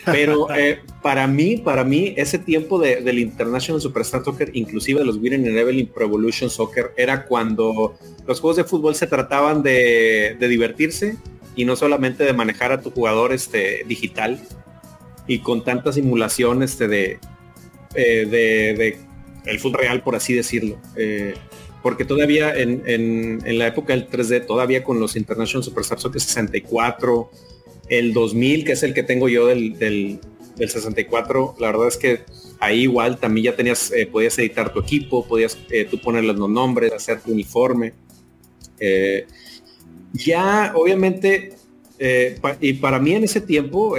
[0.04, 5.06] Pero eh, para mí, para mí, ese tiempo de, del International Superstar Soccer, inclusive de
[5.06, 10.36] los Winning Eleven Pro Evolution Soccer, era cuando los juegos de fútbol se trataban de,
[10.38, 11.16] de divertirse
[11.56, 14.38] y no solamente de manejar a tu jugador este, digital
[15.26, 17.18] y con tanta simulación este, de,
[17.94, 18.98] eh, de,
[19.46, 20.78] el fútbol real, por así decirlo.
[20.96, 21.34] Eh,
[21.82, 27.30] porque todavía en, en, la época del 3D, todavía con los International Superstar Soccer 64,
[27.88, 30.20] el 2000, que es el que tengo yo del, del,
[30.58, 32.20] 64, la verdad es que
[32.58, 36.50] ahí igual también ya tenías, eh, podías editar tu equipo, podías eh, tú ponerle los
[36.50, 37.94] nombres, hacer tu uniforme.
[40.12, 41.57] Ya obviamente,
[42.40, 43.96] pa y para mí en ese tiempo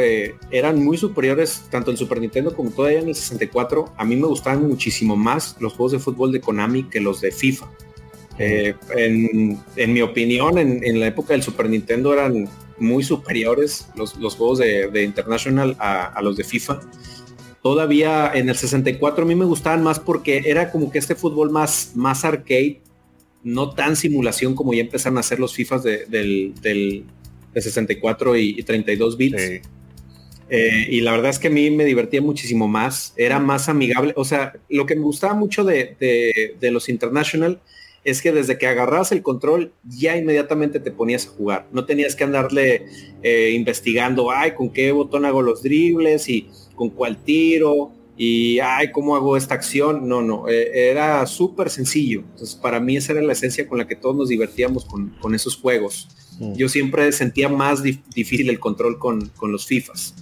[0.51, 4.27] eran muy superiores, tanto el Super Nintendo como todavía en el 64, a mí me
[4.27, 7.69] gustaban muchísimo más los juegos de fútbol de Konami que los de FIFA.
[8.37, 12.47] En, en, mi opinión, en, en la época del Super Nintendo eran
[12.79, 16.79] muy superiores los, los juegos de, International a, los de FIFA.
[17.61, 21.49] Todavía en el 64 a mí me gustaban más porque era como que este fútbol
[21.49, 22.81] más, más arcade,
[23.43, 27.05] no tan simulación como ya empezaron a hacer los FIFAs de, del, del,
[27.53, 29.61] de 64 y, 32 bits.
[30.51, 34.13] Eh, y la verdad es que a mí me divertía muchísimo más, era más amigable.
[34.15, 37.59] O sea, lo que me gustaba mucho de, de, de los International
[38.03, 41.67] es que desde que agarras el control ya inmediatamente te ponías a jugar.
[41.71, 42.85] No tenías que andarle
[43.21, 48.91] eh, investigando, ay, con qué botón hago los dribles y con cuál tiro y ay,
[48.91, 50.09] cómo hago esta acción.
[50.09, 52.19] No, no, eh, era súper sencillo.
[52.31, 55.33] Entonces, para mí esa era la esencia con la que todos nos divertíamos con, con
[55.33, 56.09] esos juegos.
[56.37, 56.53] Mm.
[56.55, 60.15] Yo siempre sentía más difícil el control con, con los FIFAs.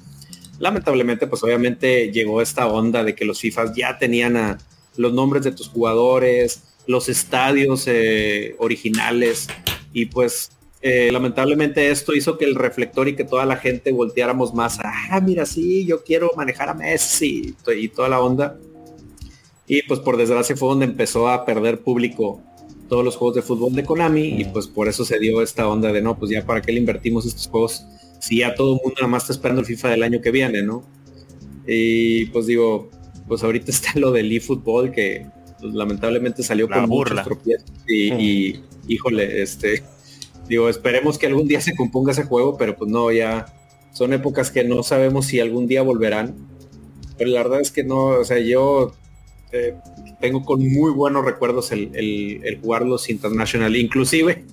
[0.59, 4.59] Lamentablemente, pues obviamente llegó esta onda de que los FIFAs ya tenían a
[4.95, 9.47] los nombres de tus jugadores, los estadios eh, originales
[9.91, 10.51] y pues
[10.81, 14.93] eh, lamentablemente esto hizo que el reflector y que toda la gente volteáramos más a,
[15.11, 18.57] ah, mira, sí, yo quiero manejar a Messi y toda la onda.
[19.67, 22.41] Y pues por desgracia fue donde empezó a perder público
[22.87, 25.91] todos los juegos de fútbol de Konami y pues por eso se dio esta onda
[25.91, 27.85] de no, pues ya para qué le invertimos estos juegos
[28.19, 30.63] si ya todo el mundo nada más está esperando el FIFA del año que viene,
[30.63, 30.83] ¿no?
[31.67, 32.89] Y pues digo,
[33.27, 35.27] pues ahorita está lo del eFootball que
[35.59, 37.23] pues, lamentablemente salió con burla.
[37.23, 39.83] muchos y, híjole, este,
[40.47, 43.45] digo, esperemos que algún día se componga ese juego, pero pues no, ya
[43.91, 46.35] son épocas que no sabemos si algún día volverán.
[47.17, 48.93] Pero la verdad es que no, o sea, yo
[49.51, 49.75] eh,
[50.19, 54.45] tengo con muy buenos recuerdos el, el, jugar los International, inclusive,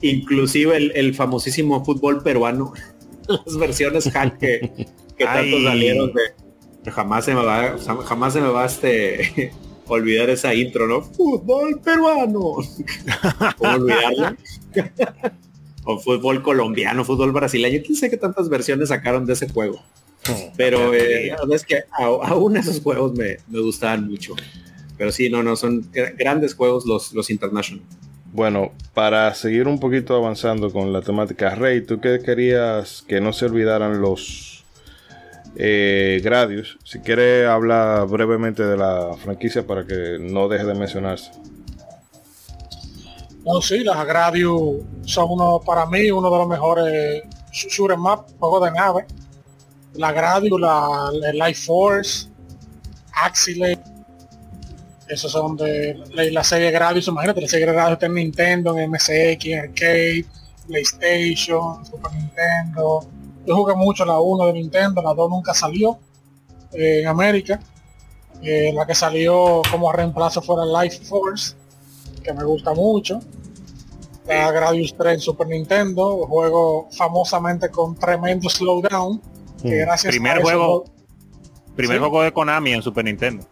[0.00, 2.72] inclusive el, famosísimo fútbol peruano,
[3.28, 4.86] las versiones hack que,
[5.16, 6.48] que tanto salieron de
[6.90, 9.52] jamás se me va, jamás se me va este
[9.86, 11.02] olvidar esa intro, ¿no?
[11.02, 12.56] Fútbol peruano.
[13.58, 14.36] ¿Cómo olvidarla?
[15.84, 17.80] o fútbol colombiano, fútbol brasileño.
[17.84, 19.82] Quién sé qué tantas versiones sacaron de ese juego.
[20.56, 24.34] Pero eh, es que aún esos juegos me, me gustaban mucho.
[24.98, 27.82] Pero sí, no, no, son grandes juegos los, los International.
[28.32, 33.32] Bueno, para seguir un poquito avanzando con la temática, Rey, ¿tú qué querías que no
[33.32, 34.64] se olvidaran los
[35.56, 36.78] eh, Gradius?
[36.84, 41.30] Si quieres hablar brevemente de la franquicia para que no deje de mencionarse.
[43.44, 48.64] No, sí, las Gradius son uno, para mí, uno de los mejores shooters map, juegos
[48.64, 49.06] de nave.
[49.94, 52.28] La Gradius, la, la Life Force,
[53.12, 53.78] Axile,
[55.08, 55.98] esos son de
[56.30, 60.26] la, serie Gradius, imagínate, la serie Gradius está en Nintendo, en MSX, Arcade,
[60.66, 63.00] PlayStation, Super Nintendo.
[63.46, 65.98] Yo jugué mucho la 1 de Nintendo, la 2 nunca salió
[66.72, 67.58] eh, en América.
[68.42, 71.56] Eh, la que salió como reemplazo fue la Life Force,
[72.20, 73.20] que me gusta mucho.
[74.26, 79.20] La Gradius 3 en Super Nintendo, juego famosamente con tremendo slowdown.
[79.62, 79.78] Que Mm.
[79.86, 80.84] gracias Primer a eso- juego,
[81.76, 82.00] primer Sí.
[82.00, 83.44] juego de Konami en Super Nintendo.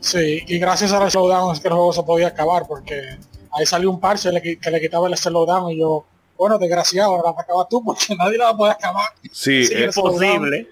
[0.00, 3.18] Sí, y gracias a los slowdown es que el juego se podía acabar porque
[3.52, 4.30] ahí salió un parche
[4.60, 6.04] que le quitaba el slowdown y yo,
[6.36, 9.06] bueno, desgraciado, ahora la acabas tú porque nadie la va a poder acabar.
[9.32, 10.68] Sí, Sí, eh, es posible.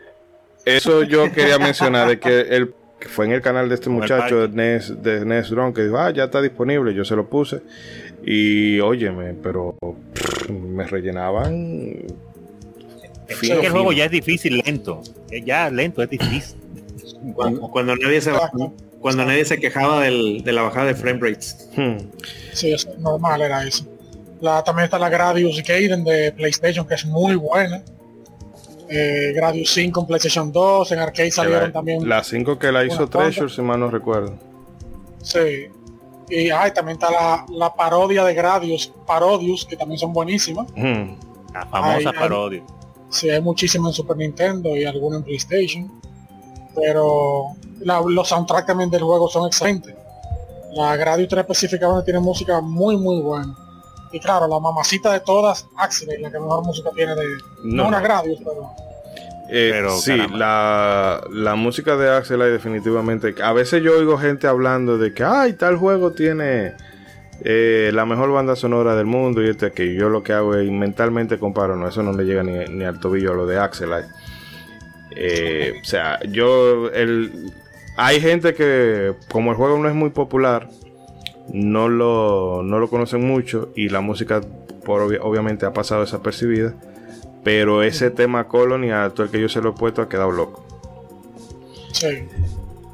[0.65, 4.49] Eso yo quería mencionar, de que el que fue en el canal de este muchacho
[4.49, 7.61] de Nes, de Nes Drone, que dijo, ah, ya está disponible, yo se lo puse.
[8.25, 9.77] Y óyeme, pero
[10.15, 12.05] pff, me rellenaban.
[13.29, 13.99] Es fino, que el juego fino.
[13.99, 15.03] ya es difícil, lento.
[15.31, 16.57] Eh, Ya lento, es difícil.
[17.35, 18.31] Cuando, cuando nadie se
[19.01, 21.69] cuando nadie se quejaba del- de la bajada de frame rates.
[21.77, 21.97] Hmm.
[22.53, 23.85] Sí, eso es normal era eso.
[24.41, 27.83] La, también está la Gradius Gaiden de PlayStation que es muy buena.
[28.89, 32.09] Eh, Gradius 5 en PlayStation 2, en Arcade salieron La- también.
[32.09, 33.09] La 5 que la hizo.
[33.09, 34.35] Treasure, si mal no recuerdo.
[35.23, 35.67] Sí.
[36.29, 40.67] Y ay, también está la, la parodia de Gradius, Parodius, que también son buenísimas.
[40.77, 41.15] Hmm.
[41.53, 42.63] La famosa parodia.
[43.09, 45.91] Sí, hay muchísimas en Super Nintendo y alguna en PlayStation.
[46.75, 49.95] Pero la- los soundtracks también del juego son excelentes.
[50.73, 53.57] La Gradius 3 específicamente tiene música muy muy buena.
[54.13, 57.27] Y claro, la mamacita de todas, Axel, la que mejor música tiene de...
[57.65, 57.89] No, No.
[57.89, 58.71] una pero...
[59.49, 63.35] Eh, Pero, sí, la, la música de Axel hay definitivamente.
[63.43, 66.75] A veces yo oigo gente hablando de que, ay, tal juego tiene
[67.45, 70.69] eh, la mejor banda sonora del mundo y este que yo lo que hago es
[70.71, 73.91] mentalmente comparo, no, eso no le llega ni, ni al tobillo a lo de Axel.
[75.13, 77.53] Eh, o sea, yo, el,
[77.97, 80.69] hay gente que, como el juego no es muy popular,
[81.53, 84.41] no lo, no lo conocen mucho y la música
[84.85, 86.75] por obvi- obviamente ha pasado desapercibida.
[87.45, 90.33] Pero ese tema Colony, a todo el que yo se lo he puesto, ha quedado
[90.33, 90.65] loco.
[91.93, 92.25] Sí.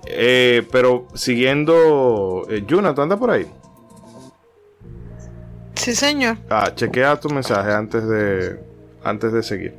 [0.06, 3.46] Eh, pero siguiendo, eh, Yuna, ¿tú andas por ahí?
[5.74, 6.36] Sí, señor.
[6.50, 8.60] Ah, chequea tu mensaje antes de,
[9.02, 9.74] antes de seguir.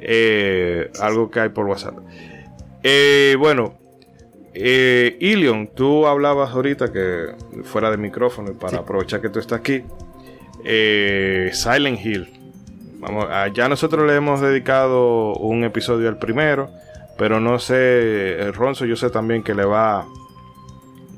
[0.00, 1.94] Eh, algo que hay por WhatsApp.
[2.82, 3.74] Eh, bueno,
[4.58, 7.26] eh, Ilion, tú hablabas ahorita que
[7.64, 9.82] fuera de micrófono y para aprovechar que tú estás aquí.
[10.64, 12.32] eh, Silent Hill.
[12.98, 16.70] Vamos, ah, ya nosotros le hemos dedicado un episodio al primero,
[17.18, 20.06] pero no sé, eh, Ronzo, yo sé también que le va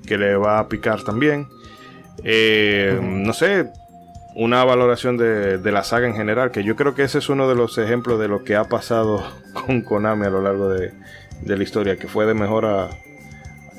[0.06, 1.46] que le va a picar también.
[2.24, 3.66] Eh, No sé,
[4.34, 7.48] una valoración de, de la saga en general, que yo creo que ese es uno
[7.48, 9.22] de los ejemplos de lo que ha pasado
[9.54, 10.92] con Konami a lo largo de,
[11.42, 12.88] de la historia, que fue de mejor a,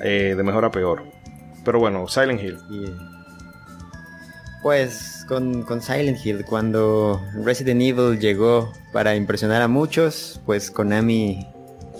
[0.01, 1.03] eh, de mejor a peor.
[1.63, 2.57] Pero bueno, Silent Hill.
[4.61, 11.47] Pues con, con Silent Hill, cuando Resident Evil llegó para impresionar a muchos, pues Konami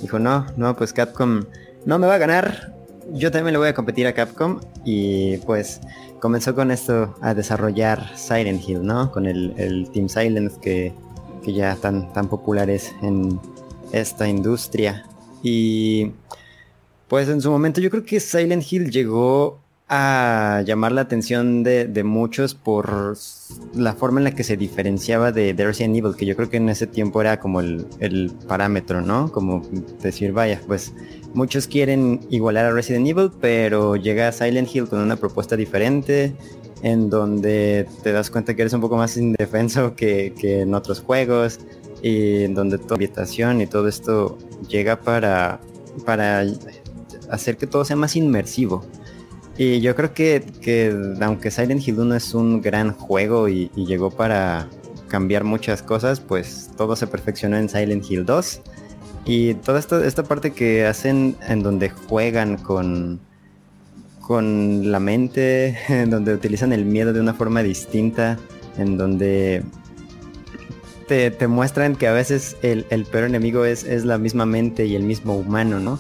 [0.02, 1.46] dijo, no, no, pues Capcom
[1.86, 2.74] no me va a ganar,
[3.14, 5.80] yo también le voy a competir a Capcom y pues
[6.20, 9.12] comenzó con esto a desarrollar Silent Hill, ¿no?
[9.12, 10.94] Con el, el Team Silent que,
[11.44, 13.40] que ya tan, tan popular es en
[13.92, 15.06] esta industria.
[15.42, 16.12] Y
[17.10, 19.60] pues en su momento yo creo que Silent Hill llegó
[19.92, 23.18] a llamar la atención de, de muchos por
[23.74, 26.58] la forma en la que se diferenciaba de, de Resident Evil, que yo creo que
[26.58, 29.32] en ese tiempo era como el, el parámetro, ¿no?
[29.32, 29.64] Como
[30.00, 30.94] decir, vaya, pues
[31.34, 36.36] muchos quieren igualar a Resident Evil, pero llega Silent Hill con una propuesta diferente,
[36.84, 41.02] en donde te das cuenta que eres un poco más indefenso que, que en otros
[41.02, 41.60] juegos,
[42.04, 44.38] y en donde toda habitación y todo esto
[44.70, 45.60] llega para,
[46.06, 46.46] para
[47.30, 48.86] hacer que todo sea más inmersivo.
[49.60, 54.10] Y yo creo que, que aunque Silent Hill 1 es un gran juego y, llegó
[54.10, 54.70] para
[55.10, 58.62] cambiar muchas cosas, pues todo se perfeccionó en Silent Hill 2.
[59.26, 63.20] Y toda esta, esta parte que hacen en donde juegan con,
[64.22, 68.40] con la mente, en donde utilizan el miedo de una forma distinta,
[68.78, 69.64] en donde
[71.10, 74.86] te, te muestran que a veces el, el peor enemigo es, es la misma mente
[74.86, 76.00] y el mismo humano, ¿no?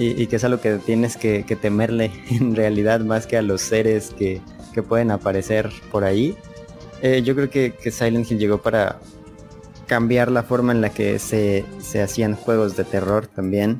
[0.00, 3.60] Y, y que es algo que tienes que, temerle en realidad más que a los
[3.60, 4.40] seres que,
[4.72, 6.36] que pueden aparecer por ahí.
[7.02, 8.98] Eh, yo creo que, Silent Hill llegó para
[9.86, 13.78] cambiar la forma en la que se, se hacían juegos de terror también.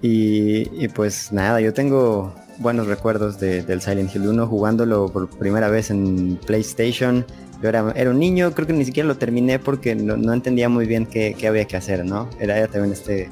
[0.00, 5.28] Y, y, pues nada, yo tengo buenos recuerdos de, del Silent Hill 1 jugándolo por
[5.28, 7.26] primera vez en PlayStation.
[7.62, 10.70] Yo era, era un niño, creo que ni siquiera lo terminé porque no, no entendía
[10.70, 12.30] muy bien qué, qué, había que hacer, ¿no?
[12.40, 13.28] Era, era también este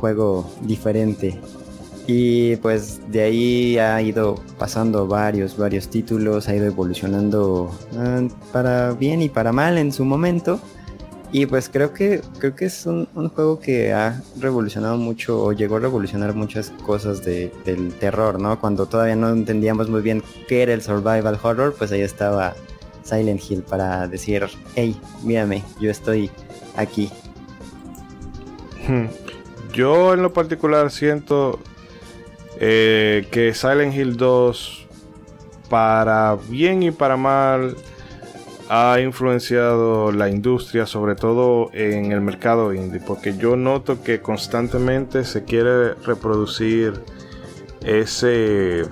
[0.00, 1.38] juego diferente.
[2.06, 8.92] Y pues de ahí ha ido pasando varios, varios títulos, ha ido evolucionando uh, para
[8.92, 10.58] bien y para mal en su momento.
[11.32, 15.76] Y pues creo que creo que es un, juego que ha revolucionado mucho o llegó
[15.76, 18.58] a revolucionar muchas cosas de, del terror, ¿no?
[18.58, 22.56] Cuando todavía no entendíamos muy bien qué era el survival horror, pues ahí estaba
[23.04, 24.44] Silent Hill para decir,
[24.74, 26.30] hey, mírame, yo estoy
[26.76, 27.08] aquí.
[28.88, 29.06] Hmm.
[29.72, 31.60] Yo en lo particular siento
[32.58, 34.86] eh, que Silent Hill 2,
[35.68, 37.76] para bien y para mal,
[38.68, 45.24] ha influenciado la industria, sobre todo en el mercado indie, porque yo noto que constantemente
[45.24, 46.94] se quiere reproducir
[47.84, 48.84] ese,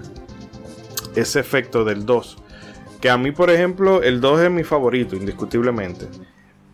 [1.14, 2.38] ese efecto del 2.
[3.00, 6.06] Que a mí, por ejemplo, el 2 es mi favorito, indiscutiblemente.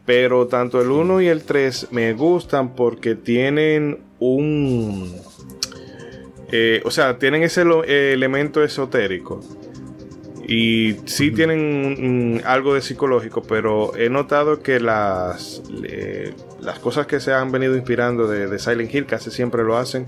[0.06, 5.14] Pero tanto el 1 y el 3 me gustan porque tienen un
[6.56, 9.40] eh, o sea, tienen ese lo, eh, elemento esotérico.
[10.46, 17.06] Y sí tienen mm, algo de psicológico, pero he notado que las, eh, las cosas
[17.06, 20.04] que se han venido inspirando de, de, Silent Hill casi siempre lo hacen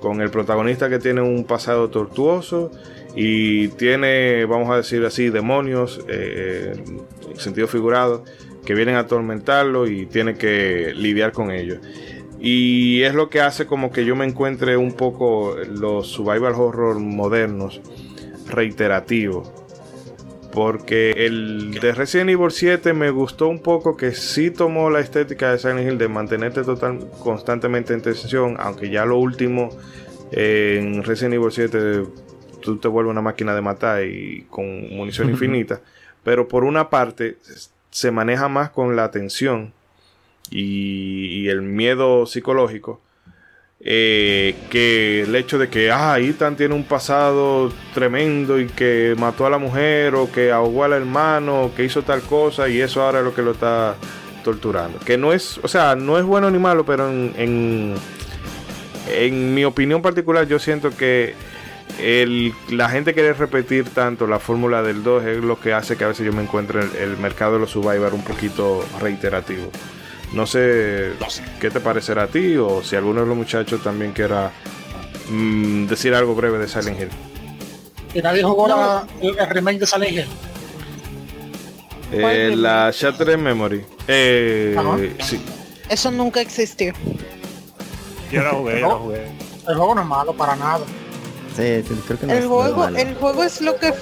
[0.00, 2.70] con el protagonista que tiene un pasado tortuoso
[3.14, 6.72] y tiene, vamos a decir así, demonios, eh,
[7.28, 8.24] en sentido figurado,
[8.64, 11.78] que vienen a atormentarlo y tiene que lidiar con ellos.
[12.40, 16.98] Y es lo que hace como que yo me encuentre un poco los survival horror
[16.98, 17.80] modernos
[18.48, 19.52] reiterativos.
[20.52, 25.52] Porque el de Resident Evil 7 me gustó un poco que sí tomó la estética
[25.52, 29.68] de Silent Hill de mantenerte total, constantemente en tensión, aunque ya lo último
[30.32, 32.02] eh, en Resident Evil 7
[32.60, 35.80] tú te vuelves una máquina de matar y con munición infinita.
[36.24, 37.36] Pero por una parte
[37.90, 39.72] se maneja más con la tensión
[40.50, 43.00] y, el miedo psicológico.
[43.82, 49.46] Eh, que el hecho de que ah, Ethan tiene un pasado tremendo y que mató
[49.46, 53.00] a la mujer o que ahogó al hermano o que hizo tal cosa y eso
[53.00, 53.96] ahora es lo que lo está
[54.44, 54.98] torturando.
[54.98, 57.94] Que no es, o sea, no es bueno ni malo, pero en,
[59.08, 61.34] en mi opinión particular yo siento que
[61.98, 66.04] el, la gente quiere repetir tanto la fórmula del 2 es lo que hace que
[66.04, 69.70] a veces yo me encuentre el, el mercado de los survivor un poquito reiterativo.
[70.32, 71.12] No sé,
[71.60, 74.52] qué te parecerá a ti o si alguno de los muchachos también quiera
[75.28, 77.08] mmm, decir algo breve de Silent Hill.
[78.14, 78.76] ¿Y nadie jugó no.
[79.20, 80.26] la, remake de Silent Hill?
[82.12, 83.84] Eh, la Shattered Memory.
[84.06, 85.40] Eh, sí.
[85.88, 86.92] Eso nunca existió.
[88.30, 89.26] Yo la jugué, yo la jugué.
[89.68, 90.84] El juego no es malo para nada.
[91.56, 93.92] Sí, sí creo que no el es, juego, no es el juego es lo que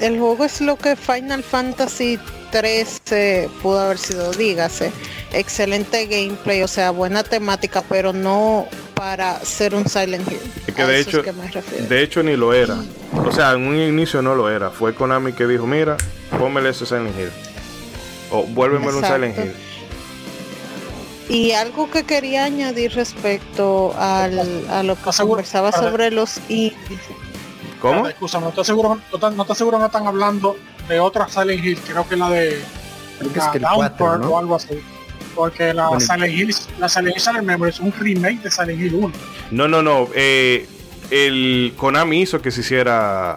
[0.00, 2.18] el juego es lo que Final Fantasy
[2.50, 4.92] 13 pudo haber sido, dígase.
[5.32, 10.40] Excelente gameplay, o sea, buena temática, pero no para ser un Silent Hill.
[10.66, 12.76] Es que de hecho, es que de hecho ni lo era.
[13.24, 14.70] O sea, en un inicio no lo era.
[14.70, 15.96] Fue Konami que dijo, mira,
[16.38, 17.30] pónmele ese Silent Hill.
[18.30, 19.52] O vuélvemelo un Silent Hill.
[21.30, 26.74] Y algo que quería añadir respecto al, a lo que conversaba sobre los indies.
[27.80, 28.08] ¿Cómo?
[28.08, 30.56] Excusa, no estoy seguro, no, no estoy seguro no están hablando
[30.88, 32.60] de otra Silent Hill, creo que la de
[33.18, 34.28] creo que es que el 4, ¿no?
[34.30, 34.82] o algo así.
[35.36, 38.80] Porque la bueno, Silent Hill, la Silent Hill Silent Memory es un remake de Silent
[38.80, 39.12] Hill 1.
[39.52, 40.08] No, no, no.
[40.14, 40.68] Eh,
[41.10, 43.36] el Konami hizo que se hiciera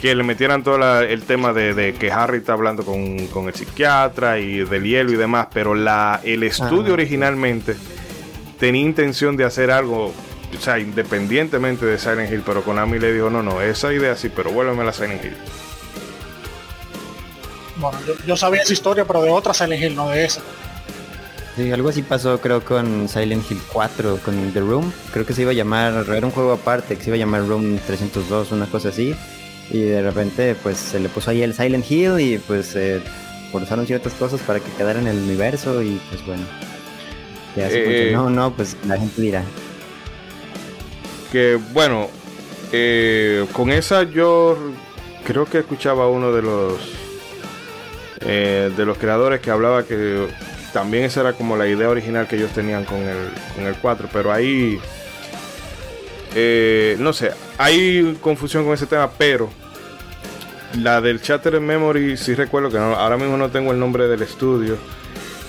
[0.00, 3.48] que le metieran todo la, el tema de, de, que Harry está hablando con, con,
[3.48, 7.80] el psiquiatra y del hielo y demás, pero la, el estudio ah, originalmente sí.
[8.58, 13.30] tenía intención de hacer algo, o sea, independientemente de Silent Hill, pero Konami le dijo,
[13.30, 15.36] no, no, esa idea sí, pero vuélveme a la Silent Hill.
[17.76, 20.42] Bueno, yo, yo, sabía esa historia, pero de otra Silent Hill, no de esa.
[21.56, 24.92] Sí, algo así pasó creo con Silent Hill 4, con The Room.
[25.10, 27.46] Creo que se iba a llamar, era un juego aparte, que se iba a llamar
[27.46, 29.16] Room 302, una cosa así.
[29.70, 33.00] Y de repente pues se le puso ahí el Silent Hill y pues eh,
[33.50, 36.44] forzaron ciertas cosas para que quedara en el universo y pues bueno.
[37.56, 39.42] Ya se eh, no, no, pues la gente dirá.
[41.32, 42.08] Que bueno,
[42.72, 44.56] eh, con esa yo
[45.24, 46.74] creo que escuchaba uno de los
[48.20, 50.28] eh, de los creadores que hablaba que
[50.72, 54.08] también esa era como la idea original que ellos tenían con el, con el 4,
[54.12, 54.78] pero ahí
[56.34, 59.50] eh, no sé, hay confusión con ese tema, pero
[60.80, 64.22] la del Shattered Memory, sí recuerdo que no- ahora mismo no tengo el nombre del
[64.22, 64.76] estudio.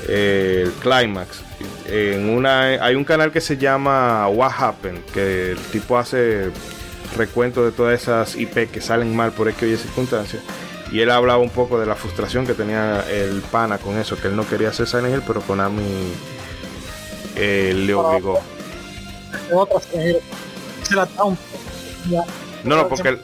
[0.09, 1.41] eh, Climax.
[1.88, 6.49] En una, hay un canal que se llama What Happened, que el tipo hace
[7.17, 10.41] recuento de todas esas IP que salen mal por X Y circunstancias.
[10.93, 14.27] Y él hablaba un poco de la frustración que tenía el pana con eso, que
[14.29, 16.13] él no quería hacer Silent Hill, pero Konami
[17.35, 18.39] eh, le obligó.
[22.09, 22.23] Ya.
[22.63, 23.19] No, no, porque,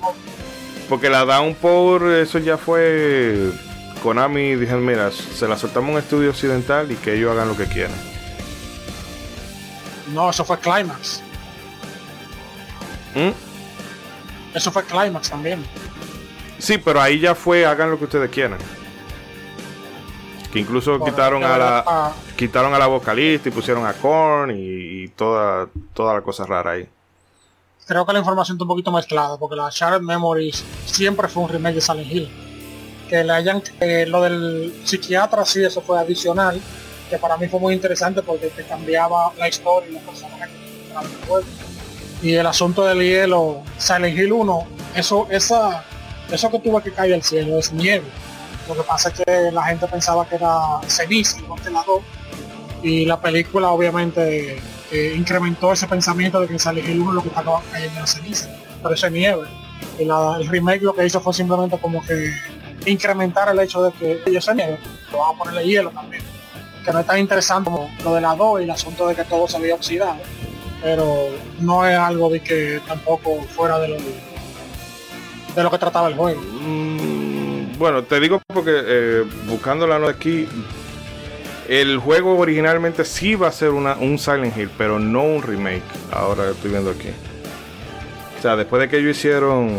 [0.90, 3.52] porque la Downpour, eso ya fue.
[4.02, 7.56] Konami dijeron, mira, se la soltamos a un estudio occidental y que ellos hagan lo
[7.56, 7.96] que quieran.
[10.14, 11.22] No, eso fue Climax.
[13.16, 13.32] ¿Mm?
[14.54, 15.64] Eso fue Climax también.
[16.60, 18.60] Sí, pero ahí ya fue, hagan lo que ustedes quieran.
[20.52, 25.04] Que incluso quitaron a la ah, quitaron a la vocalista y pusieron a Korn y,
[25.04, 26.88] y toda, toda la cosa rara ahí.
[27.86, 31.50] Creo que la información está un poquito mezclada, porque la Shattered Memories siempre fue un
[31.50, 32.30] remake de Silent Hill.
[33.10, 36.60] Que le hayan, eh, lo del psiquiatra sí, eso fue adicional,
[37.10, 40.50] que para mí fue muy interesante porque te cambiaba la historia y los personajes.
[42.22, 45.84] Y el asunto del hielo, Silent Hill 1, eso, esa,
[46.32, 48.06] eso que tuvo que caer al cielo es nieve.
[48.68, 52.02] Lo que pasa es que la gente pensaba que era ceniza, igual que la 2,
[52.84, 54.62] y la película obviamente
[54.94, 58.50] eh, incrementó ese pensamiento de que Silent Hill 1 lo que estaba cayendo en ceniza,
[58.82, 59.48] pero eso es nieve.
[60.00, 62.32] Y la- el remake lo que hizo fue simplemente como que
[62.86, 64.78] incrementar el hecho de que ellos se nieve,
[65.12, 66.22] lo vamos a ponerle hielo también.
[66.86, 69.24] Que no es tan interesante como lo de la 2 y el asunto de que
[69.24, 70.18] todo se había oxidado.
[70.82, 71.30] Pero
[71.60, 73.96] no es algo de que tampoco fuera de lo,
[75.56, 76.42] de lo que trataba el juego.
[76.42, 80.48] Mm, bueno, te digo porque eh, buscando la nota aquí,
[81.68, 85.82] el juego originalmente sí iba a ser una, un Silent Hill, pero no un remake.
[86.12, 87.10] Ahora estoy viendo aquí.
[88.38, 89.72] O sea, después de que ellos hicieron,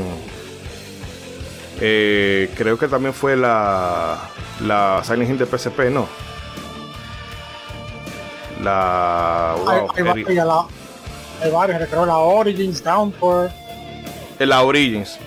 [1.81, 4.19] eh, creo que también fue la,
[4.61, 6.09] la Silent Hill de PSP, ¿no?
[8.63, 9.53] La...
[9.53, 10.67] hay, wow, hay varias, la-
[11.43, 13.51] hay varias, creo la Origins, Downpour,
[14.39, 15.19] Eh, la Origins.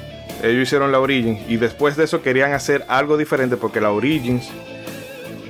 [0.42, 4.48] Ellos hicieron la Origins y después de eso querían hacer algo diferente porque la Origins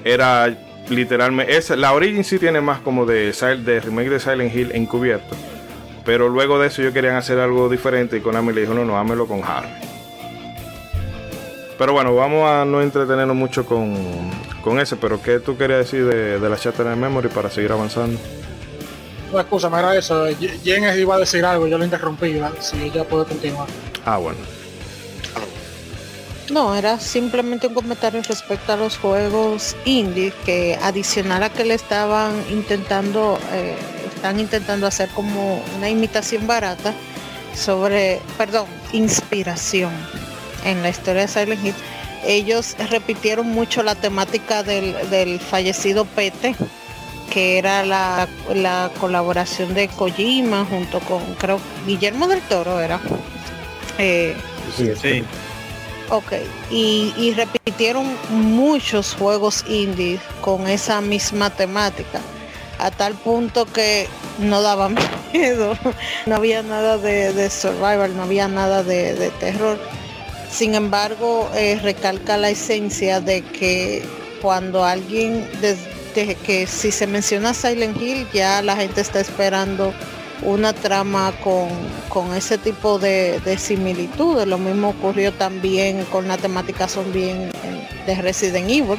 [0.04, 0.58] era
[0.90, 5.36] literalmente esa, la Origins sí tiene más como de, de remake de Silent Hill encubierto.
[6.06, 8.98] Pero luego de eso ellos querían hacer algo diferente y Konami le dijo, "No, no,
[8.98, 9.68] hámelo con Harry."
[11.78, 13.96] Pero bueno, vamos a no entretenernos mucho con,
[14.64, 18.20] con ese, pero ¿qué tú querías decir de, de la Shattered Memory para seguir avanzando?
[19.32, 20.26] no excusa, era eso,
[20.64, 23.68] Jen iba a decir algo, yo lo interrumpí, si ella puede continuar.
[24.06, 24.40] Ah, bueno.
[26.49, 31.74] No, era simplemente un comentario respecto a los juegos indie que adicional a que le
[31.74, 33.76] estaban intentando, eh,
[34.15, 36.94] están intentando hacer como una imitación barata
[37.53, 39.91] sobre, perdón, inspiración
[40.64, 41.76] en la historia de Silent Hill.
[42.26, 46.56] Ellos repitieron mucho la temática del, del fallecido Pete,
[47.30, 52.99] que era la, la colaboración de Kojima junto con, creo, Guillermo del Toro era.
[53.98, 54.36] Eh,
[54.76, 55.24] Sí.
[56.10, 56.34] Ok,
[56.72, 62.22] y, repitieron muchos juegos indie con esa misma temática,
[62.80, 64.08] a tal punto que
[64.40, 64.90] no daba
[65.34, 65.78] miedo,
[66.26, 69.78] no había nada de, survival, no había nada de, de terror.
[70.50, 74.02] Sin embargo, eh, recalca la esencia de que
[74.42, 79.94] cuando alguien, desde que si se menciona Silent Hill, ya la gente está esperando
[80.48, 81.68] una trama con,
[82.10, 84.48] con ese tipo de, de similitudes.
[84.48, 88.98] Lo mismo ocurrió también con la temática zombie en- en- de Resident Evil,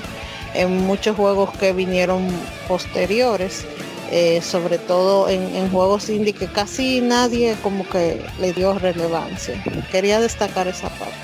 [0.54, 2.28] en muchos juegos que vinieron
[2.68, 3.64] posteriores,
[4.10, 9.54] eh, sobre todo en, juegos indie que casi nadie como que le dio relevancia.
[9.90, 11.16] Quería destacar esa parte.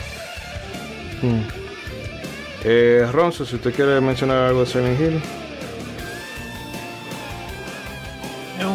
[2.64, 5.22] Eh, Ronzo, si usted quiere mencionar algo de Silent Hill.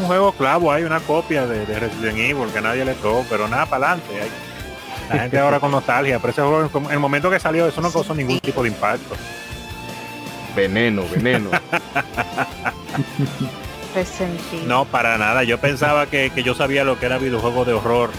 [0.10, 3.66] Juego clavo, hay una copia de, de Resident Evil que nadie le tocó, pero nada
[3.68, 4.22] para adelante.
[4.22, 4.30] hay-
[5.16, 7.92] La gente ahora con nostalgia, pero ese juego, en el momento que salió, eso no
[7.92, 9.16] causó ningún tipo de impacto.
[10.56, 11.50] Veneno, veneno.
[14.68, 15.44] No, para nada.
[15.44, 18.12] Yo pensaba que, que yo sabía lo que era videojuego de horror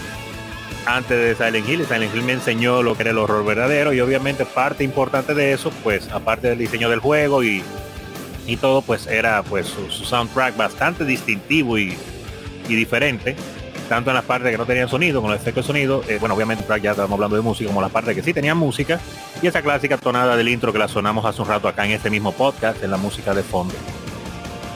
[0.85, 1.81] antes de Silent Hill.
[1.81, 5.33] y Silent Hill me enseñó lo que era el horror verdadero y obviamente parte importante
[5.33, 7.63] de eso, pues aparte del diseño del juego y,
[8.47, 11.97] y todo, pues era pues su, soundtrack bastante distintivo y,
[12.67, 13.35] diferente.
[13.89, 16.35] Tanto en las partes que no tenían sonido, con los efectos de sonido, eh, bueno,
[16.35, 19.01] obviamente ya estamos hablando de música, como las partes que sí tenían música,
[19.41, 22.09] y esa clásica tonada del intro que la sonamos hace un rato acá en este
[22.09, 23.73] mismo podcast, en la música de fondo.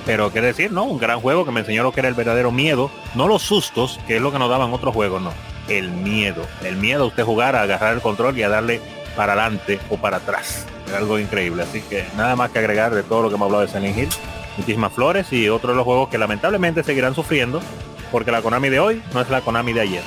[0.05, 0.83] Pero qué decir, ¿no?
[0.83, 3.99] Un gran juego que me enseñó lo que era el verdadero miedo, no los sustos,
[4.05, 5.31] que es lo que nos daban otros juegos, no.
[5.69, 6.45] El miedo.
[6.63, 8.81] El miedo a usted jugar, a agarrar el control y a darle
[9.15, 10.67] para adelante o para atrás.
[10.87, 11.63] Era algo increíble.
[11.63, 14.09] Así que nada más que agregar de todo lo que hemos hablado de Silent Hill.
[14.57, 17.61] Muchísimas flores y otro de los juegos que lamentablemente seguirán sufriendo
[18.11, 20.03] porque la Konami de hoy no es la Konami de ayer.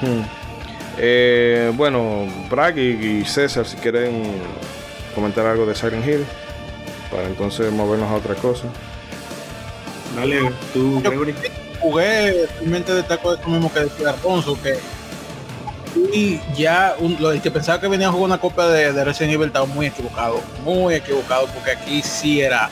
[0.00, 0.22] Hmm.
[0.98, 4.22] Eh, bueno, Bragg y, y César, si quieren
[5.14, 6.26] comentar algo de Silent Hill,
[7.10, 8.64] para entonces movernos a otra cosa.
[10.16, 11.34] Dale, tú, Gregory.
[11.80, 14.74] Jugué, realmente destaco esto mismo que decía Alfonso, que
[16.12, 19.34] y ya un- el que pensaba que venía a jugar una copia de, de Resident
[19.34, 22.70] Evil estaba muy equivocado, muy equivocado, porque aquí sí era,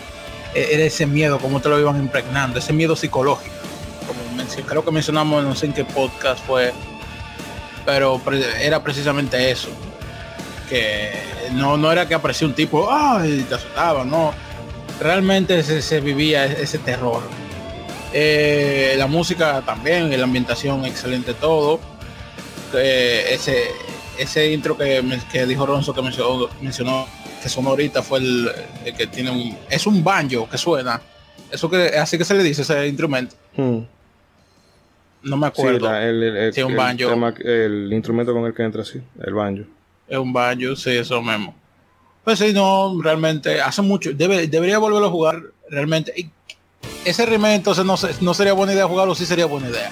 [0.54, 3.54] e- era ese miedo, como te lo iban impregnando, ese miedo psicológico.
[4.06, 6.72] Como creo que mencionamos, no sé en qué podcast fue,
[7.86, 8.20] pero
[8.60, 9.68] era precisamente eso.
[10.68, 11.12] Que
[11.52, 14.32] no, no era que aparecía un tipo, ay, te asustaba, no.
[15.00, 17.22] Realmente se, se vivía e- ese terror.
[18.12, 21.80] Eh, la música también, la ambientación excelente todo.
[22.74, 23.68] Eh, ese
[24.18, 27.06] ese intro que, me- que dijo Ronzo que mencionó, mencionó
[27.42, 28.50] que sonó ahorita fue el,
[28.84, 31.00] el que tiene un es un banjo que suena.
[31.50, 33.34] Eso que así que se le dice ese instrumento.
[33.56, 33.80] Hmm.
[35.22, 35.86] No me Sí, acuerdo.
[35.90, 37.08] la- el, el- el- Sí, un el banjo.
[37.08, 39.64] tema- el instrumento con el que entra, sí, el banjo.
[40.08, 41.54] Es un banjo, sí, eso mismo.
[42.24, 44.12] Pues sí, no, realmente hace mucho.
[44.12, 46.12] Debe, debería volverlo a jugar realmente.
[46.16, 46.30] Y
[47.04, 49.90] ese remake entonces no, se- no sería buena idea jugarlo, sí sería buena idea.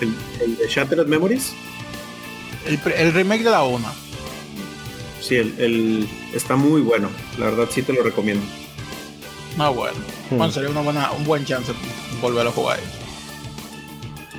[0.00, 1.52] El, el de Shattered Memories.
[2.66, 3.86] El, remake de la 1.
[5.20, 7.08] Sí, el, el- está muy bueno.
[7.38, 8.44] La verdad sí te lo recomiendo.
[9.58, 9.96] Ah, bueno.
[10.30, 10.36] Hmm.
[10.38, 11.72] Bueno, sería una buena, un buen chance
[12.20, 12.78] volver a jugar.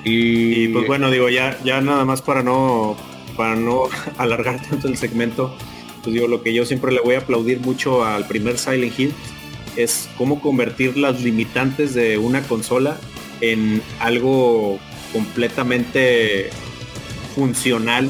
[0.04, 2.96] Y, Y pues bueno, digo, ya, ya nada más para no,
[3.36, 3.84] para no
[4.18, 5.56] alargar tanto el segmento,
[6.04, 9.14] pues digo, lo que yo siempre le voy a aplaudir mucho al primer Silent Hill
[9.76, 12.98] es cómo convertir las limitantes de una consola
[13.42, 14.80] en algo
[15.14, 16.50] completamente
[17.36, 18.10] funcional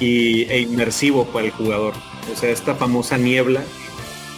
[0.00, 1.94] y, e inmersivo para el jugador.
[2.32, 3.62] O sea, esta famosa niebla,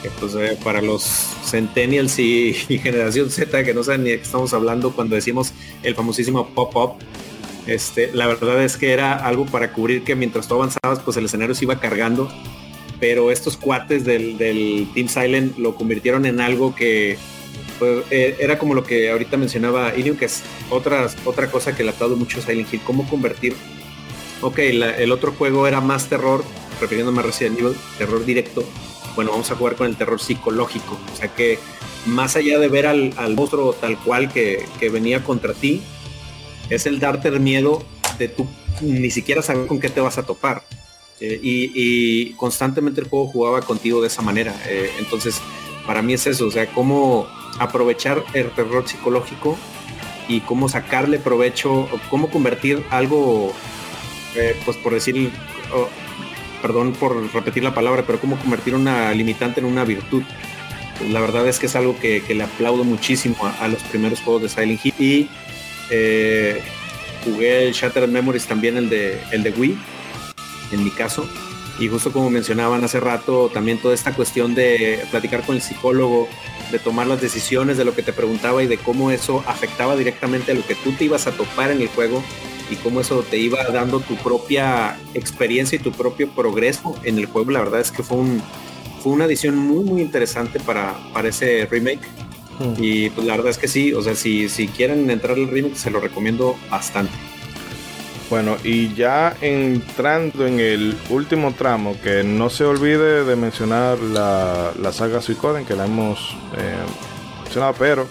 [0.03, 1.03] que pues eh, para los
[1.45, 5.95] centennials y, generación Z que no saben ni de qué estamos hablando cuando decimos el
[5.95, 6.95] famosísimo pop-up,
[7.67, 11.27] este, la verdad es que era algo para cubrir que mientras tú avanzabas, pues el
[11.27, 12.31] escenario se iba cargando.
[12.99, 17.17] Pero estos cuates del, del Team Silent lo convirtieron en algo que
[17.81, 21.91] eh, era como lo que ahorita mencionaba Ilium, que es otra, otra cosa que le
[21.91, 23.55] aplaudo mucho a Silent Hill, cómo convertir.
[24.43, 26.43] Ok, el otro juego era más terror,
[26.81, 28.65] refiriéndome a Resident Evil, terror directo.
[29.15, 30.99] Bueno, vamos a jugar con el terror psicológico.
[31.13, 31.59] O sea que
[32.07, 35.83] más allá de ver al, al monstruo tal cual que, venía contra ti,
[36.71, 37.83] es el darte el miedo
[38.19, 38.47] de tú
[38.81, 40.63] ni siquiera saber con qué te vas a topar.
[41.21, 44.59] Eh, y, y constantemente el juego jugaba contigo de esa manera.
[44.67, 45.41] Eh, entonces,
[45.87, 47.27] para mí es eso, o sea, cómo
[47.59, 49.59] aprovechar el terror psicológico
[50.29, 53.53] y cómo sacarle provecho, cómo convertir algo,
[54.37, 55.33] eh, pues por decir,
[56.63, 60.23] perdón por repetir la palabra, pero cómo convertir una limitante en una virtud.
[61.09, 64.43] La verdad es que es algo que, le aplaudo muchísimo a, a los primeros juegos
[64.43, 64.95] de Silent Hill.
[64.99, 65.29] Y
[65.91, 66.63] eh,
[67.25, 69.79] jugué el Shattered Memories también, el de, el de Wii,
[70.73, 71.29] en mi caso.
[71.81, 76.29] Y justo como mencionaban hace rato, también toda esta cuestión de platicar con el psicólogo,
[76.71, 80.53] de tomar las decisiones de lo que te preguntaba y de cómo eso afectaba directamente
[80.53, 82.23] a lo que tú te ibas a topar en el juego
[82.71, 87.25] y cómo eso te iba dando tu propia experiencia y tu propio progreso en el
[87.25, 87.51] juego.
[87.51, 88.43] La verdad es que fue un
[89.03, 92.07] fue una edición muy muy interesante para, para ese remake.
[92.59, 92.75] Hmm.
[92.79, 95.77] Y pues la verdad es que sí, o sea, si, si quieren entrar al remake
[95.77, 97.15] se lo recomiendo bastante.
[98.31, 104.71] Bueno, y ya entrando en el último tramo, que no se olvide de mencionar la,
[104.81, 106.77] la saga Suicoden, que la hemos eh,
[107.43, 108.07] mencionado, pero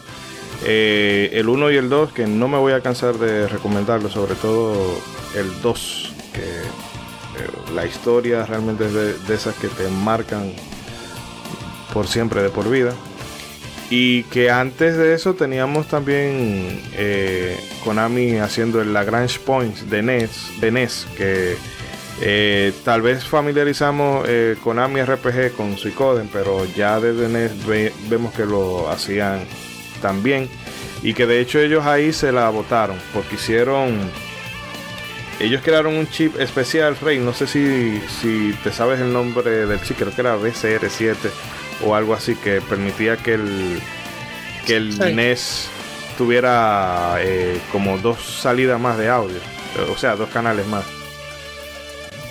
[0.66, 4.36] eh, el 1 y el 2, que no me voy a cansar de recomendarlo, sobre
[4.36, 5.00] todo
[5.38, 10.52] el 2, que eh, la historia realmente es de, de esas que te marcan
[11.94, 12.94] por siempre, de por vida.
[13.91, 20.61] Y que antes de eso teníamos también eh, Konami haciendo el Lagrange Points de NES,
[20.61, 21.57] de NES que
[22.22, 28.32] eh, tal vez familiarizamos eh, Konami RPG con Suicoden, pero ya desde NES ve- vemos
[28.34, 29.40] que lo hacían
[30.03, 30.48] también.
[31.02, 33.99] Y que de hecho ellos ahí se la botaron, porque hicieron...
[35.40, 39.82] Ellos crearon un chip especial, Rey, no sé si, si te sabes el nombre del
[39.82, 41.16] chip, creo que era BCR7
[41.85, 43.80] o algo así, que permitía que el,
[44.65, 45.14] que el Sí.
[45.14, 45.69] NES
[46.18, 49.38] tuviera eh, como dos salidas más de audio,
[49.91, 50.85] o sea, dos canales más.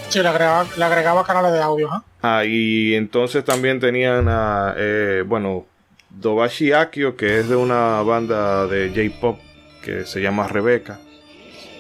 [0.08, 1.88] Sí, le agregaba, le agregaba canales de audio.
[1.92, 2.02] ¿ah?
[2.22, 5.66] Ah, y entonces también tenían a, eh, bueno,
[6.10, 9.38] Dobashi Akio, que es de una banda de J-Pop
[9.82, 10.98] que se llama Rebeca.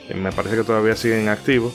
[0.08, 1.74] Eh, Me parece que todavía siguen activos.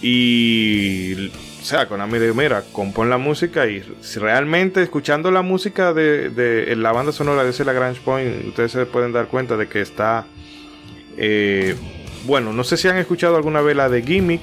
[0.00, 1.30] Y,
[1.68, 6.74] sea, Konami dijo, mira, compón la música y si realmente escuchando la música de, de
[6.76, 10.26] la banda sonora de ese Lagrange Point, ustedes se pueden dar cuenta de que está...
[11.16, 11.76] eh,
[12.24, 14.42] bueno, no sé si han escuchado alguna vez la de Gimmick,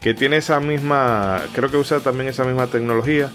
[0.00, 3.30] que tiene esa misma, creo que usa también esa misma tecnología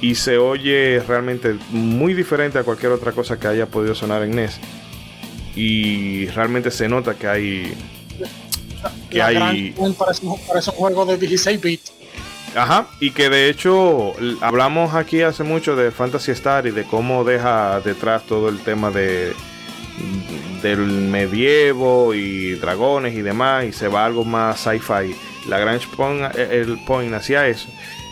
[0.00, 4.32] y se oye realmente muy diferente a cualquier otra cosa que haya podido sonar en
[4.36, 4.60] NES.
[5.54, 7.74] Y realmente se nota que hay
[9.10, 11.92] que La hay Point parece, parece un juego de 16 bits.
[12.54, 17.22] Ajá, y que de hecho hablamos aquí hace mucho de Fantasy Star y de cómo
[17.24, 19.34] deja detrás todo el tema de
[20.62, 25.14] del medievo y dragones y demás y se va algo más sci-fi.
[25.48, 27.68] La Grange Point, eh, el Point eso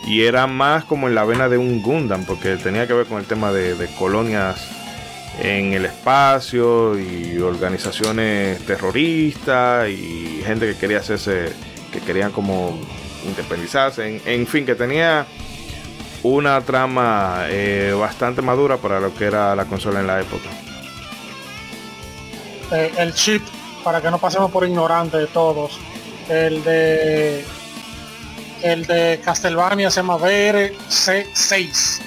[0.07, 3.19] y era más como en la vena de un Gundam porque tenía que ver con
[3.19, 4.79] el tema de colonias
[5.41, 11.53] en el espacio y organizaciones terroristas y gente que quería hacerse,
[11.91, 12.79] que querían como
[13.25, 15.25] independizarse, en, fin, que tenía
[16.23, 20.49] una trama eh, bastante madura para lo que era la consola en la época.
[22.71, 23.41] Eh, el chip,
[23.83, 25.79] para que no pasemos por ignorantes de todos,
[26.29, 27.45] el de
[28.61, 32.01] el de Castlevania se llama BRC6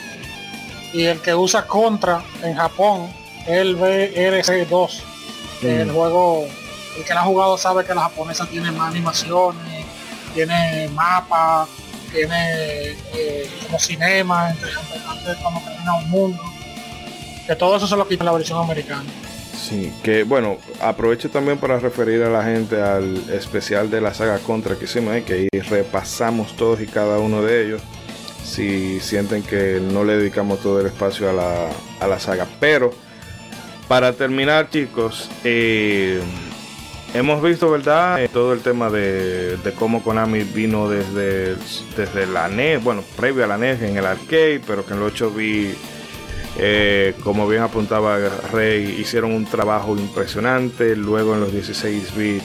[0.93, 3.11] y el que usa Contra en Japón
[3.47, 5.01] el BRC2
[5.63, 6.47] el juego
[6.97, 9.82] el que lo ha jugado sabe que la japonesa tiene más animaciones
[10.35, 11.69] tiene mapas
[12.13, 14.71] tiene eh, como cinema entre-
[15.09, 16.43] antes cuando termina un mundo
[17.47, 19.05] que todo eso se lo quita la versión americana
[19.55, 24.39] Sí, que bueno, aprovecho también para referir a la gente al especial de la saga
[24.41, 27.83] Contra que hicimos, eh, que ahí repasamos todos y cada uno de ellos.
[28.45, 31.69] Si sienten que no le dedicamos todo el espacio a la,
[32.01, 32.49] a la saga.
[32.59, 32.91] Pero,
[33.87, 36.21] para terminar, chicos, eh,
[37.15, 38.23] hemos visto, ¿verdad?
[38.23, 41.57] Eh, todo el tema de, de cómo Konami vino desde,
[41.97, 45.05] desde la NES, bueno, previo a la NES en el arcade, pero que en el
[45.05, 45.75] 8 vi
[46.59, 48.19] eh, como bien apuntaba
[48.53, 50.97] Rey, hicieron un trabajo impresionante.
[50.97, 52.45] Luego en los 16 bits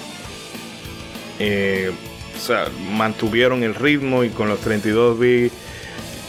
[1.40, 1.92] eh,
[2.36, 5.54] o sea, mantuvieron el ritmo y con los 32 bits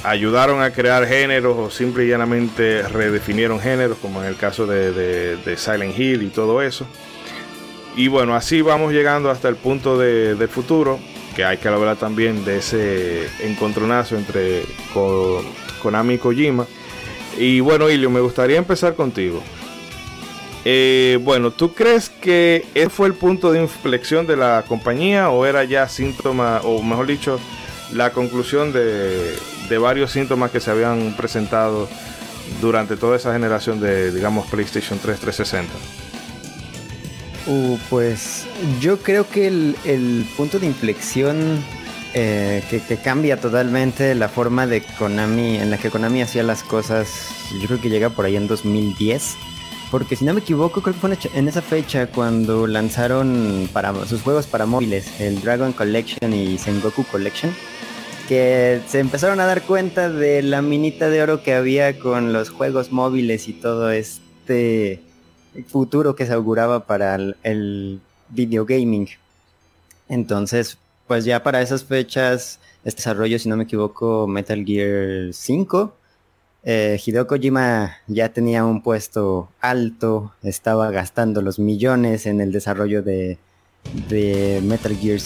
[0.04, 5.36] ayudaron a crear géneros o simple y llanamente redefinieron géneros, como en el caso de-
[5.36, 6.86] de Silent Hill y todo eso.
[7.96, 10.98] Y bueno, así vamos llegando hasta el punto de- futuro,
[11.34, 15.42] que hay que hablar también de ese encontronazo entre Ko-
[15.82, 16.66] Konami y Kojima.
[17.36, 19.42] Y bueno, Ilio, me gustaría empezar contigo.
[20.64, 25.46] Eh, bueno, ¿tú crees que ese fue el punto de inflexión de la compañía o
[25.46, 27.40] era ya síntoma, o mejor dicho,
[27.92, 29.34] la conclusión de,
[29.68, 31.88] de varios síntomas que se habían presentado
[32.60, 35.72] durante toda esa generación de, digamos, PlayStation 3 360?
[37.48, 38.46] Uh, pues
[38.78, 41.64] yo creo que el, punto de inflexión
[42.12, 47.30] eh, que, cambia totalmente la forma de Konami, en la que Konami hacía las cosas,
[47.58, 49.36] yo creo que llega por ahí en 2010.
[49.90, 53.70] Porque si no me equivoco, creo que fue en esa fecha cuando lanzaron
[54.06, 57.54] sus juegos para móviles, el Dragon Collection y Sengoku Collection,
[58.28, 62.50] que se empezaron a dar cuenta de la minita de oro que había con los
[62.50, 65.00] juegos móviles y todo este
[65.66, 69.08] futuro que se auguraba para el, el video gaming.
[70.08, 75.94] Entonces, pues ya para esas fechas, este desarrollo, si no me equivoco, Metal Gear 5,
[76.64, 83.02] eh, Hideo Kojima ya tenía un puesto alto, estaba gastando los millones en el desarrollo
[83.02, 83.38] de,
[84.08, 85.20] de Metal Gear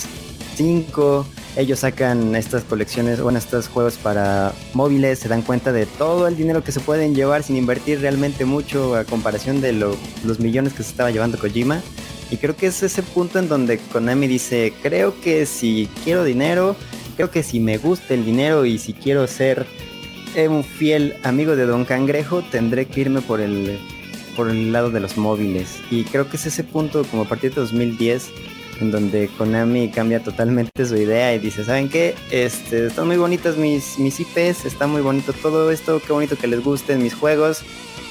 [0.55, 1.27] 5.
[1.57, 6.35] Ellos sacan estas colecciones, bueno, estos juegos para móviles, se dan cuenta de todo el
[6.37, 10.73] dinero que se pueden llevar sin invertir realmente mucho a comparación de lo- los millones
[10.73, 11.83] que se estaba llevando Kojima.
[12.31, 16.75] Y creo que es ese punto en donde Konami dice, creo que si quiero dinero,
[17.17, 19.67] creo que si me gusta el dinero y si quiero ser
[20.35, 23.79] eh, un fiel amigo de Don Cangrejo, tendré que irme por el,
[24.35, 25.69] por el lado de los móviles.
[25.91, 28.31] Y creo que es ese punto, como a partir de 2010,
[28.83, 32.15] en donde Konami cambia totalmente su idea y dice, ¿saben qué?
[32.31, 36.49] Este, están muy bonitas mis, mis IPs, está muy bonito todo esto, qué bonito que
[36.49, 37.63] les gusten mis juegos,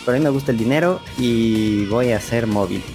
[0.05, 2.85] pero a mí me gusta el dinero y voy a hacer móviles.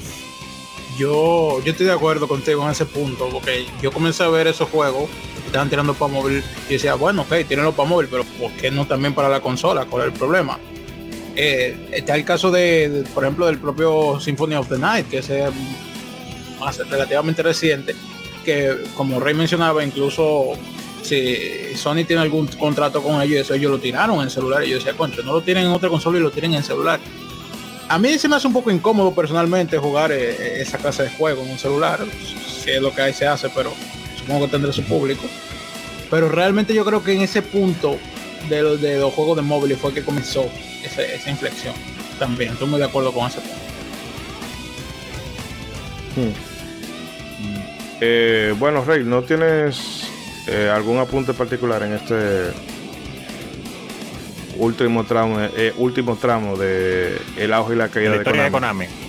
[0.98, 4.68] Yo, yo estoy de acuerdo contigo en ese punto, porque yo comencé a ver esos
[4.70, 8.50] juegos que estaban tirando para móvil y decía, bueno, ok, tírenlo para móvil, pero ¿por
[8.52, 9.84] qué no también para la consola?
[9.84, 10.58] ¿Cuál es el problema?
[11.38, 15.28] Eh, está el caso de, por ejemplo, del propio Symphony of the Night, que es
[15.28, 15.44] eh,
[16.58, 17.94] más relativamente reciente,
[18.44, 20.52] que como Rey mencionaba, incluso
[21.02, 21.36] si
[21.76, 24.92] Sony tiene algún contrato con ellos, eso ellos lo tiraron en celular y yo decía,
[24.94, 26.98] concho, no lo tienen en otra consola y lo tienen en celular.
[27.88, 31.42] A mí se me hace un poco incómodo personalmente jugar eh, esa clase de juego
[31.42, 32.04] en un celular.
[32.64, 33.72] Si es lo que ahí se hace, pero
[34.18, 35.22] supongo que tendrá su público.
[36.10, 37.96] Pero realmente yo creo que en ese punto
[38.48, 40.48] de los, de los juegos de móviles fue que comenzó
[40.84, 41.74] ese- esa inflexión.
[42.18, 43.56] También, estoy muy de acuerdo con ese punto.
[48.00, 50.08] Eh, bueno, Rey, ¿no tienes
[50.46, 52.52] eh, algún apunte particular en este
[54.58, 58.50] último tramo, eh, último tramo de el auge y la caída La de historia de
[58.50, 58.86] Konami?
[58.86, 59.06] Konami.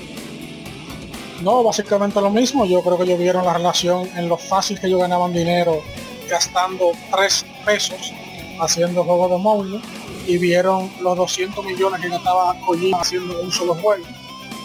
[1.41, 2.65] No, básicamente lo mismo.
[2.65, 5.83] Yo creo que ellos vieron la relación en lo fácil que ellos ganaban dinero
[6.29, 8.13] gastando 3 pesos
[8.59, 9.81] haciendo juegos de móviles
[10.25, 14.03] y vieron los 200 millones que gastaba Kojima haciendo un solo juego.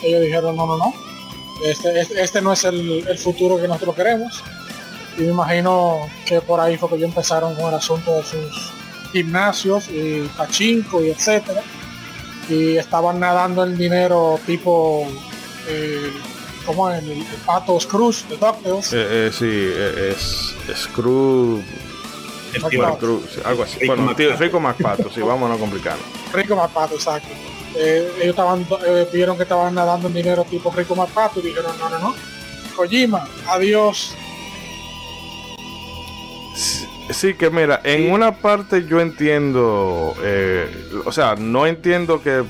[0.03, 1.12] Ellos dijeron, no, no, no.
[1.65, 4.43] Este, este, este no es el, el futuro que nosotros queremos.
[5.19, 8.73] Y me imagino que por ahí fue que ellos empezaron con el asunto de sus
[9.13, 11.63] gimnasios y pachinko y etcétera.
[12.49, 15.07] Y estaban nadando el dinero tipo
[15.69, 16.11] eh,
[16.67, 18.93] como el, el pato Scrooge de DuckTales.
[18.93, 21.63] Eh, eh, sí, eh, es Screw,
[22.55, 22.65] El
[23.45, 23.79] algo así.
[23.81, 24.37] Rico bueno, tío.
[24.37, 26.03] Rico MacPato, sí, vamos a no complicarlo.
[26.33, 27.29] Rico Mapato, exacto.
[27.75, 31.73] Eh, ellos estaban, eh, vieron que estaban nadando en dinero tipo Rico Mapato y dijeron,
[31.79, 32.15] no, no, no.
[32.77, 34.15] Kojima, adiós.
[37.11, 40.67] Sí, que mira, en una parte yo entiendo, eh,
[41.05, 42.43] o sea, no entiendo que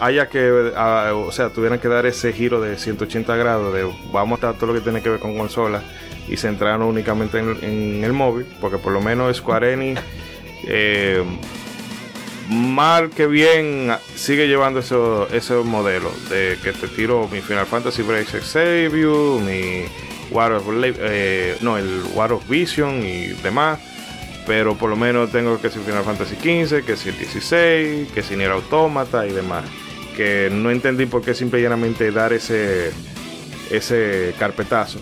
[0.00, 4.42] haya que, ah, o sea, tuvieran que dar ese giro de 180 grados de vamos
[4.42, 5.82] a dar todo lo que tiene que ver con consolas
[6.28, 10.00] y centrarnos únicamente en, en el móvil, porque por lo menos Square Enix,
[10.66, 11.22] eh,
[12.48, 18.02] mal que bien, sigue llevando eso, ese modelo de que te tiro mi Final Fantasy
[18.02, 19.84] Break Xavier, mi
[20.30, 23.78] War of eh, no, el War of Vision y demás.
[24.46, 28.22] Pero por lo menos tengo que si Final Fantasy XV, que si el 16, que
[28.22, 29.64] si Nier Automata y demás.
[30.16, 32.92] Que no entendí por qué simple y llanamente dar ese,
[33.70, 35.00] ese carpetazo.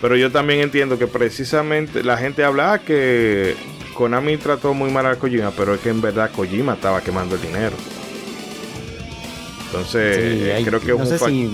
[0.00, 3.56] Pero yo también entiendo que precisamente la gente habla ah, que
[3.94, 7.42] Konami trató muy mal a Kojima, pero es que en verdad Kojima estaba quemando el
[7.42, 7.76] dinero.
[9.66, 11.50] Entonces, Sí, eh, hay- creo que no un sé si-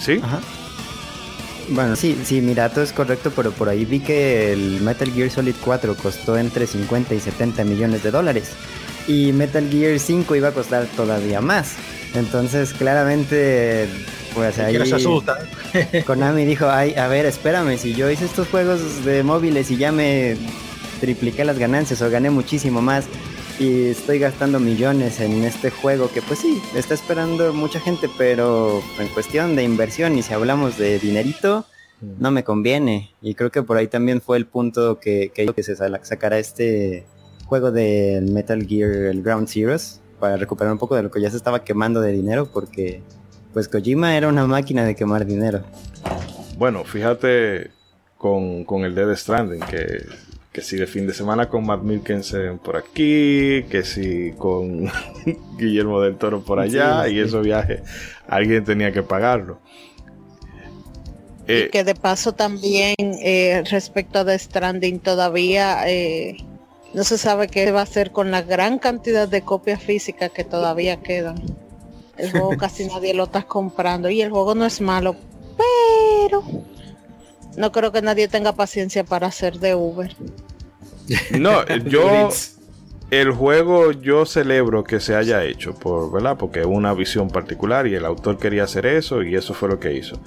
[0.00, 0.20] ¿Sí?
[0.22, 0.40] Ajá.
[1.68, 5.30] Bueno, sí, sí, mi dato es correcto, pero por ahí vi que el Metal Gear
[5.30, 8.50] Solid 4 costó entre 50 y 70 millones de dólares.
[9.08, 11.74] Y Metal Gear 5 iba a costar todavía más.
[12.14, 13.88] Entonces, claramente,
[14.34, 15.38] pues ahí se asusta.
[16.06, 19.90] Konami dijo, ay, a ver, espérame, si yo hice estos juegos de móviles y ya
[19.90, 20.36] me
[21.00, 23.06] tripliqué las ganancias o gané muchísimo más
[23.58, 28.82] y estoy gastando millones en este juego que pues sí, está esperando mucha gente, pero
[28.98, 31.64] en cuestión de inversión y si hablamos de dinerito,
[32.00, 33.10] no me conviene.
[33.22, 37.06] Y creo que por ahí también fue el punto que, que, que se sacará este
[37.46, 41.30] juego del Metal Gear, el Ground Zeroes, para recuperar un poco de lo que ya
[41.30, 43.02] se estaba quemando de dinero, porque
[43.52, 45.62] pues Kojima era una máquina de quemar dinero.
[46.58, 47.70] Bueno, fíjate
[48.18, 50.04] con, con el Dead Stranding, que,
[50.56, 54.90] que si de fin de semana con Matt Mikkelsen por aquí, que si con
[55.58, 57.82] Guillermo del Toro por allá, Sí, y esos viajes
[58.26, 59.58] alguien tenía que pagarlo.
[61.46, 66.38] Eh, que de paso también eh, respecto a The Stranding todavía eh,
[66.94, 70.44] no se sabe qué va a hacer con la gran cantidad de copias físicas que
[70.44, 71.36] todavía quedan.
[72.16, 75.16] El juego casi nadie lo está comprando y el juego no es malo,
[75.58, 76.42] pero
[77.56, 80.14] no creo que nadie tenga paciencia para hacer de Uber.
[81.38, 82.28] no, yo
[83.10, 86.36] el juego yo celebro que se haya hecho por, ¿verdad?
[86.36, 89.78] Porque es una visión particular y el autor quería hacer eso y eso fue lo
[89.78, 90.18] que hizo.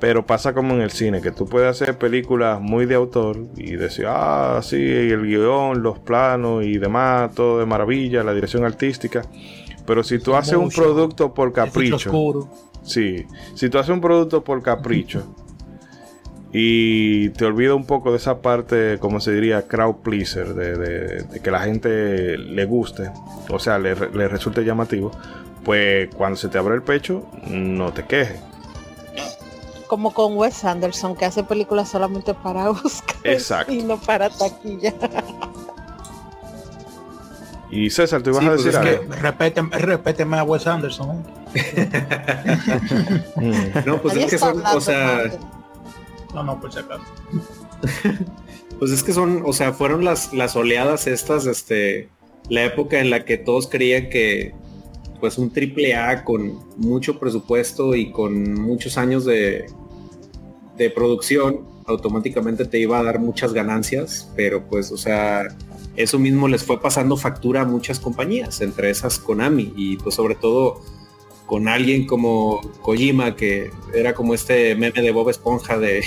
[0.00, 3.72] Pero pasa como en el cine, que tú puedes hacer películas muy de autor y
[3.72, 9.22] decir, ah, sí, el guion, los planos y demás, todo de maravilla, la dirección artística.
[9.84, 12.48] Pero si tú haces un producto por capricho,
[12.82, 15.34] sí, si tú haces un producto por capricho
[16.52, 21.22] y te olvidas un poco de esa parte, como se diría, crowd pleaser, de, de-
[21.24, 23.10] de que la gente le guste,
[23.50, 25.10] o sea, le, re- le resulte llamativo,
[25.64, 28.40] pues cuando se te abre el pecho, no te quejes.
[29.88, 33.72] Como con Wes Anderson, que hace películas solamente para buscar Exacto.
[33.72, 34.94] y no para taquilla.
[37.70, 39.14] Y César, ¿tú ibas Sí, a pues decir es que- algo?
[39.20, 41.22] Repéteme, repéteme a Wes Anderson.
[41.54, 41.88] ¿eh?
[43.36, 43.52] Mm.
[43.86, 45.22] No, pues es que son, hablando o sea,
[46.38, 46.80] No, no, por si.
[48.78, 52.08] Pues es que son, o sea, fueron las, las oleadas estas, este,
[52.48, 54.54] la época en la que todos creían que,
[55.18, 59.66] pues un triple A con mucho presupuesto y con muchos años de,
[60.76, 65.48] de producción, automáticamente te iba a dar muchas ganancias, pero pues, o sea,
[65.96, 70.36] eso mismo les fue pasando factura a muchas compañías, entre esas Konami y pues sobre
[70.36, 70.82] todo
[71.48, 76.04] con alguien como Kojima, que era como este meme de Bob Esponja de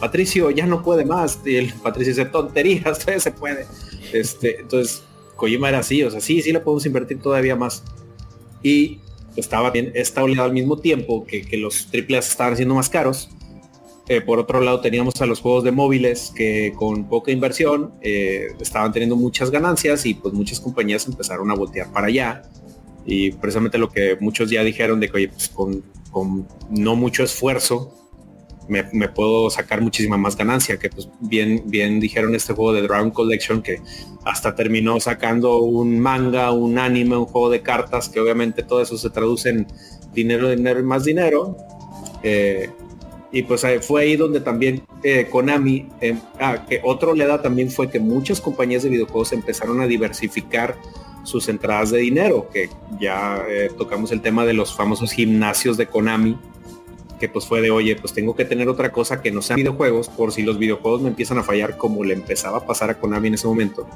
[0.00, 1.40] Patricio ya no puede más.
[1.44, 3.66] Y el Patricio dice, tonterías, todavía se puede.
[4.14, 5.02] Este, entonces,
[5.36, 7.82] Kojima era así, o sea, sí, sí le podemos invertir todavía más.
[8.62, 9.00] Y
[9.36, 13.28] estaba bien, esta oleada al mismo tiempo que, que los triples estaban siendo más caros.
[14.08, 18.46] Eh, por otro lado teníamos a los juegos de móviles que con poca inversión eh,
[18.58, 22.42] estaban teniendo muchas ganancias y pues muchas compañías empezaron a voltear para allá.
[23.10, 27.22] Y precisamente lo que muchos ya dijeron de que oye, pues con, con no mucho
[27.24, 27.98] esfuerzo
[28.68, 33.10] me, puedo sacar muchísima más ganancia, que pues bien, bien dijeron este juego de Dragon
[33.10, 33.80] Collection que
[34.24, 38.98] hasta terminó sacando un manga, un anime, un juego de cartas, que obviamente todo eso
[38.98, 39.66] se traduce en
[40.12, 41.56] dinero, dinero y más dinero.
[42.22, 42.68] Eh,
[43.32, 47.70] y pues fue ahí donde también eh, Konami, eh, ah, que otro le da también
[47.70, 50.76] fue que muchas compañías de videojuegos empezaron a diversificar
[51.28, 53.44] sus entradas de dinero, que ya
[53.76, 56.36] tocamos el tema de los famosos gimnasios de Konami,
[57.18, 60.08] que pues fue de, oye, pues tengo que tener otra cosa que no sea videojuegos,
[60.08, 63.28] por si los videojuegos me empiezan a fallar como le empezaba a pasar a Konami
[63.28, 63.86] en ese momento,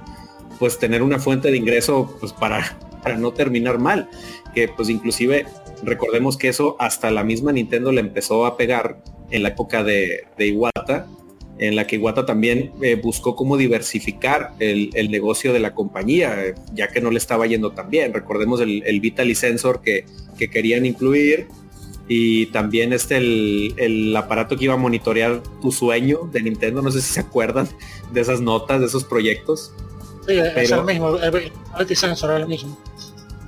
[0.59, 4.09] pues tener una fuente de ingreso pues para, para no terminar mal,
[4.55, 5.47] que pues inclusive
[5.83, 10.27] recordemos que eso hasta la misma Nintendo le empezó a pegar en la época de,
[10.39, 11.07] Iwata,
[11.59, 16.55] en la que Iwata también eh, buscó cómo diversificar el, negocio de la compañía, eh,
[16.75, 18.13] ya que no le estaba yendo tan bien.
[18.13, 20.07] Recordemos el, el Vita Sensor que,
[20.39, 21.47] que querían incluir,
[22.09, 27.01] y también este el, aparato que iba a monitorear tu sueño de Nintendo, no sé
[27.01, 27.69] si se acuerdan
[28.13, 29.73] de esas notas, de esos proyectos.
[30.27, 32.77] Sí, es el mismo, el Sensor era el mismo.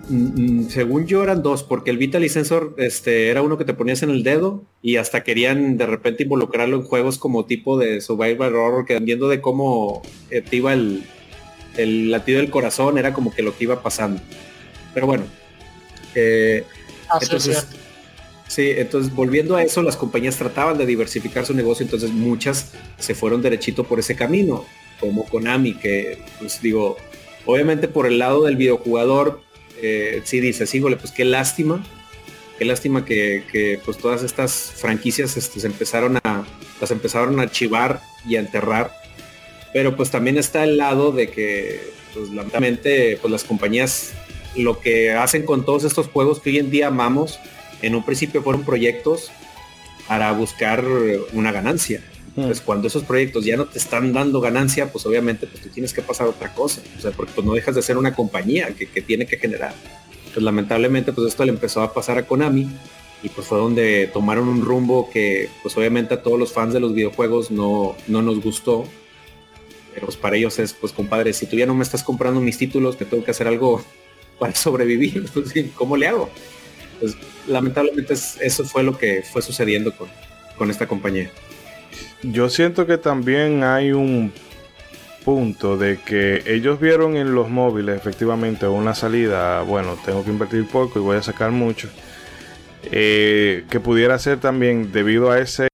[0.09, 3.75] Mm, mm, según yo eran dos, porque el Vital Sensor este, era uno que te
[3.75, 8.01] ponías en el dedo y hasta querían de repente involucrarlo en juegos como tipo de
[8.01, 11.05] Survivor Horror, que viendo de cómo eh, te iba el,
[11.77, 14.21] el latido del corazón, era como que lo que iba pasando.
[14.93, 15.25] Pero bueno.
[16.15, 16.65] Eh,
[17.09, 17.67] ah, entonces,
[18.47, 23.15] Sí, entonces volviendo a eso, las compañías trataban de diversificar su negocio, entonces muchas se
[23.15, 24.65] fueron derechito por ese camino,
[25.01, 26.97] como Konami, que pues digo,
[27.47, 29.41] obviamente por el lado del videojugador,
[29.87, 31.85] eh, sí dice, sígole, pues qué lástima,
[32.59, 36.45] qué lástima que, pues todas estas franquicias este, se empezaron a,
[36.81, 38.93] las empezaron a archivar y a enterrar,
[39.75, 44.15] pero pues también está el lado de que, pues lamentablemente, pues las compañías
[44.57, 47.39] lo que hacen con todos estos juegos que hoy en día amamos,
[47.83, 49.31] en un principio fueron proyectos
[50.09, 50.83] para buscar
[51.33, 52.03] una ganancia.
[52.37, 52.51] Mm.
[52.65, 56.03] cuando esos proyectos ya no te están dando ganancia, pues obviamente pues tú tienes que
[56.03, 56.83] pasar a otra cosa.
[56.97, 59.75] O sea, porque pues no dejas de ser una compañía que, tiene que generar.
[60.33, 62.69] Pues lamentablemente pues esto le empezó a pasar a Konami
[63.23, 66.81] y pues fue donde tomaron un rumbo que pues obviamente a todos los fans de
[66.81, 68.85] los videojuegos no, no nos gustó.
[69.95, 72.59] Pero pues para ellos es pues compadre, si tú ya no me estás comprando mis
[72.59, 73.85] títulos, que tengo que hacer algo
[74.39, 75.25] para sobrevivir.
[75.35, 76.29] Pues, ¿Cómo le hago?
[76.99, 77.17] Pues
[77.47, 79.93] lamentablemente eso fue lo que fue sucediendo
[80.57, 81.31] con, esta compañía.
[82.33, 84.33] Yo siento que también hay un
[85.25, 90.67] punto de que ellos vieron en los móviles efectivamente una salida, bueno, tengo que invertir
[90.67, 91.89] poco y voy a sacar mucho.
[92.91, 95.69] Eh, que pudiera ser también debido a ese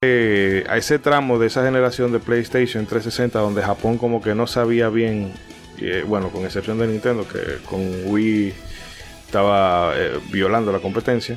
[0.69, 4.89] a ese tramo de esa generación de PlayStation 360 donde Japón como que no sabía
[4.89, 5.33] bien,
[5.79, 8.55] eh, bueno, con excepción de Nintendo que con Wii
[9.27, 11.37] estaba eh, violando la competencia.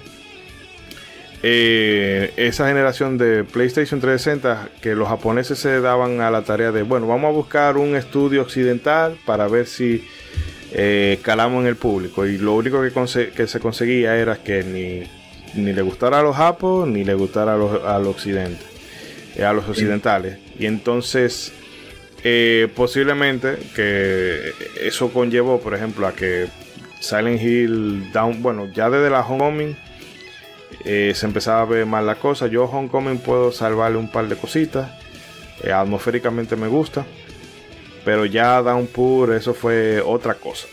[1.45, 6.83] Eh, esa generación de PlayStation 360 que los japoneses se daban a la tarea de,
[6.83, 10.07] bueno, vamos a buscar un estudio occidental para ver si
[10.71, 12.25] eh, calamos en el público.
[12.25, 16.37] Y lo único que, que se conseguía era que ni, ni, le gustara a los
[16.37, 18.63] japos ni le gustara a los, al occidente,
[19.45, 20.39] a los occidentales.
[20.57, 21.51] Y entonces...
[22.73, 26.47] posiblemente que eso conllevó, por ejemplo, a que
[27.01, 29.75] Silent Hill Down, bueno, ya desde la Homecoming
[30.85, 32.47] eh, se empezaba a ver mal la cosa.
[32.47, 34.91] Yo Homecoming puedo salvarle un par de cositas.
[35.63, 37.05] Eh, atmosféricamente me gusta.
[38.03, 40.67] Pero ya Downpour, eso fue otra cosa.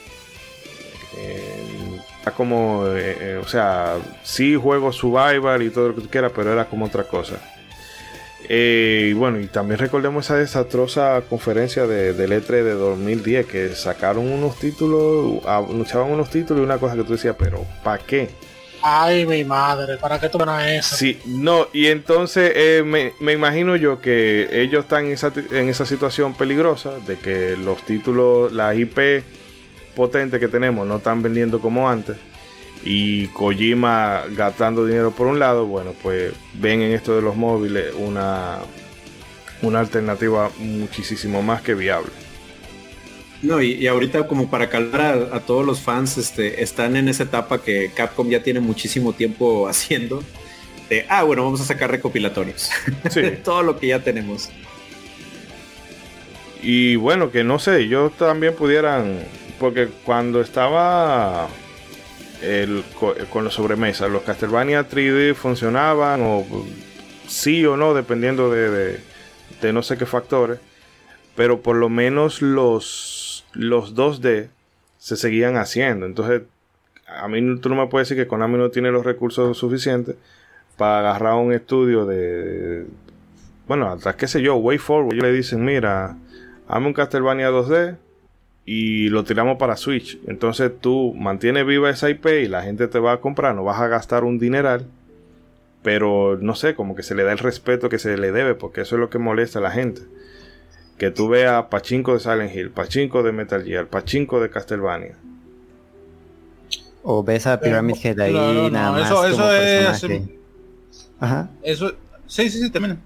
[1.17, 2.01] Eh,
[2.37, 2.85] como,
[3.43, 7.05] o sea, sí juego Survivor y todo lo que tú quieras, pero era como otra
[7.05, 7.37] cosa.
[8.49, 14.31] y bueno, y también recordemos esa desastrosa conferencia de, del E3 de 2010 que sacaron
[14.31, 18.31] unos títulos, anunciaban unos títulos y una cosa que tú decías, pero ¿para qué?
[18.83, 20.97] Ay, mi madre, ¿para qué tú eso?
[20.97, 25.85] Sí, no, y entonces eh, me, imagino yo que ellos están en esa, en esa
[25.85, 29.23] situación peligrosa de que los títulos, la IP
[29.95, 32.17] potente que tenemos no están vendiendo como antes
[32.83, 37.93] y Kojima gastando dinero por un lado, bueno, pues ven en esto de los móviles
[37.99, 38.59] una,
[39.63, 42.11] una alternativa muchísimo más que viable.
[43.43, 47.63] No, y, ahorita como para calmar a, todos los fans, este, están en esa etapa
[47.63, 50.23] que Capcom ya tiene muchísimo tiempo haciendo,
[50.83, 52.71] este, ah, bueno, vamos a sacar recopilatorios.
[53.11, 53.23] Sí.
[53.43, 54.51] Todo lo que ya tenemos.
[56.63, 59.21] Y bueno, que no sé, yo también pudieran,
[59.59, 61.49] porque cuando estaba
[62.43, 66.45] el, co- con los sobremesas, los Castlevania 3D funcionaban o
[67.27, 69.01] sí o no, dependiendo de, de-
[69.63, 70.59] de no sé qué factores,
[71.37, 73.20] pero por lo menos los,
[73.53, 74.49] los 2D
[74.99, 76.07] se seguían haciendo.
[76.07, 76.43] Entonces,
[77.07, 80.17] a mí tú no me puedes decir que Konami no tiene los recursos suficientes
[80.77, 82.87] para agarrar un estudio de,
[83.67, 86.17] bueno, hasta qué sé yo, Way Forward, ellos le dicen, mira,
[86.69, 87.97] hazme un Castlevania 2D
[88.65, 90.19] y lo tiramos para Switch.
[90.27, 93.81] Entonces tú mantienes viva esa IP y la gente te va a comprar, no vas
[93.81, 94.87] a gastar un dineral,
[95.83, 98.83] pero no sé, como que se le da el respeto que se le debe, porque
[98.83, 100.03] eso es lo que molesta a la gente.
[101.01, 105.17] Que tú veas Pachinko de Silent Hill, Pachinko de Metal Gear, Pachinko de Castlevania.
[107.03, 110.29] O ves a Pyramid Head ahí no, nada no, más eso- eso como es- personaje.
[111.19, 111.49] Ajá.
[111.63, 111.93] Eso,
[112.27, 112.99] sí, sí, sí, también.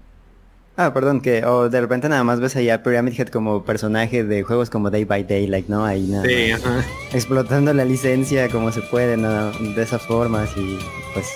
[0.75, 4.25] Ah, perdón, que o de repente nada más ves ahí a Pyramid Head como personaje
[4.25, 5.85] de juegos como Day by Day, like, ¿no?
[5.85, 6.85] Ahí nada Sí, más ajá.
[7.13, 9.51] explotando la licencia como se puede, ¿no?
[9.51, 10.77] De esas formas y
[11.13, 11.27] pues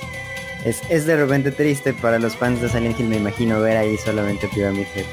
[0.65, 3.95] es, es de repente triste para los fans de Silent Hill, me imagino, ver ahí
[3.95, 5.05] solamente Pyramid Head.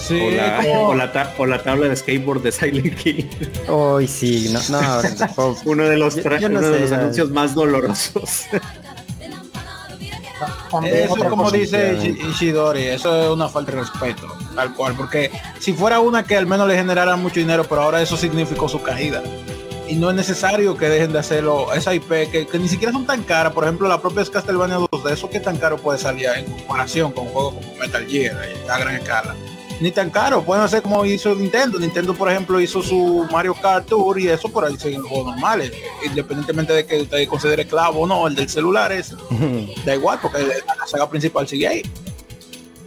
[0.00, 3.28] Sí, O la, o la ta- o la tabla de skateboard de Silent Hill.
[3.68, 4.60] Hoy sí, no,
[5.64, 8.42] Uno de los, Yo- tra- yo no uno de los anuncios más dolorosos.
[10.84, 15.72] Eso es como dice Ishidori, eso es una falta de respeto, tal cual, porque si
[15.72, 19.20] fuera una que al menos le generara mucho dinero, pero ahora eso significó su caída.
[19.88, 23.04] Y no es necesario que dejen de hacerlo, esa IP que, que ni siquiera son
[23.06, 26.26] tan caras, por ejemplo la propia Castlevania 2 de eso que tan caro puede salir
[26.36, 28.36] en comparación con juegos como Metal Gear
[28.70, 29.34] a gran escala.
[29.80, 31.78] Ni tan caro, pueden hacer como hizo Nintendo.
[31.78, 35.72] Nintendo, por ejemplo, hizo su Mario Kart Tour y eso por ahí siguen juegos normales,
[36.04, 39.14] independientemente de que usted considere clavo o no, el del celular es,
[39.84, 41.82] da igual, porque la saga principal sigue ahí.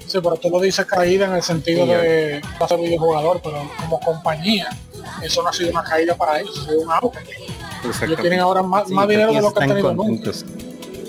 [0.06, 3.64] Sí, pero tú lo dices caída en el sentido Sí, de a ser videojugador, pero
[3.80, 4.68] como compañía,
[5.24, 7.20] eso no ha sido una caída para ellos, ha sido un auge.
[8.03, 10.03] Ellos tienen ahora más, Sí, más dinero de lo que han tenido nunca.
[10.10, 10.45] contentos.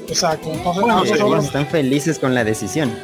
[0.07, 0.53] Exacto.
[0.53, 2.97] Entonces, Bueno, ellos están felices con la decisión.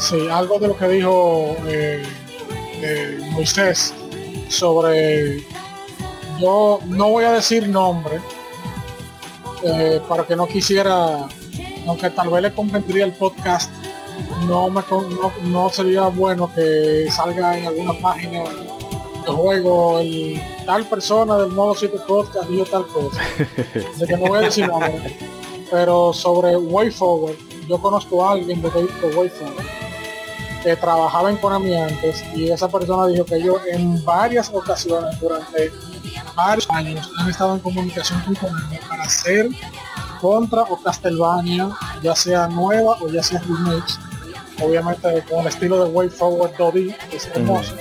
[0.00, 2.02] Sí, algo de lo que dijo eh,
[2.82, 3.94] eh, Moisés
[4.48, 5.44] sobre
[6.40, 8.20] yo no voy a decir nombre
[9.62, 11.26] eh, para que no quisiera
[11.86, 13.70] aunque tal vez le convendría el podcast
[14.46, 18.42] no me con- no, no sería bueno que salga en alguna página
[19.24, 23.20] de juego el tal persona del modo 7 podcast dijo tal cosa.
[23.98, 25.16] De que no voy a decir nombre
[25.70, 27.36] pero sobre Way Forward
[27.68, 29.64] yo conozco a alguien de, de Way Forward
[30.64, 35.70] que trabajaba en Konami antes y esa persona dijo que ellos en varias ocasiones durante
[36.34, 39.50] varios años han estado en comunicación con Konami para hacer
[40.22, 41.68] contra o Castlevania,
[42.02, 43.98] ya sea nueva o ya sea remakes,
[44.62, 47.74] obviamente con el estilo de Way Forward 2D, que es hermoso,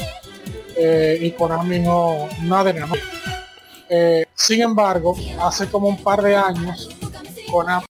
[0.76, 2.94] eh, y Konami no, nada de nada.
[3.88, 6.90] Eh, sin embargo, hace como un par de años,
[7.50, 7.86] Konami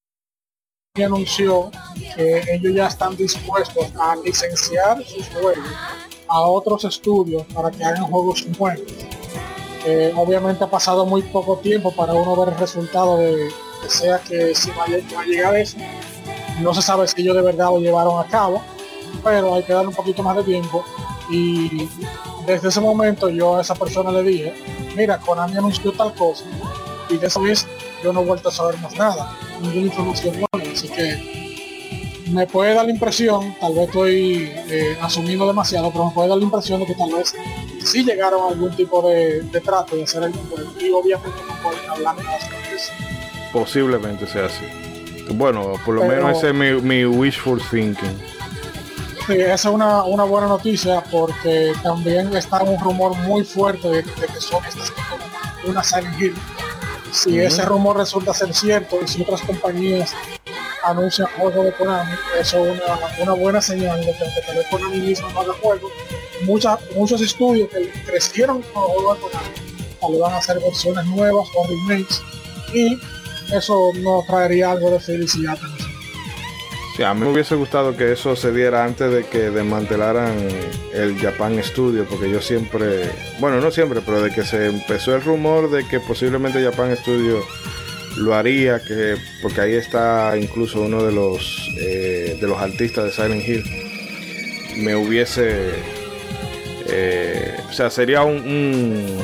[1.01, 1.71] anunció
[2.15, 5.57] que ellos ya están dispuestos a licenciar sus juegos
[6.27, 8.85] a otros estudios para que hagan juegos nuevos.
[9.87, 13.49] Eh, obviamente ha pasado muy poco tiempo para uno ver el resultado de
[13.81, 15.79] que sea que si va a, llegar eso.
[16.61, 18.61] No se sabe si ellos de verdad lo llevaron a cabo,
[19.23, 20.85] pero hay que darle un poquito más de tiempo.
[21.27, 21.89] Y
[22.45, 24.53] desde ese momento yo a esa persona le dije,
[24.95, 26.45] mira, Konami anunció tal cosa.
[27.09, 27.67] Y de esa vez
[28.03, 30.71] yo no he vuelto a saber más nada, ninguna información nueva.
[30.73, 31.43] Así que
[32.31, 36.37] me puede dar la impresión, tal vez estoy eh, asumiendo demasiado, pero me puede dar
[36.37, 37.33] la impresión de que tal vez
[37.83, 40.31] sí llegaron a algún tipo de, de trato de hacer el.
[40.79, 42.91] Y obviamente no pueden hablar más de eso.
[43.51, 44.65] Posiblemente sea así.
[45.35, 48.17] Bueno, por lo Pero- menos ese es mi, mi wishful thinking.
[49.27, 53.95] Sí, esa es una, una buena noticia porque también está un rumor muy fuerte de,
[53.97, 54.83] de que está haciendo
[55.65, 56.35] una Silent Hill.
[57.13, 60.13] Si ese rumor resulta ser cierto y si otras compañías
[60.83, 65.29] anuncian juegos de Konami, eso es una, una buena señal de que vez Konami mismo
[65.29, 65.91] no haga juegos,
[66.43, 71.05] muchas, muchos estudios que crecieron con los juegos de Konami tal van a hacer versiones
[71.05, 72.21] nuevas o remakes
[72.73, 72.97] y
[73.53, 75.82] eso nos traería algo de felicidad también.
[76.95, 80.37] Sí, a mí me hubiese gustado que eso se diera antes de que desmantelaran
[80.93, 85.23] el Japan Studio, porque yo siempre, bueno, no siempre, pero de que se empezó el
[85.23, 87.39] rumor de que posiblemente Japan Studio
[88.17, 93.11] lo haría, que porque ahí está incluso uno de los eh, de los artistas de
[93.11, 93.63] Silent Hill,
[94.83, 95.71] me hubiese,
[96.85, 99.19] eh, o sea, sería un, un,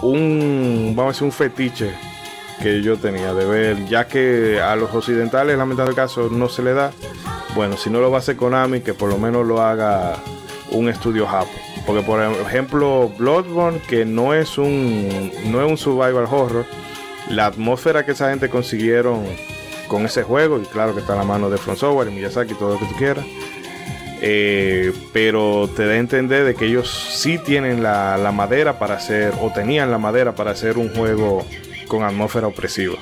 [0.00, 2.13] un, vamos a decir, un fetiche
[2.62, 6.72] que yo tenía de ver, ya que a los occidentales, lamentable caso, no se le
[6.72, 6.92] da.
[7.54, 10.16] Bueno, si no lo va a hacer Konami, que por lo menos lo haga
[10.70, 11.48] un estudio Japón.
[11.86, 16.64] Porque por ejemplo, Bloodborne, que no es un no es un survival horror,
[17.28, 19.24] la atmósfera que esa gente consiguieron
[19.86, 22.54] con ese juego, y claro que está en la mano de Front Software y Miyazaki,
[22.54, 23.24] todo lo que tú quieras.
[24.22, 28.94] eh, pero te da a entender de que ellos sí tienen la, la madera para
[28.94, 31.44] hacer, o tenían la madera para hacer un juego
[31.96, 32.96] con atmósfera opresiva.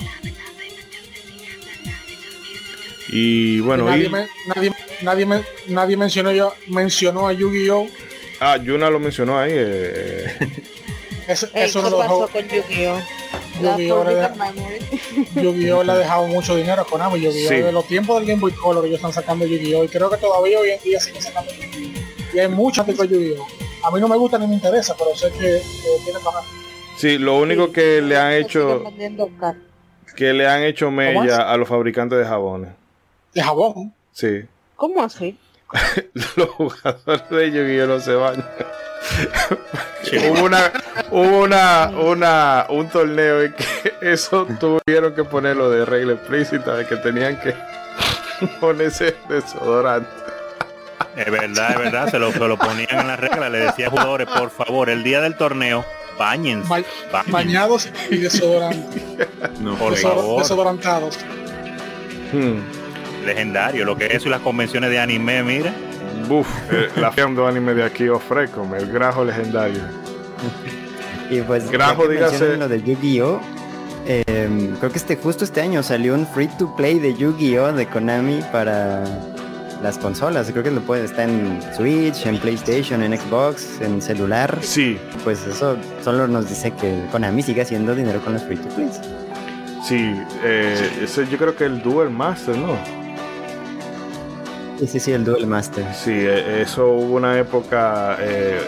[3.08, 4.72] Y bueno, nadie, y- me- nadie,
[5.02, 7.86] nadie, me- nadie mencionó, yo, mencionó a Yu-Gi-Oh!
[8.40, 9.52] ah, Yuna lo mencionó ahí.
[9.54, 10.36] eh,
[11.28, 13.00] Es, Ey, es ¿Qué uno de los pasó con Yu-Gi-Oh?
[13.62, 14.04] La Yu-Gi-Oh!
[14.04, 15.42] le.
[15.42, 15.80] Yu-Gi-Oh!
[15.90, 17.20] ha dejado mucho dinero a Konami.
[17.20, 17.48] Yu-Gi-Oh!
[17.48, 17.54] Sí.
[17.56, 19.84] De los tiempos del Game Boy Color ellos están sacando Yu-Gi-Oh!
[19.84, 22.36] Y creo que todavía hoy en día siguen sacando Yu-Gi-Oh!
[22.36, 23.46] Y hay mucho tipo de Yu-Gi-Oh!
[23.84, 26.40] A mí no me gusta ni me interesa, pero sé que, que tiene para
[27.02, 28.84] sí, lo único que le han hecho,
[30.14, 30.92] que le han hecho es?
[30.92, 32.70] mella a los fabricantes de jabones.
[33.34, 33.92] de jabón.
[34.12, 34.44] Sí.
[34.76, 35.36] ¿Cómo así?
[36.36, 38.46] los jugadores de Yu-Gi-Oh no se bañan.
[40.12, 40.72] hubo una,
[41.10, 46.86] hubo una, una, un torneo en que eso tuvieron que ponerlo de regla explícita de
[46.86, 47.52] que tenían que
[48.60, 50.08] ponerse desodorante.
[51.16, 53.90] Es verdad, es verdad, se lo, se lo ponían en la regla, le decía a
[53.90, 55.84] jugadores, por favor, el día del torneo,
[56.18, 56.82] bañense, Ba-
[57.12, 59.02] bañense, bañados y desodorantes.
[59.60, 60.42] No, por favor.
[60.42, 61.18] desodorantados.
[62.32, 62.60] Hmm.
[63.26, 65.72] legendario, lo que es eso y las convenciones de anime, mira,
[66.28, 69.80] Buf, eh, la fiando anime de aquí ofrezco, el grajo legendario.
[71.30, 73.40] Y pues Grajo, dígase- lo de Yu-Gi-Oh!
[74.06, 77.72] eh, creo que este justo este año salió un free to play de Yu-Gi-Oh!
[77.72, 79.04] de Konami para
[79.82, 80.50] las consolas.
[80.50, 84.58] Creo que lo puede estar en Switch, en PlayStation, en Xbox, en celular.
[84.62, 88.68] Sí, Pues eso solo nos dice que Konami sigue haciendo dinero con los free to
[88.74, 89.00] plays.
[89.86, 92.76] sí, eh, ese yo creo que el Duel Master, ¿no?
[94.78, 95.84] Sí, sí, sí, el Duel Master.
[95.94, 98.60] Sí, eh, eso hubo una época, eh,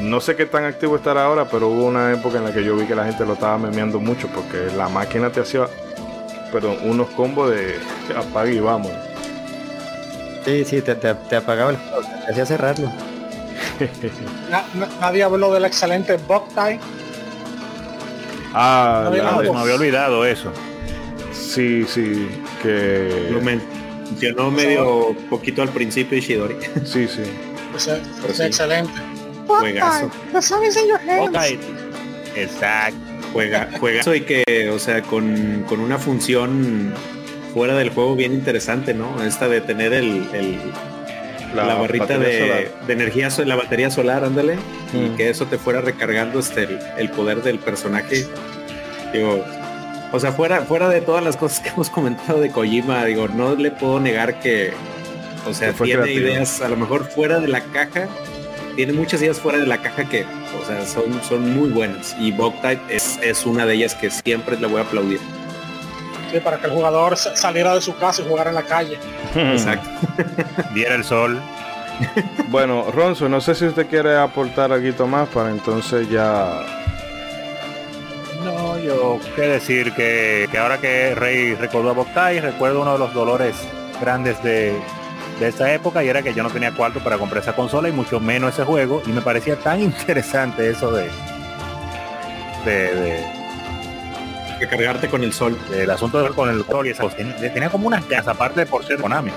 [0.00, 2.74] no sé qué tan activo estará ahora, pero hubo una época en la que yo
[2.76, 5.66] vi que la gente lo estaba memeando mucho porque la máquina te hacía,
[6.50, 7.76] perdón, unos combos de
[8.16, 8.90] apague y vamos.
[10.44, 12.90] Sí, sí, te, te, te apagaba el juego, te hacía cerrarlo.
[14.50, 16.78] Na- na- nadie habló del excelente Boktai.
[18.52, 20.52] Ah, la me había olvidado eso.
[21.32, 22.28] sí, sí,
[22.62, 26.56] Lo que mencionó medio poquito al principio Ishidori.
[26.84, 27.22] sí, sí.
[27.76, 28.42] Ese, Pero ese sí.
[28.44, 28.92] excelente.
[29.46, 30.10] Juegazo.
[32.36, 32.98] Exacto.
[33.32, 36.92] Juega, juegazo y que, o sea, con, con una función
[37.52, 39.22] fuera del juego bien interesante, ¿no?
[39.22, 40.58] Esta de tener el, el-
[41.54, 44.56] la, barrita de, de energía, la batería solar, ándale,
[44.92, 45.16] y Mm.
[45.16, 48.24] que eso te fuera recargando este el, el poder del personaje.
[49.12, 49.44] Digo,
[50.12, 53.54] o sea, fuera, fuera de todas las cosas que hemos comentado de Kojima, digo, no
[53.56, 54.72] le puedo negar que,
[55.44, 56.26] o sea, Que tiene creativo.
[56.28, 58.06] ideas a lo mejor fuera de la caja,
[58.76, 60.24] tiene muchas ideas fuera de la caja que,
[60.62, 62.14] o sea, son, son muy buenas.
[62.20, 65.18] Y Boktai es, es una de ellas que siempre le voy a aplaudir.
[66.30, 68.98] Sí, para que el jugador sa- saliera de su casa y jugara en la calle.
[69.34, 69.88] Exacto.
[70.74, 71.40] Diera el sol.
[72.48, 76.62] Bueno, Ronzo, no sé si usted quiere aportar algo más para entonces ya
[78.42, 82.98] No, yo qué decir que, que ahora que Rey recordó a Boktai, recuerdo uno de
[83.00, 83.54] los dolores
[84.00, 84.80] grandes de,
[85.40, 87.92] de esa época y era que yo no tenía cuarto para comprar esa consola y
[87.92, 91.10] mucho menos ese juego y me parecía tan interesante eso de
[92.64, 93.39] de, de-
[94.60, 95.56] Recargarte con el sol.
[95.70, 97.16] del asunto de- con el control y esa cosa.
[97.16, 99.30] Tenía, como unas ganas aparte de por ser de Konami.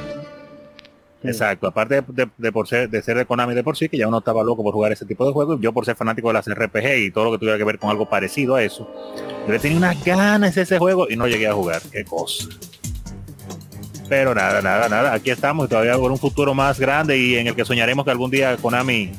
[1.24, 3.98] Exacto, aparte de, de- de por ser de ser de Konami de por sí, que
[3.98, 6.34] ya uno estaba loco por jugar ese tipo de juegos, yo por ser fanático de
[6.34, 8.94] las RPG y todo lo que tuviera que ver con algo parecido a eso,
[9.48, 12.50] yo tenía unas ganas de ese juego y no llegué a jugar, qué cosa.
[14.10, 17.48] Pero nada, nada, nada, aquí estamos y todavía por un futuro más grande y en
[17.48, 19.12] el que soñaremos que algún día Konami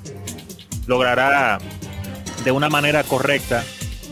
[0.87, 1.59] logrará
[2.45, 3.65] de una manera correcta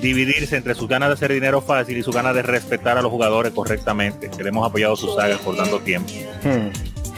[0.02, 3.10] dividirse entre sus ganas de hacer dinero fácil y sus ganas de respetar a los
[3.10, 6.12] jugadores correctamente, que le hemos apoyado sus sagas por tanto tiempo.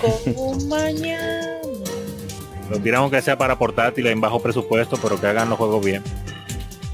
[0.01, 1.59] Como mañana.
[2.71, 6.03] Lo tiramos que sea para portátiles en bajo presupuesto, pero que hagan los juegos bien,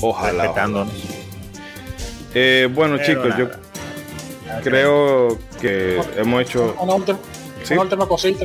[0.00, 0.44] ojalá.
[0.44, 0.94] respetándonos.
[2.34, 3.46] Eh, bueno, Pero chicos, yo
[4.46, 4.60] nada.
[4.62, 7.18] creo que hemos hecho Una última,
[7.64, 7.72] Sí.
[7.74, 8.44] una última cosita.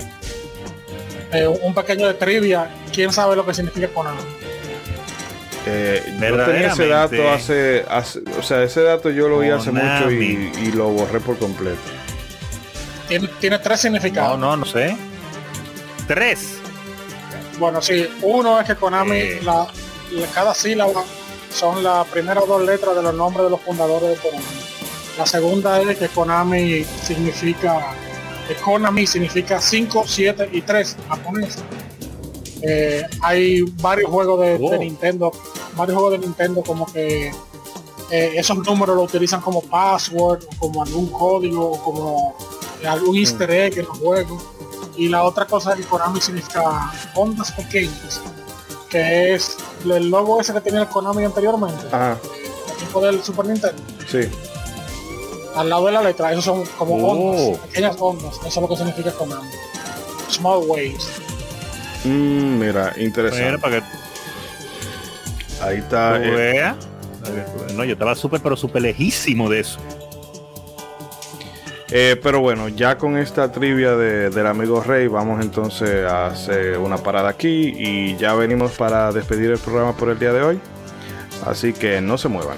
[1.32, 2.70] Eh, un pequeño de trivia.
[2.94, 4.22] ¿Quién sabe lo que significa Konami?
[5.68, 9.72] Eh, yo tenía ese dato hace, hace- o sea, ese dato yo lo vi hace
[9.72, 11.80] mucho y, lo borré por completo.
[13.08, 14.40] Tiene, tiene tres No, significados.
[14.40, 14.96] no, no sé.
[16.08, 16.58] Tres.
[17.60, 18.08] Bueno, sí.
[18.22, 19.40] Uno es que Konami, Eh.
[19.44, 19.68] la,
[20.12, 21.04] la- cada sílaba
[21.54, 24.46] son las primeras dos letras de los nombres de los fundadores de Konami.
[25.18, 27.94] La segunda es que Konami significa,
[28.48, 31.58] que Konami significa 5, 7 y 3 en japonés.
[32.62, 34.78] Eh, hay varios juegos de, de Oh.
[34.78, 35.32] Nintendo,
[35.76, 37.28] varios juegos de Nintendo como que
[38.12, 42.36] eh, esos números lo utilizan como password, o como algún código, o como
[42.88, 44.44] algún easter egg en los juegos.
[44.98, 48.22] Y la otra cosa es que Konami significa ondas pequeñas,
[48.90, 52.18] que es el logo ese que tenía el Konami anteriormente, Ajá,
[52.68, 53.82] el equipo del Super Nintendo.
[54.10, 54.22] sí.
[55.56, 57.12] Al lado de la letra, esos son como Oh.
[57.32, 59.50] ondas, pequeñas ondas, eso es lo que significa Konami.
[60.30, 61.08] Small waves.
[62.04, 63.58] Mm, mira, interesante.
[63.60, 63.88] para que
[65.66, 66.20] Ahí está.
[66.24, 66.74] eh.
[67.76, 69.80] No, yo estaba súper, pero súper lejísimo de eso.
[71.92, 76.78] Eh, pero bueno, ya con esta trivia de- del amigo Rey, vamos entonces a hacer
[76.80, 80.60] una parada aquí y ya venimos para despedir el programa por el día de hoy.
[81.46, 82.58] Así que no se muevan.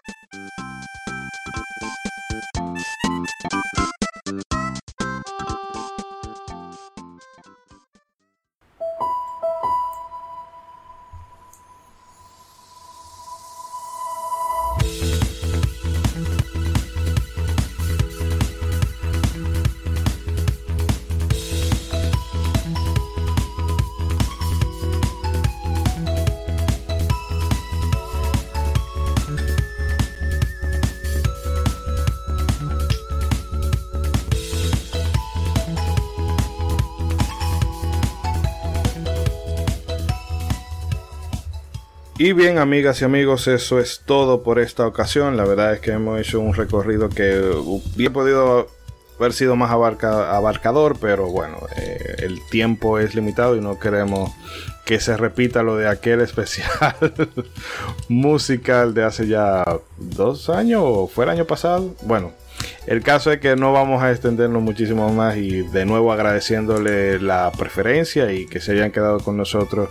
[42.23, 45.37] Y bien, amigas y amigos, eso es todo por esta ocasión.
[45.37, 48.67] La verdad es que hemos hecho un recorrido que hubiera podido
[49.17, 54.29] haber sido más abarca- abarcador, pero bueno, eh, el tiempo es limitado y no queremos
[54.85, 56.95] que se repita lo de aquel especial
[58.07, 59.65] musical de hace ya
[59.97, 61.95] dos años o fue el año pasado.
[62.03, 62.33] Bueno,
[62.85, 67.51] el caso es que no vamos a extendernos muchísimo más y de nuevo agradeciéndole la
[67.57, 69.89] preferencia y que se hayan quedado con nosotros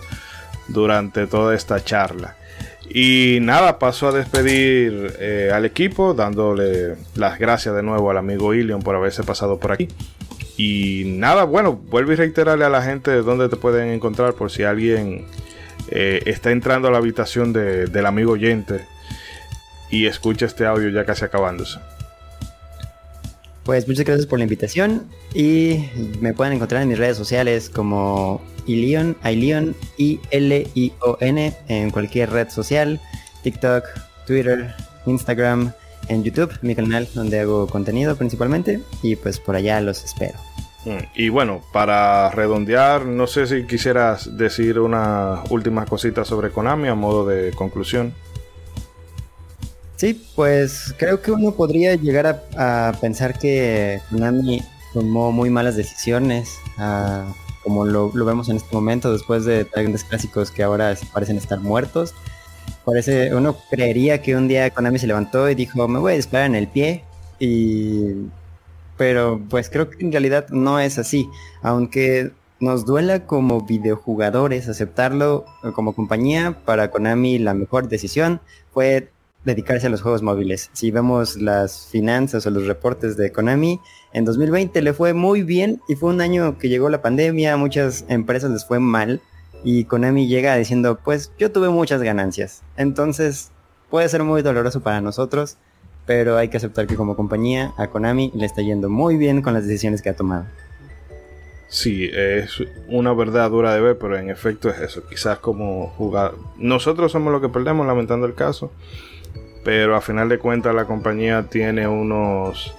[0.71, 2.35] durante toda esta charla.
[2.93, 8.53] Y nada, paso a despedir eh, al equipo, dándole las gracias de nuevo al amigo
[8.53, 9.87] Ilion por haberse pasado por aquí.
[10.57, 14.63] Y nada, bueno, vuelvo y reiterarle a la gente dónde te pueden encontrar por si
[14.63, 15.25] alguien
[15.89, 18.85] eh, está entrando a la habitación de- del amigo oyente
[19.89, 21.79] y escucha este audio ya casi acabándose.
[23.63, 25.85] Pues muchas gracias por la invitación y
[26.19, 32.99] me pueden encontrar en mis redes sociales como Ilion, Ilion, I-L-I-O-N en cualquier red social,
[33.43, 33.85] TikTok,
[34.25, 34.73] Twitter,
[35.05, 35.73] Instagram,
[36.07, 40.37] en YouTube, mi canal donde hago contenido principalmente y pues por allá los espero.
[40.85, 46.87] Mm, Y bueno, para redondear, no sé si quisieras decir unas últimas cositas sobre Konami
[46.87, 48.13] a modo de conclusión.
[49.95, 52.25] Sí, pues creo que uno podría llegar
[52.57, 56.57] a, a pensar que Konami tomó muy malas decisiones,
[57.63, 62.13] como lo, vemos en este momento, después de grandes clásicos que ahora parecen estar muertos.
[62.85, 66.47] Parece, uno creería que un día Konami se levantó y dijo, me voy a disparar
[66.47, 67.03] en el pie,
[67.39, 68.29] y
[68.97, 71.27] pero pues creo que en realidad no es así,
[71.63, 78.41] aunque nos duela como videojugadores aceptarlo eh, como compañía, para Konami la mejor decisión
[78.71, 79.09] fue
[79.43, 80.69] dedicarse a los juegos móviles.
[80.73, 83.79] Si vemos las finanzas o los reportes de Konami,
[84.13, 88.05] en 2020 le fue muy bien y fue un año que llegó la pandemia, muchas
[88.07, 89.21] empresas les fue mal
[89.63, 92.61] y Konami llega diciendo, pues yo tuve muchas ganancias.
[92.77, 93.51] Entonces
[93.89, 95.57] puede ser muy doloroso para nosotros,
[96.05, 99.53] pero hay que aceptar que como compañía a Konami le está yendo muy bien con
[99.53, 100.45] las decisiones que ha tomado.
[101.67, 105.07] Sí, es una verdad dura de ver, pero en efecto es eso.
[105.07, 106.33] Quizás como jugar.
[106.57, 108.73] Nosotros somos los que perdemos, lamentando el caso.
[109.63, 112.73] Pero a final de cuentas la compañía tiene unos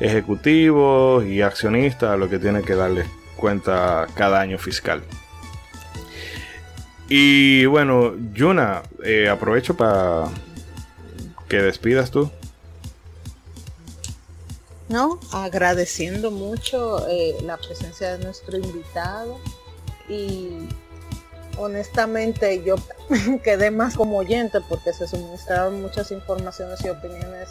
[0.00, 3.04] ejecutivos y accionistas a los que tiene que darle
[3.36, 5.02] cuenta cada año fiscal.
[7.08, 10.26] Y bueno, Yuna, eh, aprovecho para
[11.48, 12.30] que despidas tú.
[14.88, 19.38] No, agradeciendo mucho eh, la presencia de nuestro invitado
[20.08, 20.68] y
[21.58, 22.76] honestamente yo
[23.42, 27.48] quedé más como oyente porque se suministraron muchas informaciones y opiniones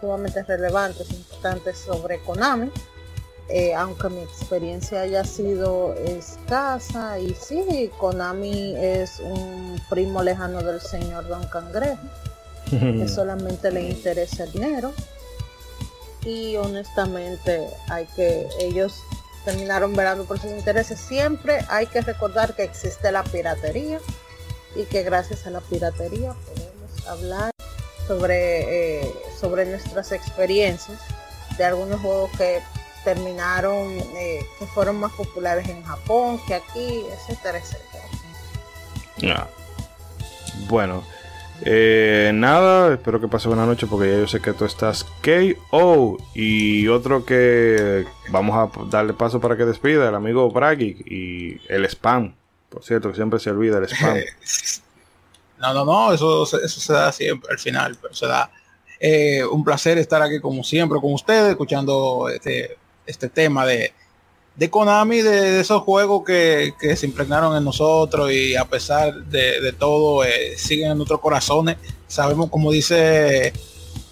[0.00, 2.70] sumamente relevantes, importantes sobre Konami.
[3.52, 10.80] Eh, aunque mi experiencia haya sido escasa y sí, Konami es un primo lejano del
[10.80, 11.98] señor Don Cangrejo,
[12.70, 14.92] que solamente le interesa el dinero
[16.24, 19.02] y honestamente hay que ellos
[19.44, 21.00] terminaron verando por sus intereses.
[21.00, 24.00] Siempre hay que recordar que existe la piratería
[24.76, 27.50] y que gracias a la piratería podemos hablar
[28.06, 30.98] sobre, eh, sobre nuestras experiencias
[31.56, 32.60] de algunos juegos que
[33.04, 38.04] terminaron, eh, que fueron más populares en Japón que aquí, etcétera, etcétera.
[39.36, 39.48] Ah.
[40.68, 41.04] Bueno,
[41.64, 46.18] eh, nada, espero que pase buena noche porque ya yo sé que tú estás KO.
[46.34, 51.84] Y otro que vamos a darle paso para que despida, el amigo Bragi y el
[51.86, 52.34] spam.
[52.68, 54.18] Por cierto, que siempre se olvida el spam.
[55.60, 58.50] no, no, no, eso, eso se da siempre al final, pero se da.
[58.98, 63.94] Eh, un placer estar aquí como siempre con ustedes, escuchando este, este tema de,
[64.60, 70.22] de Konami, de, esos juegos que, se impregnaron en nosotros y a pesar de, todo
[70.22, 71.78] eh, siguen en nuestros corazones.
[72.06, 73.54] Sabemos, como dice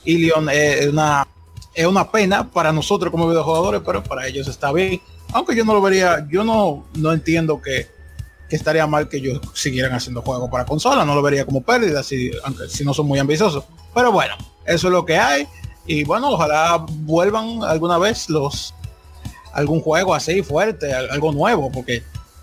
[0.07, 1.28] Ilion, eh, es, una,
[1.75, 5.02] es una pena para nosotros como videojugadores, pero para ellos está bien.
[5.35, 7.86] Aunque yo no lo vería, yo no, no entiendo que,
[8.49, 12.31] estaría mal que ellos siguieran haciendo juegos para consola, no lo vería como pérdida, si,
[12.70, 13.65] si no son muy ambiciosos.
[13.94, 15.47] Pero bueno, eso es lo que hay.
[15.86, 18.73] Y bueno, ojalá vuelvan alguna vez los
[19.52, 22.02] algún juego así fuerte, algo nuevo, porque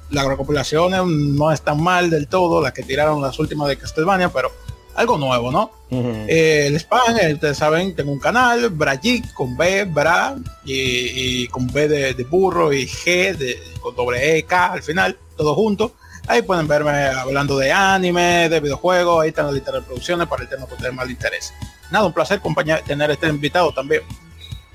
[0.09, 4.51] las recopilaciones no están mal del todo, las que tiraron las últimas de Castlevania, pero
[4.95, 5.71] algo nuevo, ¿no?
[5.89, 11.67] Eh, el spam, eh, ustedes saben, tengo un canal, Brajik con B, Bra, y, con
[11.67, 15.93] B de, burro y G de, con doble E, K al final, todo junto.
[16.27, 20.43] Ahí pueden verme hablando de anime, de videojuegos, ahí están las listas de reproducciones para
[20.43, 21.53] el tema que ustedes más les interese.
[21.91, 22.41] Nada, un placer
[22.87, 24.01] tener este invitado también.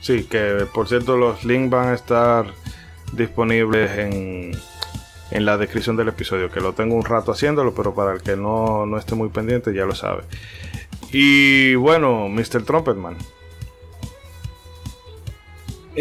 [0.01, 2.47] Sí, que por cierto los links van a estar
[3.13, 4.53] disponibles en,
[5.31, 8.37] en la descripción del episodio, que lo tengo un rato haciéndolo, pero para el que
[8.37, 10.23] no, no esté muy pendiente ya lo sabe.
[11.13, 12.63] Y bueno, Mr.
[12.65, 13.17] Trumpetman.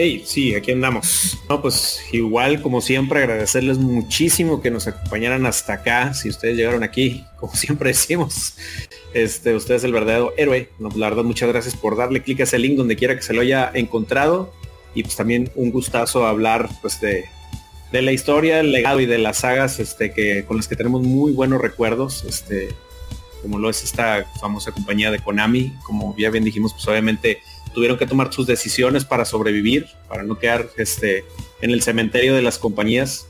[0.02, 1.38] Hey, sí, aquí andamos.
[1.50, 6.14] No, pues igual como siempre agradecerles muchísimo que nos acompañaran hasta acá.
[6.14, 8.54] Si ustedes llegaron aquí, como siempre decimos,
[9.14, 10.70] este, usted es el verdadero héroe.
[10.80, 13.34] No, la verdad, muchas gracias por darle clic a ese link donde quiera que se
[13.34, 14.54] lo haya encontrado.
[14.96, 17.26] Y pues también un gustazo hablar pues de,
[17.92, 21.02] de la historia, el legado y de las sagas este, que, con las que tenemos
[21.02, 22.24] muy buenos recuerdos.
[22.24, 22.70] Este,
[23.42, 25.74] como lo es esta famosa compañía de Konami.
[25.84, 27.40] Como ya bien dijimos, pues obviamente
[27.74, 31.26] tuvieron que tomar sus decisiones para sobrevivir, para no quedar este,
[31.62, 33.28] en el cementerio de las compañías.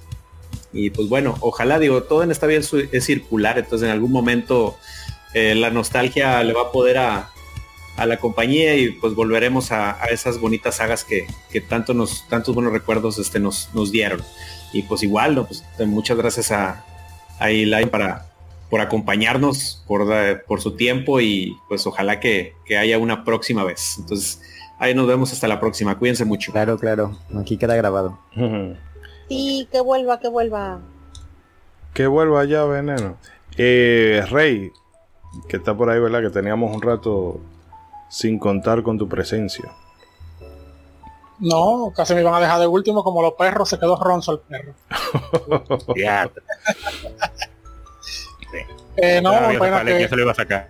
[0.72, 2.61] Y pues bueno, ojalá digo, todo en esta vida
[2.92, 4.77] es circular, entonces en algún momento
[5.34, 7.32] eh, la nostalgia le va a poder a,
[7.98, 11.27] la compañía y pues volveremos a, esas bonitas sagas que,
[11.68, 14.24] tanto nos, tantos buenos recuerdos este, nos, nos dieron.
[14.72, 15.45] Y pues igual, ¿no?
[15.45, 16.85] pues, muchas gracias a,
[17.40, 18.28] a Eli para,
[18.70, 20.08] por acompañarnos, por,
[20.46, 23.96] por su tiempo y pues ojalá que, haya una próxima vez.
[23.98, 24.42] Entonces,
[24.78, 25.98] ahí nos vemos hasta la próxima.
[25.98, 26.52] Cuídense mucho.
[26.52, 27.18] Claro, claro.
[27.40, 28.20] Aquí queda grabado.
[29.28, 30.80] Sí, que vuelva, que vuelva.
[31.94, 33.18] Que vuelva ya, veneno.
[33.58, 34.72] Eh, Rey,
[35.48, 36.22] que está por ahí, ¿verdad?
[36.22, 37.40] Que teníamos un rato
[38.10, 39.72] sin contar con tu presencia.
[41.40, 44.40] No, casi me iban a dejar de último como los perros, se quedó ronzo el
[44.40, 44.74] perro.
[49.02, 50.08] eh, no, pena que...
[50.08, 50.69] se lo iba a sacar.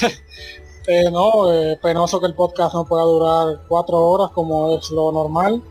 [0.86, 5.12] eh, no, eh, penoso que el podcast no pueda durar cuatro horas como es lo
[5.12, 5.62] normal.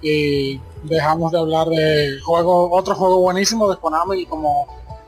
[0.00, 4.66] Y dejamos de hablar de juego, otro juego buenísimo de Konami como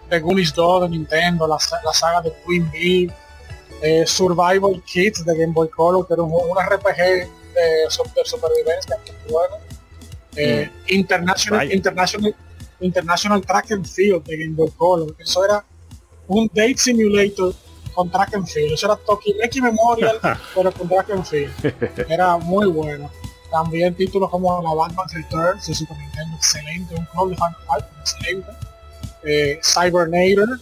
[0.08, 3.10] The Goonies 2 de Nintendo, la, la saga de Queen Bee,
[3.82, 8.96] eh, Survival Kids de Game Boy Color, que era un, un RPG de, de supervivencia
[10.36, 10.94] eh, mm.
[10.94, 12.34] International, International,
[12.80, 15.14] International Track and Field de Game Boy Color.
[15.18, 15.64] Eso era
[16.28, 17.54] un date simulator
[17.94, 18.72] con track and field.
[18.72, 20.18] Eso era Tokimeki Memorial,
[20.54, 21.52] pero con track and field.
[22.08, 23.10] Era muy bueno.
[23.50, 26.94] También títulos como la Batman Returns de Super Nintendo, excelente.
[26.96, 28.50] Un clon de Fight, excelente
[29.24, 30.60] eh, Cybernator,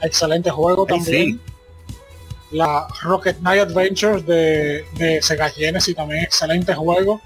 [0.00, 1.40] excelente juego también.
[2.50, 7.20] La Rocket Knight Adventures de, de Sega Genesis también excelente juego.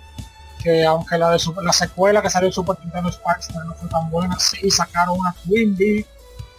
[0.62, 4.10] Que aunque la de la secuela que salió en Super Nintendo Sparks no fue tan
[4.10, 6.04] buena, sí sacaron una Queen Bee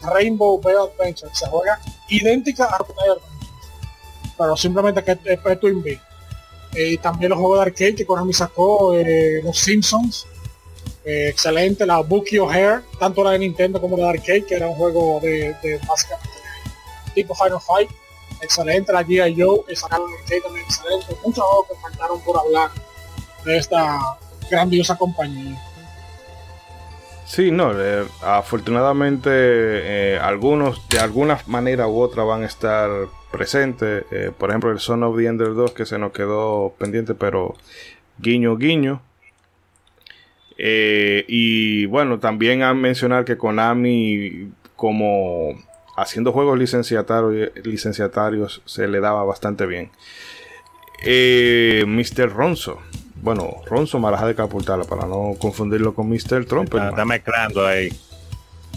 [0.01, 1.31] Rainbow Bay Adventure.
[1.33, 2.79] Se juega idéntica a
[4.37, 5.99] pero simplemente que es, es Twin Bee.
[6.73, 10.27] Eh, también los juegos de arcade que Konami sacó, eh, los Simpsons,
[11.03, 14.67] eh, excelente, la Bookie O'Hare, tanto la de Nintendo como la de arcade, que era
[14.67, 16.29] un juego de, de básicamente
[17.15, 17.89] tipo Final Fight,
[18.41, 19.35] excelente, la G.I.
[19.41, 22.69] Joe, que sacaron arcade también excelente, muchos juegos que faltaron por hablar
[23.43, 24.17] de esta
[24.49, 25.61] grandiosa compañía.
[27.29, 32.89] Sí, no, eh, afortunadamente eh, algunos de alguna manera u otra van a estar
[33.31, 34.03] presentes.
[34.09, 37.55] Eh, por ejemplo, el Son of the Ender 2 que se nos quedó pendiente, pero
[38.17, 39.03] guiño, guiño.
[40.57, 45.55] Y bueno, también han mencionar que Konami, como
[45.95, 49.91] haciendo juegos licenciatarios, licenciatarios se le daba bastante bien.
[51.05, 52.33] Mr.
[52.33, 52.79] Ronzo.
[53.21, 56.45] Bueno, Ronzo Maraja de Capultala, para no confundirlo con Mr.
[56.45, 56.73] Trump.
[56.73, 57.89] Está, está mezclando ahí.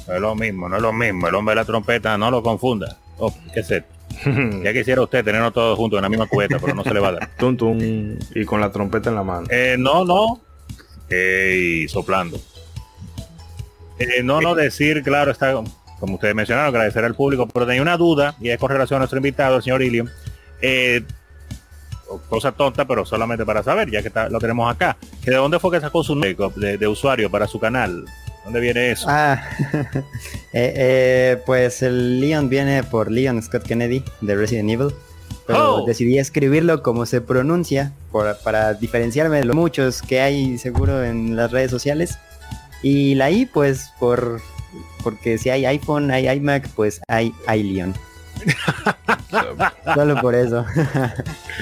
[0.08, 1.28] No es lo mismo, no es lo mismo.
[1.28, 2.98] El hombre de la trompeta, no lo confunda.
[3.18, 3.76] Oh, ¿Qué esto?
[4.62, 7.08] Ya quisiera usted tenernos todos juntos en la misma cubeta, pero no se le va
[7.08, 7.30] a dar.
[7.38, 7.78] Tum, tum,
[8.34, 9.46] y con la trompeta en la mano.
[9.50, 10.40] Eh, no, no.
[11.08, 12.38] Ey, soplando.
[13.98, 15.54] Eh, no, no decir, claro, está,
[16.00, 19.00] como ustedes mencionaron, agradecer al público, pero tenía una duda, y es con relación a
[19.00, 19.82] nuestro invitado, el señor.
[20.62, 21.02] Eh,
[22.28, 24.96] cosa tonta, pero solamente para saber, ya que está- lo tenemos acá.
[25.24, 28.04] Que ¿De dónde fue que sacó su nombre de, de usuario para su canal?
[28.44, 29.06] ¿Dónde viene eso?
[29.08, 29.40] Ah,
[30.52, 34.88] eh, eh, pues el Leon viene por Leon Scott Kennedy de Resident Evil.
[35.46, 35.86] Pero Oh.
[35.86, 41.34] decidí escribirlo como se pronuncia por- para diferenciarme de los muchos que hay seguro en
[41.36, 42.18] las redes sociales.
[42.82, 44.40] Y la I, pues por
[45.02, 47.92] porque si hay iPhone, hay iMac, pues hay iLeon.
[49.94, 50.64] Solo por eso.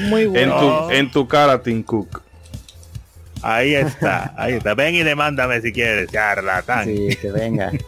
[0.09, 0.87] Muy En bueno.
[0.89, 2.23] tu, en tu cara, Tim Cook.
[3.43, 4.75] Ahí está, ahí está.
[4.75, 6.85] Ven y demándame si quieres, charlatán.
[6.87, 7.73] Sí, que venga.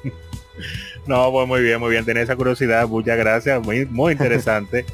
[1.04, 2.04] No, pues muy bien, muy bien.
[2.04, 2.86] Tenía esa curiosidad.
[2.86, 3.60] Muchas gracias.
[3.60, 4.86] Muy, muy interesante.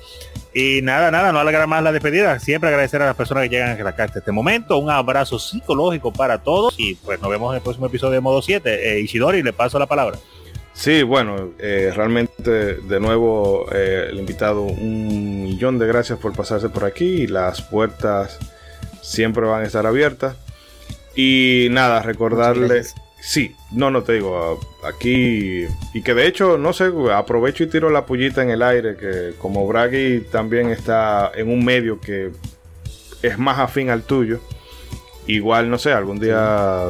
[0.54, 2.38] y nada, nada, no alargar más la despedida.
[2.38, 4.78] Siempre agradecer a las personas que llegan acá hasta este momento.
[4.78, 6.74] Un abrazo psicológico para todos.
[6.78, 8.96] Y pues nos vemos en el próximo episodio de Modo 7.
[8.96, 10.16] Eh, Isidori, le paso la palabra.
[10.78, 16.68] Sí, bueno, eh, realmente de nuevo eh, el invitado, un millón de gracias por pasarse
[16.68, 17.26] por aquí.
[17.26, 18.38] Las puertas
[19.02, 20.36] siempre van a estar abiertas.
[21.16, 22.68] Y nada, Muchas recordarle.
[22.68, 22.94] gracias.
[23.20, 25.66] Sí, no, no te digo, aquí.
[25.94, 28.96] Y que de hecho, no sé, aprovecho y tiro la pullita en el aire.
[28.96, 32.30] Que como Bragi también está en un medio que
[33.22, 34.38] es más afín al tuyo.
[35.26, 36.84] Igual, no sé, algún día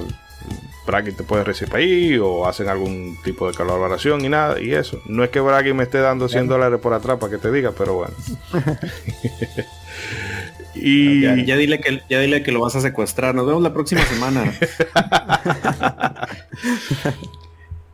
[0.88, 5.02] Bragi te puede recibir ahí o hacen algún tipo de colaboración y nada, y eso.
[5.04, 7.72] No es que Bragi me esté dando 100 dólares por atrás para que te diga,
[7.76, 8.14] pero bueno.
[10.74, 13.34] y Ya, ya dile que ya dile que lo vas a secuestrar.
[13.34, 14.50] Nos vemos la próxima semana.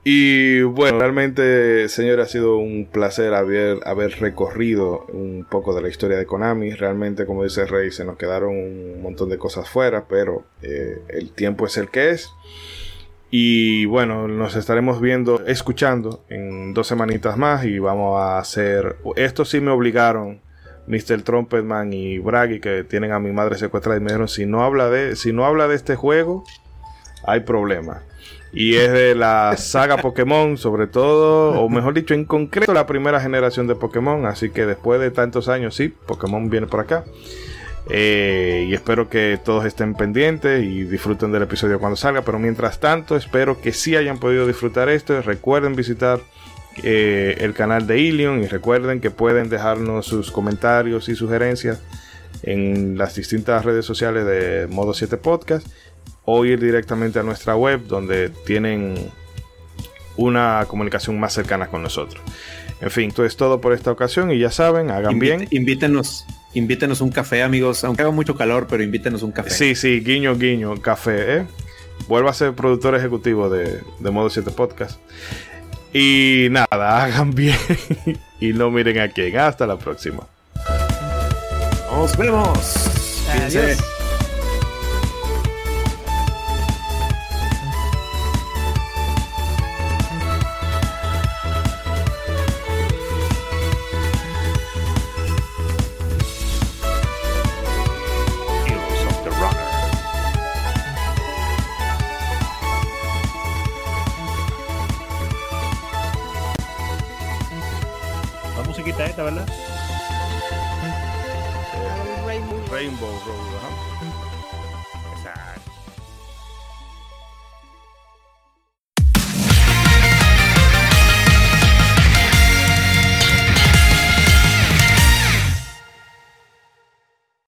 [0.06, 5.88] Y bueno, realmente, señor, ha sido un placer haber, haber recorrido un poco de la
[5.88, 6.72] historia de Konami.
[6.72, 11.30] Realmente, como dice Rey, se nos quedaron un montón de cosas fuera, pero eh, el
[11.30, 12.28] tiempo es el que es.
[13.36, 18.94] Y bueno, nos estaremos viendo, escuchando en dos semanitas más y vamos a hacer...
[19.16, 20.40] Esto sí me obligaron
[20.86, 21.22] Mr.
[21.22, 24.88] Trumpetman y Bragi que tienen a mi madre secuestrada y me dijeron, si no habla
[24.88, 26.44] de, si no habla de este juego,
[27.26, 28.02] hay problema.
[28.52, 33.20] Y es de la saga Pokémon, sobre todo, o mejor dicho, en concreto, la primera
[33.20, 34.26] generación de Pokémon.
[34.26, 37.02] Así que después de tantos años, sí, Pokémon viene por acá.
[37.90, 42.22] Eh, y espero que todos estén pendientes y disfruten del episodio cuando salga.
[42.22, 45.20] Pero mientras tanto, espero que sí hayan podido disfrutar esto.
[45.22, 46.20] Recuerden visitar
[46.82, 51.80] eh, el canal de Ilion y recuerden que pueden dejarnos sus comentarios y sugerencias
[52.42, 55.66] en las distintas redes sociales de Modo 7 Podcast
[56.24, 58.94] o ir directamente a nuestra web donde tienen
[60.16, 62.22] una comunicación más cercana con nosotros.
[62.80, 65.48] En fin, esto es todo por esta ocasión y ya saben, hagan Invite- bien.
[65.50, 66.24] Invítenos,
[66.54, 67.84] invítenos un café, amigos.
[67.84, 69.50] Aunque haga mucho calor, pero invítenos un café.
[69.50, 71.46] Sí, sí, guiño, guiño, café, ¿eh?
[72.08, 74.98] Vuelva a ser productor ejecutivo de, de Modo 7 Podcast.
[75.92, 76.66] Y nada,
[77.04, 77.56] hagan bien
[78.40, 79.38] y no miren a quién.
[79.38, 80.26] Hasta la próxima.
[81.90, 82.88] Nos vemos.
[83.30, 83.93] Adiós.